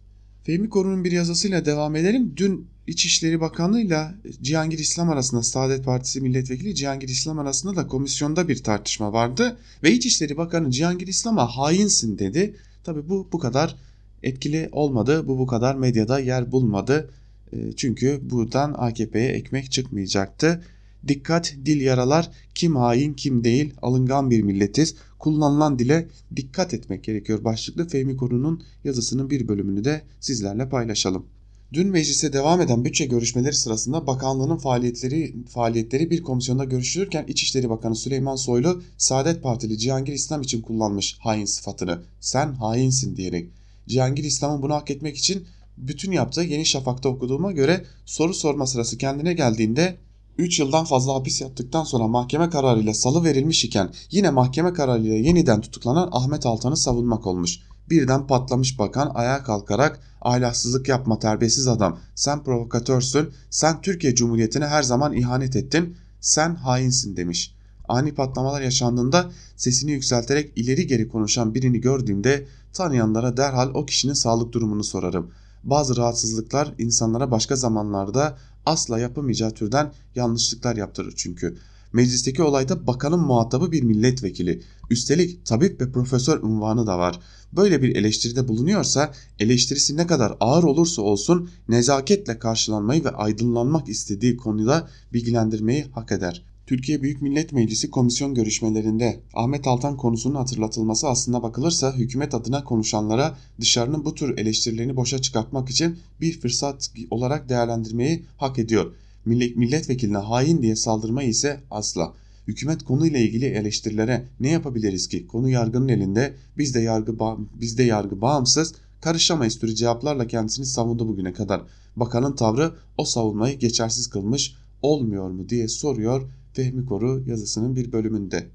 Fehmi 0.45 0.69
Korun'un 0.69 1.05
bir 1.05 1.13
yazısıyla 1.13 1.65
devam 1.65 1.97
edelim. 1.97 2.33
Dün 2.37 2.67
İçişleri 2.87 3.41
Bakanlığı 3.41 3.81
ile 3.81 4.09
Cihangir 4.43 4.79
İslam 4.79 5.11
arasında 5.11 5.43
Saadet 5.43 5.85
Partisi 5.85 6.21
milletvekili 6.21 6.75
Cihangir 6.75 7.09
İslam 7.09 7.39
arasında 7.39 7.77
da 7.77 7.87
komisyonda 7.87 8.49
bir 8.49 8.63
tartışma 8.63 9.13
vardı. 9.13 9.57
Ve 9.83 9.93
İçişleri 9.93 10.37
Bakanı 10.37 10.71
Cihangir 10.71 11.07
İslam'a 11.07 11.47
hainsin 11.47 12.19
dedi. 12.19 12.57
Tabi 12.85 13.09
bu 13.09 13.29
bu 13.33 13.39
kadar 13.39 13.77
etkili 14.23 14.69
olmadı. 14.73 15.29
Bu 15.29 15.39
bu 15.39 15.47
kadar 15.47 15.75
medyada 15.75 16.19
yer 16.19 16.53
bulmadı. 16.53 17.11
E, 17.53 17.73
çünkü 17.77 18.21
buradan 18.23 18.75
AKP'ye 18.79 19.29
ekmek 19.29 19.73
çıkmayacaktı. 19.73 20.65
Dikkat 21.09 21.55
dil 21.65 21.81
yaralar 21.81 22.31
kim 22.55 22.77
hain 22.77 23.15
kim 23.15 23.45
değil 23.45 23.75
alıngan 23.83 24.31
bir 24.31 24.43
milletiz 24.43 24.95
kullanılan 25.19 25.79
dile 25.79 26.09
dikkat 26.37 26.75
etmek 26.75 27.05
gerekiyor 27.05 27.45
başlıklı 27.45 27.89
Fehmi 27.89 28.17
Koru'nun 28.17 28.63
yazısının 28.85 29.31
bir 29.31 29.49
bölümünü 29.49 29.85
de 29.85 30.03
sizlerle 30.21 30.69
paylaşalım. 30.69 31.27
Dün 31.73 31.89
meclise 31.89 32.33
devam 32.33 32.61
eden 32.61 32.85
bütçe 32.85 33.07
görüşmeleri 33.07 33.55
sırasında 33.55 34.07
bakanlığının 34.07 34.57
faaliyetleri 34.57 35.35
faaliyetleri 35.49 36.11
bir 36.11 36.23
komisyonda 36.23 36.65
görüşülürken 36.65 37.25
İçişleri 37.29 37.71
Bakanı 37.71 37.97
Süleyman 37.97 38.37
Soylu 38.37 38.83
Saadet 38.99 39.43
Partili 39.43 39.79
Cihangir 39.79 40.13
İslam 40.13 40.43
için 40.43 40.63
kullanmış 40.63 41.17
hain 41.19 41.45
sıfatını. 41.45 41.99
Sen 42.21 42.53
hainsin 42.53 43.17
diyerek. 43.17 43.51
Cihangir 43.89 44.25
İslam'ın 44.25 44.63
bunu 44.63 44.75
hak 44.75 44.91
etmek 44.91 45.17
için 45.17 45.45
bütün 45.77 46.13
yaptığı 46.13 46.43
Yeni 46.43 46.67
Şafak'ta 46.67 47.09
okuduğuma 47.09 47.53
göre 47.53 47.85
soru 48.07 48.35
sorma 48.35 48.67
sırası 48.67 48.99
kendine 48.99 49.33
geldiğinde 49.35 49.97
3 50.39 50.61
yıldan 50.61 50.85
fazla 50.85 51.15
hapis 51.15 51.41
yattıktan 51.41 51.85
sonra 51.85 52.09
mahkeme 52.09 52.51
kararıyla 52.51 52.95
salı 52.95 53.25
verilmiş 53.25 53.65
iken 53.65 53.91
yine 54.11 54.31
mahkeme 54.31 54.73
kararıyla 54.73 55.15
yeniden 55.15 55.61
tutuklanan 55.61 56.09
Ahmet 56.13 56.47
Altan'ı 56.47 56.77
savunmak 56.77 57.27
olmuş. 57.27 57.59
Birden 57.91 58.27
patlamış 58.27 58.79
bakan 58.79 59.13
ayağa 59.15 59.43
kalkarak 59.43 60.01
ahlaksızlık 60.21 60.89
yapma 60.89 61.19
terbiyesiz 61.19 61.69
adam 61.69 61.99
sen 62.15 62.45
provokatörsün 62.45 63.31
sen 63.51 63.81
Türkiye 63.81 64.15
Cumhuriyeti'ne 64.15 64.67
her 64.67 64.83
zaman 64.83 65.13
ihanet 65.13 65.57
ettin 65.57 65.97
sen 66.21 66.55
hainsin 66.55 67.17
demiş. 67.17 67.55
Ani 67.89 68.15
patlamalar 68.15 68.61
yaşandığında 68.63 69.31
sesini 69.57 69.91
yükselterek 69.91 70.53
ileri 70.59 70.87
geri 70.87 71.09
konuşan 71.09 71.55
birini 71.55 71.81
gördüğümde 71.81 72.47
tanıyanlara 72.73 73.37
derhal 73.37 73.71
o 73.75 73.87
kişinin 73.87 74.13
sağlık 74.13 74.53
durumunu 74.53 74.85
sorarım. 74.85 75.31
Bazı 75.65 75.97
rahatsızlıklar 75.97 76.75
insanlara 76.79 77.31
başka 77.31 77.57
zamanlarda 77.57 78.39
asla 78.67 78.99
yapamayacağı 78.99 79.51
türden 79.51 79.93
yanlışlıklar 80.15 80.77
yaptırır 80.77 81.15
çünkü. 81.17 81.59
Meclisteki 81.93 82.43
olayda 82.43 82.87
bakanın 82.87 83.21
muhatabı 83.21 83.73
bir 83.73 83.83
milletvekili. 83.83 84.63
Üstelik 84.91 85.47
tabip 85.47 85.81
ve 85.81 85.93
profesör 85.93 86.43
unvanı 86.43 86.87
da 86.87 86.99
var. 86.99 87.21
Böyle 87.53 87.83
bir 87.83 87.97
eleştiride 87.97 88.49
bulunuyorsa 88.49 89.13
eleştirisi 89.39 89.97
ne 89.97 90.07
kadar 90.07 90.37
ağır 90.41 90.65
olursa 90.65 91.03
olsun 91.03 91.51
nezaketle 91.69 92.39
karşılanmayı 92.39 93.05
ve 93.05 93.11
aydınlanmak 93.11 93.89
istediği 93.89 94.37
konuda 94.37 94.89
bilgilendirmeyi 95.13 95.85
hak 95.95 96.13
eder. 96.13 96.52
Türkiye 96.67 97.03
Büyük 97.03 97.23
Millet 97.23 97.53
Meclisi 97.53 97.91
komisyon 97.91 98.35
görüşmelerinde 98.35 99.21
Ahmet 99.35 99.67
Altan 99.67 99.97
konusunun 99.97 100.35
hatırlatılması 100.35 101.09
aslında 101.09 101.43
bakılırsa 101.43 101.97
hükümet 101.97 102.35
adına 102.35 102.65
konuşanlara 102.65 103.39
dışarının 103.61 104.05
bu 104.05 104.15
tür 104.15 104.39
eleştirilerini 104.39 104.97
boşa 104.97 105.19
çıkartmak 105.19 105.71
için 105.71 105.99
bir 106.21 106.41
fırsat 106.41 106.91
olarak 107.11 107.49
değerlendirmeyi 107.49 108.25
hak 108.37 108.59
ediyor. 108.59 108.93
Millet, 109.25 109.57
milletvekiline 109.57 110.19
hain 110.19 110.63
diye 110.63 110.77
saldırmayı 110.77 111.29
ise 111.29 111.61
asla. 111.71 112.15
Hükümet 112.49 112.83
konuyla 112.83 113.19
ilgili 113.19 113.45
eleştirilere 113.45 114.29
ne 114.41 114.51
yapabiliriz 114.51 115.09
ki? 115.09 115.27
Konu 115.27 115.49
yargının 115.49 115.89
elinde. 115.89 116.35
Biz 116.59 116.75
de 116.75 116.81
yargı 116.81 117.19
biz 117.61 117.79
de 117.79 117.83
yargı 117.83 118.21
bağımsız. 118.21 118.75
Karışamayız 119.01 119.59
türü 119.59 119.75
cevaplarla 119.75 120.27
kendisini 120.27 120.67
savundu 120.67 121.09
bugüne 121.09 121.33
kadar. 121.33 121.63
Bakanın 121.97 122.37
tavrı 122.37 122.73
o 122.99 123.05
savunmayı 123.05 123.59
geçersiz 123.59 124.07
kılmış 124.07 124.55
olmuyor 124.83 125.31
mu 125.31 125.49
diye 125.49 125.69
soruyor 125.69 126.23
Fehmi 126.53 126.87
Koru 126.87 127.23
yazısının 127.27 127.77
bir 127.77 127.93
bölümünde. 127.93 128.47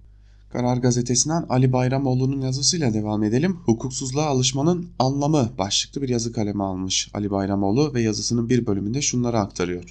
Karar 0.49 0.77
Gazetesi'nden 0.77 1.45
Ali 1.49 1.73
Bayramoğlu'nun 1.73 2.41
yazısıyla 2.41 2.93
devam 2.93 3.23
edelim. 3.23 3.57
Hukuksuzluğa 3.65 4.25
alışmanın 4.25 4.87
anlamı 4.99 5.49
başlıklı 5.57 6.01
bir 6.01 6.09
yazı 6.09 6.33
kaleme 6.33 6.63
almış 6.63 7.09
Ali 7.13 7.31
Bayramoğlu 7.31 7.93
ve 7.93 8.01
yazısının 8.01 8.49
bir 8.49 8.65
bölümünde 8.65 9.01
şunları 9.01 9.39
aktarıyor. 9.39 9.83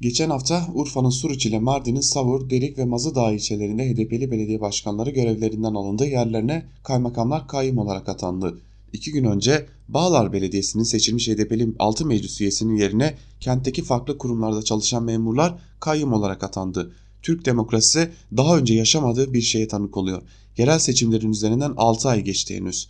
Geçen 0.00 0.30
hafta 0.30 0.66
Urfa'nın 0.74 1.10
Suruç 1.10 1.46
ile 1.46 1.58
Mardin'in 1.58 2.00
Savur, 2.00 2.50
Derik 2.50 2.78
ve 2.78 2.84
Mazıdağ 2.84 3.32
ilçelerinde 3.32 3.90
HDP'li 3.90 4.30
belediye 4.30 4.60
başkanları 4.60 5.10
görevlerinden 5.10 5.74
alındı. 5.74 6.06
Yerlerine 6.06 6.66
kaymakamlar 6.84 7.48
kayyum 7.48 7.78
olarak 7.78 8.08
atandı. 8.08 8.58
İki 8.92 9.12
gün 9.12 9.24
önce 9.24 9.66
Bağlar 9.88 10.32
Belediyesi'nin 10.32 10.82
seçilmiş 10.82 11.28
HDP'li 11.28 11.74
6 11.78 12.06
meclis 12.06 12.40
üyesinin 12.40 12.76
yerine 12.76 13.14
kentteki 13.40 13.82
farklı 13.82 14.18
kurumlarda 14.18 14.62
çalışan 14.62 15.02
memurlar 15.02 15.58
kayyum 15.80 16.12
olarak 16.12 16.44
atandı. 16.44 16.92
Türk 17.22 17.44
demokrasisi 17.44 18.10
daha 18.36 18.58
önce 18.58 18.74
yaşamadığı 18.74 19.32
bir 19.32 19.40
şeye 19.40 19.68
tanık 19.68 19.96
oluyor. 19.96 20.22
Yerel 20.56 20.78
seçimlerin 20.78 21.32
üzerinden 21.32 21.72
6 21.76 22.08
ay 22.08 22.24
geçti 22.24 22.56
henüz. 22.56 22.88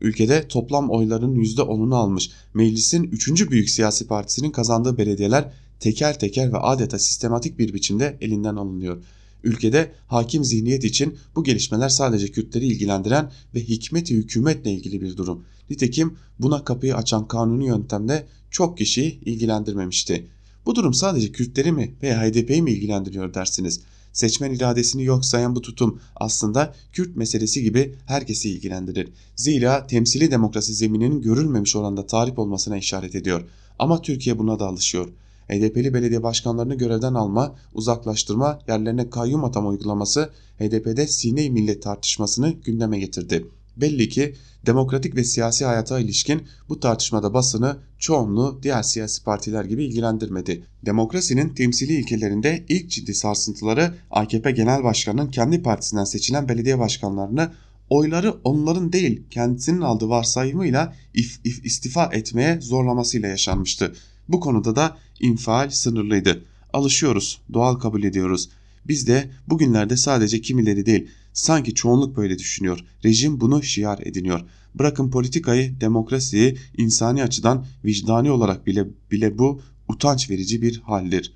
Ülkede 0.00 0.48
toplam 0.48 0.90
oyların 0.90 1.34
%10'unu 1.34 1.94
almış. 1.94 2.30
Meclisin 2.54 3.02
3. 3.02 3.50
büyük 3.50 3.70
siyasi 3.70 4.06
partisinin 4.06 4.50
kazandığı 4.50 4.98
belediyeler 4.98 5.52
teker 5.80 6.18
teker 6.18 6.52
ve 6.52 6.56
adeta 6.58 6.98
sistematik 6.98 7.58
bir 7.58 7.74
biçimde 7.74 8.18
elinden 8.20 8.56
alınıyor. 8.56 9.02
Ülkede 9.44 9.92
hakim 10.06 10.44
zihniyet 10.44 10.84
için 10.84 11.18
bu 11.36 11.44
gelişmeler 11.44 11.88
sadece 11.88 12.28
Kürtleri 12.28 12.66
ilgilendiren 12.66 13.32
ve 13.54 13.60
hikmeti 13.60 14.14
hükümetle 14.14 14.72
ilgili 14.72 15.00
bir 15.00 15.16
durum. 15.16 15.44
Nitekim 15.70 16.16
buna 16.38 16.64
kapıyı 16.64 16.96
açan 16.96 17.28
kanuni 17.28 17.66
yöntemde 17.66 18.26
çok 18.50 18.78
kişiyi 18.78 19.20
ilgilendirmemişti. 19.20 20.26
Bu 20.66 20.74
durum 20.74 20.94
sadece 20.94 21.32
Kürtleri 21.32 21.72
mi 21.72 21.94
veya 22.02 22.22
HDP'yi 22.22 22.62
mi 22.62 22.70
ilgilendiriyor 22.70 23.34
dersiniz? 23.34 23.80
Seçmen 24.12 24.54
iradesini 24.54 25.04
yok 25.04 25.24
sayan 25.24 25.56
bu 25.56 25.60
tutum 25.60 26.00
aslında 26.16 26.74
Kürt 26.92 27.16
meselesi 27.16 27.62
gibi 27.62 27.94
herkesi 28.06 28.50
ilgilendirir. 28.50 29.08
Zira 29.36 29.86
temsili 29.86 30.30
demokrasi 30.30 30.74
zemininin 30.74 31.22
görülmemiş 31.22 31.76
oranda 31.76 32.06
tarif 32.06 32.38
olmasına 32.38 32.76
işaret 32.76 33.14
ediyor. 33.14 33.44
Ama 33.78 34.02
Türkiye 34.02 34.38
buna 34.38 34.58
da 34.58 34.66
alışıyor. 34.66 35.08
HDP'li 35.48 35.94
belediye 35.94 36.22
başkanlarını 36.22 36.74
görevden 36.74 37.14
alma, 37.14 37.54
uzaklaştırma, 37.74 38.58
yerlerine 38.68 39.10
kayyum 39.10 39.44
atama 39.44 39.68
uygulaması 39.68 40.30
HDP'de 40.58 41.06
sine 41.06 41.48
millet 41.48 41.82
tartışmasını 41.82 42.50
gündeme 42.50 42.98
getirdi. 42.98 43.46
Belli 43.80 44.08
ki 44.08 44.34
demokratik 44.66 45.16
ve 45.16 45.24
siyasi 45.24 45.64
hayata 45.64 46.00
ilişkin 46.00 46.42
bu 46.68 46.80
tartışmada 46.80 47.34
basını 47.34 47.76
çoğunluğu 47.98 48.60
diğer 48.62 48.82
siyasi 48.82 49.24
partiler 49.24 49.64
gibi 49.64 49.84
ilgilendirmedi. 49.84 50.62
Demokrasinin 50.86 51.48
temsili 51.48 51.92
ilkelerinde 51.92 52.64
ilk 52.68 52.90
ciddi 52.90 53.14
sarsıntıları 53.14 53.94
AKP 54.10 54.50
Genel 54.50 54.84
Başkanı'nın 54.84 55.30
kendi 55.30 55.62
partisinden 55.62 56.04
seçilen 56.04 56.48
belediye 56.48 56.78
başkanlarını 56.78 57.52
oyları 57.90 58.34
onların 58.44 58.92
değil 58.92 59.22
kendisinin 59.30 59.80
aldığı 59.80 60.08
varsayımıyla 60.08 60.94
if, 61.14 61.40
if, 61.44 61.66
istifa 61.66 62.04
etmeye 62.12 62.60
zorlamasıyla 62.60 63.28
yaşanmıştı. 63.28 63.92
Bu 64.28 64.40
konuda 64.40 64.76
da 64.76 64.96
infial 65.20 65.70
sınırlıydı. 65.70 66.44
Alışıyoruz, 66.72 67.40
doğal 67.52 67.74
kabul 67.74 68.02
ediyoruz. 68.02 68.50
Biz 68.88 69.06
de 69.06 69.30
bugünlerde 69.46 69.96
sadece 69.96 70.40
kimileri 70.40 70.86
değil, 70.86 71.08
sanki 71.38 71.74
çoğunluk 71.74 72.16
böyle 72.16 72.38
düşünüyor. 72.38 72.84
Rejim 73.04 73.40
bunu 73.40 73.62
şiar 73.62 73.98
ediniyor. 74.02 74.40
Bırakın 74.74 75.10
politikayı, 75.10 75.80
demokrasiyi 75.80 76.56
insani 76.76 77.22
açıdan 77.22 77.66
vicdani 77.84 78.30
olarak 78.30 78.66
bile 78.66 78.86
bile 79.10 79.38
bu 79.38 79.60
utanç 79.88 80.30
verici 80.30 80.62
bir 80.62 80.80
haldir. 80.80 81.32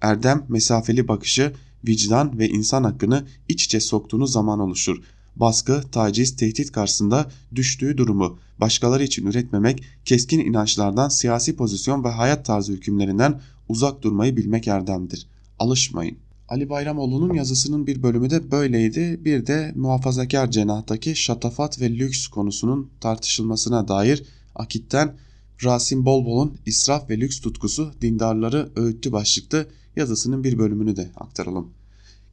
Erdem 0.00 0.44
mesafeli 0.48 1.08
bakışı, 1.08 1.52
vicdan 1.86 2.38
ve 2.38 2.48
insan 2.48 2.84
hakkını 2.84 3.26
iç 3.48 3.64
içe 3.64 3.80
soktuğunuz 3.80 4.32
zaman 4.32 4.60
oluşur 4.60 5.02
baskı, 5.36 5.82
taciz, 5.92 6.36
tehdit 6.36 6.72
karşısında 6.72 7.30
düştüğü 7.54 7.98
durumu 7.98 8.38
başkaları 8.58 9.04
için 9.04 9.26
üretmemek, 9.26 9.82
keskin 10.04 10.40
inançlardan, 10.40 11.08
siyasi 11.08 11.56
pozisyon 11.56 12.04
ve 12.04 12.08
hayat 12.08 12.46
tarzı 12.46 12.72
hükümlerinden 12.72 13.40
uzak 13.68 14.02
durmayı 14.02 14.36
bilmek 14.36 14.68
erdemdir. 14.68 15.26
Alışmayın. 15.58 16.18
Ali 16.50 16.70
Bayramoğlu'nun 16.70 17.34
yazısının 17.34 17.86
bir 17.86 18.02
bölümü 18.02 18.30
de 18.30 18.50
böyleydi. 18.50 19.20
Bir 19.24 19.46
de 19.46 19.72
muhafazakar 19.76 20.50
cenahtaki 20.50 21.16
şatafat 21.16 21.80
ve 21.80 21.90
lüks 21.90 22.26
konusunun 22.26 22.90
tartışılmasına 23.00 23.88
dair 23.88 24.22
Akit'ten 24.54 25.16
Rasim 25.64 26.04
Bolbol'un 26.04 26.58
israf 26.66 27.10
ve 27.10 27.20
lüks 27.20 27.40
tutkusu 27.40 27.92
dindarları 28.00 28.70
öğüttü 28.76 29.12
başlıklı 29.12 29.66
yazısının 29.96 30.44
bir 30.44 30.58
bölümünü 30.58 30.96
de 30.96 31.10
aktaralım. 31.16 31.70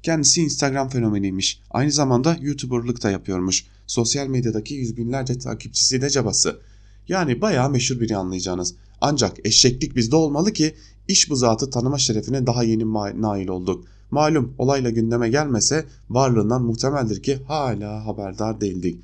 Kendisi 0.03 0.41
Instagram 0.41 0.89
fenomeniymiş. 0.89 1.61
Aynı 1.71 1.91
zamanda 1.91 2.37
YouTuber'lık 2.41 3.03
da 3.03 3.11
yapıyormuş. 3.11 3.65
Sosyal 3.87 4.27
medyadaki 4.27 4.73
yüz 4.73 4.97
binlerce 4.97 5.39
takipçisi 5.39 6.01
de 6.01 6.09
cabası. 6.09 6.59
Yani 7.07 7.41
bayağı 7.41 7.69
meşhur 7.69 7.99
biri 7.99 8.17
anlayacağınız. 8.17 8.75
Ancak 9.01 9.45
eşeklik 9.45 9.95
bizde 9.95 10.15
olmalı 10.15 10.53
ki 10.53 10.75
iş 11.07 11.29
bu 11.29 11.35
zatı 11.35 11.69
tanıma 11.69 11.97
şerefine 11.97 12.47
daha 12.47 12.63
yeni 12.63 12.93
nail 13.21 13.47
olduk. 13.47 13.85
Malum 14.11 14.53
olayla 14.57 14.89
gündeme 14.89 15.29
gelmese 15.29 15.85
varlığından 16.09 16.61
muhtemeldir 16.63 17.23
ki 17.23 17.39
hala 17.47 18.05
haberdar 18.05 18.61
değildik. 18.61 19.01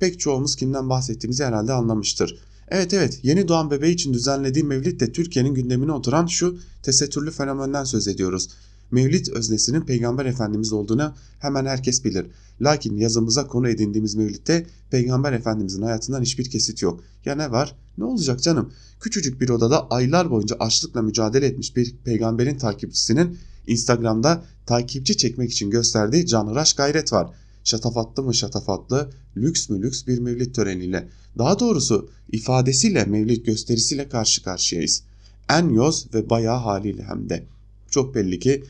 Pek 0.00 0.20
çoğumuz 0.20 0.56
kimden 0.56 0.90
bahsettiğimizi 0.90 1.44
herhalde 1.44 1.72
anlamıştır. 1.72 2.38
Evet 2.68 2.94
evet 2.94 3.20
yeni 3.22 3.48
doğan 3.48 3.70
bebeği 3.70 3.94
için 3.94 4.14
düzenlediği 4.14 4.64
mevlid 4.64 5.00
de 5.00 5.12
Türkiye'nin 5.12 5.54
gündemine 5.54 5.92
oturan 5.92 6.26
şu 6.26 6.58
tesettürlü 6.82 7.30
fenomenden 7.30 7.84
söz 7.84 8.08
ediyoruz. 8.08 8.48
Mevlid 8.90 9.26
öznesinin 9.26 9.80
Peygamber 9.80 10.26
Efendimiz 10.26 10.72
olduğunu 10.72 11.12
hemen 11.38 11.66
herkes 11.66 12.04
bilir. 12.04 12.26
Lakin 12.60 12.96
yazımıza 12.96 13.46
konu 13.46 13.68
edindiğimiz 13.68 14.14
Mevlid'de 14.14 14.66
Peygamber 14.90 15.32
Efendimizin 15.32 15.82
hayatından 15.82 16.22
hiçbir 16.22 16.50
kesit 16.50 16.82
yok. 16.82 17.00
Ya 17.24 17.34
ne 17.34 17.50
var? 17.50 17.76
Ne 17.98 18.04
olacak 18.04 18.42
canım? 18.42 18.72
Küçücük 19.00 19.40
bir 19.40 19.48
odada 19.48 19.88
aylar 19.88 20.30
boyunca 20.30 20.56
açlıkla 20.60 21.02
mücadele 21.02 21.46
etmiş 21.46 21.76
bir 21.76 21.96
peygamberin 22.04 22.58
takipçisinin 22.58 23.38
Instagram'da 23.66 24.44
takipçi 24.66 25.16
çekmek 25.16 25.52
için 25.52 25.70
gösterdiği 25.70 26.26
canhıraş 26.26 26.72
gayret 26.72 27.12
var. 27.12 27.30
Şatafatlı 27.64 28.22
mı 28.22 28.34
şatafatlı, 28.34 29.10
lüks 29.36 29.68
mü 29.68 29.82
lüks 29.82 30.06
bir 30.06 30.18
mevlid 30.18 30.54
töreniyle. 30.54 31.08
Daha 31.38 31.58
doğrusu 31.58 32.10
ifadesiyle 32.32 33.04
mevlid 33.04 33.46
gösterisiyle 33.46 34.08
karşı 34.08 34.42
karşıyayız. 34.42 35.02
En 35.50 35.68
yoz 35.68 36.14
ve 36.14 36.30
bayağı 36.30 36.58
haliyle 36.58 37.02
hem 37.02 37.28
de. 37.28 37.46
Çok 37.90 38.14
belli 38.14 38.38
ki 38.38 38.64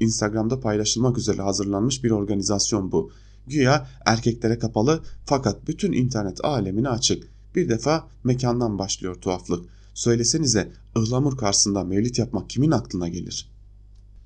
Instagram'da 0.00 0.60
paylaşılmak 0.60 1.18
üzere 1.18 1.42
hazırlanmış 1.42 2.04
bir 2.04 2.10
organizasyon 2.10 2.92
bu. 2.92 3.10
Güya 3.46 3.88
erkeklere 4.06 4.58
kapalı 4.58 5.02
fakat 5.26 5.68
bütün 5.68 5.92
internet 5.92 6.44
alemine 6.44 6.88
açık. 6.88 7.28
Bir 7.54 7.68
defa 7.68 8.08
mekandan 8.24 8.78
başlıyor 8.78 9.14
tuhaflık. 9.14 9.64
Söylesenize 9.94 10.72
ıhlamur 10.96 11.36
karşısında 11.36 11.84
mevlit 11.84 12.18
yapmak 12.18 12.50
kimin 12.50 12.70
aklına 12.70 13.08
gelir? 13.08 13.51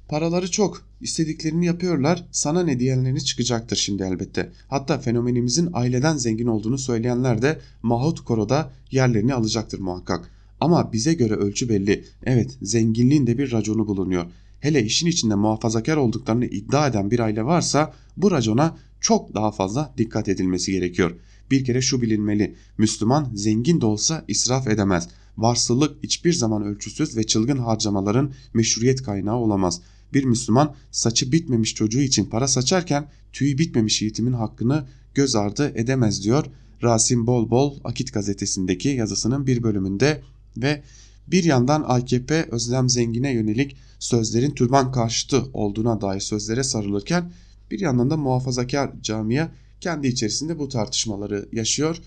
Paraları 0.09 0.50
çok. 0.50 0.86
istediklerini 1.00 1.66
yapıyorlar. 1.66 2.24
Sana 2.30 2.62
ne 2.62 2.78
diyenleri 2.78 3.24
çıkacaktır 3.24 3.76
şimdi 3.76 4.02
elbette. 4.02 4.52
Hatta 4.68 4.98
fenomenimizin 4.98 5.70
aileden 5.72 6.16
zengin 6.16 6.46
olduğunu 6.46 6.78
söyleyenler 6.78 7.42
de 7.42 7.61
Mahut 7.82 8.20
Koro'da 8.20 8.72
yerlerini 8.90 9.34
alacaktır 9.34 9.78
muhakkak. 9.78 10.30
Ama 10.61 10.92
bize 10.92 11.14
göre 11.14 11.34
ölçü 11.34 11.68
belli. 11.68 12.04
Evet 12.24 12.59
zenginliğin 12.62 13.26
de 13.26 13.38
bir 13.38 13.52
raconu 13.52 13.86
bulunuyor. 13.86 14.26
Hele 14.61 14.84
işin 14.84 15.07
içinde 15.07 15.34
muhafazakar 15.34 15.96
olduklarını 15.96 16.44
iddia 16.44 16.88
eden 16.88 17.11
bir 17.11 17.18
aile 17.18 17.44
varsa 17.44 17.94
bu 18.16 18.30
racona 18.30 18.76
çok 19.00 19.34
daha 19.34 19.52
fazla 19.52 19.94
dikkat 19.98 20.28
edilmesi 20.28 20.72
gerekiyor. 20.72 21.14
Bir 21.50 21.64
kere 21.64 21.80
şu 21.80 22.02
bilinmeli. 22.02 22.54
Müslüman 22.78 23.30
zengin 23.34 23.80
de 23.80 23.86
olsa 23.86 24.24
israf 24.28 24.68
edemez. 24.68 25.09
Varsıllık 25.36 26.02
hiçbir 26.02 26.32
zaman 26.32 26.62
ölçüsüz 26.62 27.16
ve 27.16 27.24
çılgın 27.24 27.59
harcamaların 27.59 28.32
meşruiyet 28.54 29.02
kaynağı 29.02 29.36
olamaz. 29.36 29.80
Bir 30.12 30.24
Müslüman 30.24 30.74
saçı 30.90 31.32
bitmemiş 31.32 31.74
çocuğu 31.74 32.00
için 32.00 32.24
para 32.24 32.48
saçarken 32.48 33.09
tüyü 33.32 33.59
bitmemiş 33.59 34.02
yetimin 34.02 34.32
hakkını 34.32 34.86
göz 35.14 35.36
ardı 35.36 35.72
edemez 35.74 36.24
diyor. 36.24 36.46
Rasim 36.82 37.26
Bol 37.26 37.50
Bol 37.50 37.76
Akit 37.84 38.12
gazetesindeki 38.12 38.88
yazısının 38.88 39.46
bir 39.46 39.62
bölümünde 39.62 40.22
ve 40.57 40.82
bir 41.26 41.44
yandan 41.44 41.84
AKP 41.86 42.48
Özlem 42.50 42.88
Zengin'e 42.88 43.32
yönelik 43.32 43.76
sözlerin 43.98 44.50
türban 44.50 44.92
karşıtı 44.92 45.42
olduğuna 45.52 46.00
dair 46.00 46.20
sözlere 46.20 46.62
sarılırken 46.62 47.32
bir 47.70 47.80
yandan 47.80 48.11
da 48.11 48.16
muhafazakar 48.16 48.90
camiye 49.02 49.48
kendi 49.80 50.07
içerisinde 50.07 50.59
bu 50.59 50.68
tartışmaları 50.68 51.48
yaşıyor. 51.52 52.00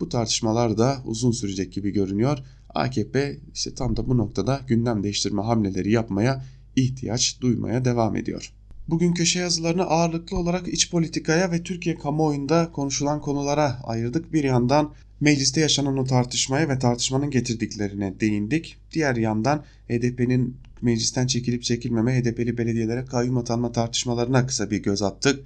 Bu 0.00 0.08
tartışmalar 0.08 0.78
da 0.78 1.02
uzun 1.04 1.30
sürecek 1.30 1.72
gibi 1.72 1.90
görünüyor. 1.90 2.38
AKP 2.74 3.40
işte 3.54 3.74
tam 3.74 3.96
da 3.96 4.08
bu 4.08 4.18
noktada 4.18 4.60
gündem 4.66 5.02
değiştirme 5.02 5.42
hamleleri 5.42 5.90
yapmaya 5.90 6.44
ihtiyaç 6.80 7.40
duymaya 7.40 7.84
devam 7.84 8.16
ediyor. 8.16 8.52
Bugün 8.88 9.12
köşe 9.12 9.38
yazılarını 9.38 9.82
ağırlıklı 9.82 10.36
olarak 10.36 10.68
iç 10.68 10.90
politikaya 10.90 11.52
ve 11.52 11.62
Türkiye 11.62 11.98
kamuoyunda 11.98 12.72
konuşulan 12.72 13.20
konulara 13.20 13.80
ayırdık. 13.84 14.32
Bir 14.32 14.44
yandan 14.44 14.94
mecliste 15.20 15.60
yaşanan 15.60 15.96
o 15.96 16.04
tartışmaya 16.04 16.68
ve 16.68 16.78
tartışmanın 16.78 17.30
getirdiklerine 17.30 18.20
değindik. 18.20 18.76
Diğer 18.92 19.16
yandan 19.16 19.64
HDP'nin 19.88 20.56
meclisten 20.82 21.26
çekilip 21.26 21.62
çekilmeme, 21.62 22.20
HDP'li 22.20 22.58
belediyelere 22.58 23.04
kayyum 23.04 23.36
atanma 23.36 23.72
tartışmalarına 23.72 24.46
kısa 24.46 24.70
bir 24.70 24.82
göz 24.82 25.02
attık. 25.02 25.40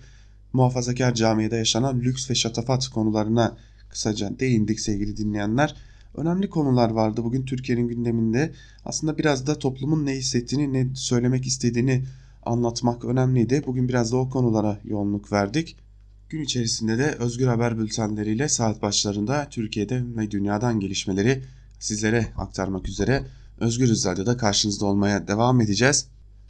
muhafazakar 0.52 1.14
camiada 1.14 1.56
yaşanan 1.56 2.00
lüks 2.00 2.30
ve 2.30 2.34
şatafat 2.34 2.88
konularına 2.88 3.56
kısaca 3.88 4.38
değindik 4.38 4.80
sevgili 4.80 5.16
dinleyenler. 5.16 5.74
Önemli 6.14 6.50
konular 6.50 6.90
vardı 6.90 7.24
bugün 7.24 7.44
Türkiye'nin 7.44 7.88
gündeminde. 7.88 8.52
Aslında 8.84 9.18
biraz 9.18 9.46
da 9.46 9.58
toplumun 9.58 10.06
ne 10.06 10.12
hissettiğini, 10.12 10.72
ne 10.72 10.94
söylemek 10.94 11.46
istediğini 11.46 12.04
anlatmak 12.42 13.04
önemliydi. 13.04 13.62
Bugün 13.66 13.88
biraz 13.88 14.12
da 14.12 14.16
o 14.16 14.30
konulara 14.30 14.80
yoğunluk 14.84 15.32
verdik. 15.32 15.76
Gün 16.28 16.42
içerisinde 16.42 16.98
de 16.98 17.04
Özgür 17.18 17.46
Haber 17.46 17.78
bültenleriyle 17.78 18.48
saat 18.48 18.82
başlarında 18.82 19.48
Türkiye'de 19.50 20.02
ve 20.16 20.30
dünyadan 20.30 20.80
gelişmeleri 20.80 21.42
sizlere 21.78 22.26
aktarmak 22.36 22.88
üzere 22.88 23.24
Özgür 23.60 23.88
Radyo'da 23.88 24.36
karşınızda 24.36 24.86
olmaya 24.86 25.28
devam 25.28 25.60
edeceğiz. 25.60 26.06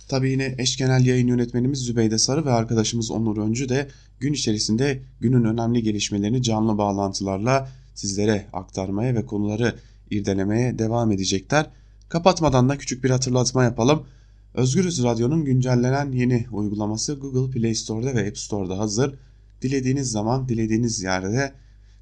Tabii 0.09 0.31
yine 0.31 0.55
eş 0.59 0.77
genel 0.77 1.07
yayın 1.07 1.27
yönetmenimiz 1.27 1.79
Zübeyde 1.79 2.19
Sarı 2.19 2.45
ve 2.45 2.53
arkadaşımız 2.53 3.11
Onur 3.11 3.37
Öncü 3.37 3.69
de 3.69 3.89
gün 4.21 4.33
içerisinde 4.33 5.03
günün 5.21 5.45
önemli 5.45 5.83
gelişmelerini 5.83 6.43
canlı 6.43 6.79
bağlantılarla 6.79 7.69
sizlere 7.95 8.47
aktarmaya 8.53 9.15
ve 9.15 9.27
konuları 9.27 9.75
irdelemeye 10.11 10.79
devam 10.79 11.13
edecekler. 11.13 11.67
Kapatmadan 12.09 12.69
da 12.69 12.79
küçük 12.79 13.05
bir 13.05 13.11
hatırlatma 13.11 13.65
yapalım. 13.65 14.07
Özgürüz 14.55 15.03
Radyo'nun 15.03 15.45
güncellenen 15.45 16.13
yeni 16.13 16.47
uygulaması 16.53 17.15
Google 17.15 17.61
Play 17.61 17.75
Store'da 17.75 18.15
ve 18.15 18.29
App 18.29 18.39
Store'da 18.39 18.79
hazır. 18.79 19.15
Dilediğiniz 19.63 20.11
zaman, 20.11 20.49
dilediğiniz 20.49 21.03
yerde 21.03 21.53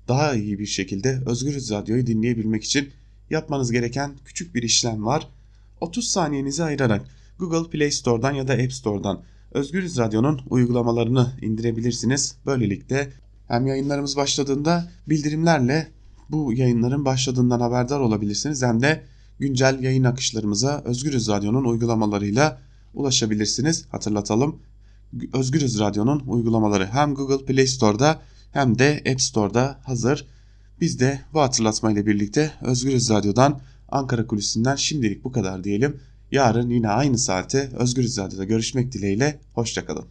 daha 0.09 0.35
iyi 0.35 0.59
bir 0.59 0.67
şekilde 0.67 1.19
Özgürüz 1.27 1.71
Radyo'yu 1.71 2.07
dinleyebilmek 2.07 2.65
için 2.65 2.91
yapmanız 3.31 3.73
gereken 3.73 4.13
küçük 4.25 4.55
bir 4.55 4.63
işlem 4.63 5.07
var. 5.07 5.29
30 5.81 6.09
saniyenizi 6.09 6.65
ayırarak 6.65 7.07
Google 7.39 7.71
Play 7.71 7.91
Store'dan 7.91 8.33
ya 8.33 8.49
da 8.49 8.53
App 8.53 8.73
Store'dan 8.73 9.23
Özgürüz 9.53 9.99
Radyo'nun 9.99 10.41
uygulamalarını 10.51 11.33
indirebilirsiniz. 11.43 12.37
Böylelikle 12.47 13.13
hem 13.53 13.67
yayınlarımız 13.67 14.17
başladığında 14.17 14.89
bildirimlerle 15.07 15.89
bu 16.31 16.53
yayınların 16.53 17.05
başladığından 17.05 17.61
haberdar 17.61 18.01
olabilirsiniz 18.01 18.63
hem 18.63 18.83
de 18.83 19.05
güncel 19.39 19.83
yayın 19.83 20.05
akışlarımıza 20.05 20.83
Özgürüz 20.85 21.29
Radyo'nun 21.29 21.65
uygulamalarıyla 21.65 22.59
ulaşabilirsiniz. 22.95 23.85
Hatırlatalım. 23.91 24.59
Özgürüz 25.33 25.81
Radyo'nun 25.81 26.23
uygulamaları 26.27 26.87
hem 26.87 27.15
Google 27.15 27.45
Play 27.45 27.67
Store'da 27.67 28.23
hem 28.53 28.79
de 28.79 29.03
App 29.11 29.21
Store'da 29.21 29.81
hazır. 29.85 30.27
Biz 30.81 31.01
de 31.01 31.21
bu 31.35 31.41
hatırlatmayla 31.41 32.07
birlikte 32.07 32.53
Özgürüz 32.63 33.11
Radyo'dan 33.11 33.61
Ankara 33.89 34.27
Kulisi'nden 34.27 34.77
şimdilik 34.77 35.25
bu 35.25 35.33
kadar 35.33 35.65
diyelim. 35.65 36.01
Yarın 36.31 36.71
yine 36.71 36.89
aynı 36.89 37.19
saate 37.19 37.71
Özgürüz 37.79 38.19
Radyo'da 38.19 38.45
görüşmek 38.45 38.93
dileğiyle. 38.93 39.41
Hoşçakalın. 39.55 40.05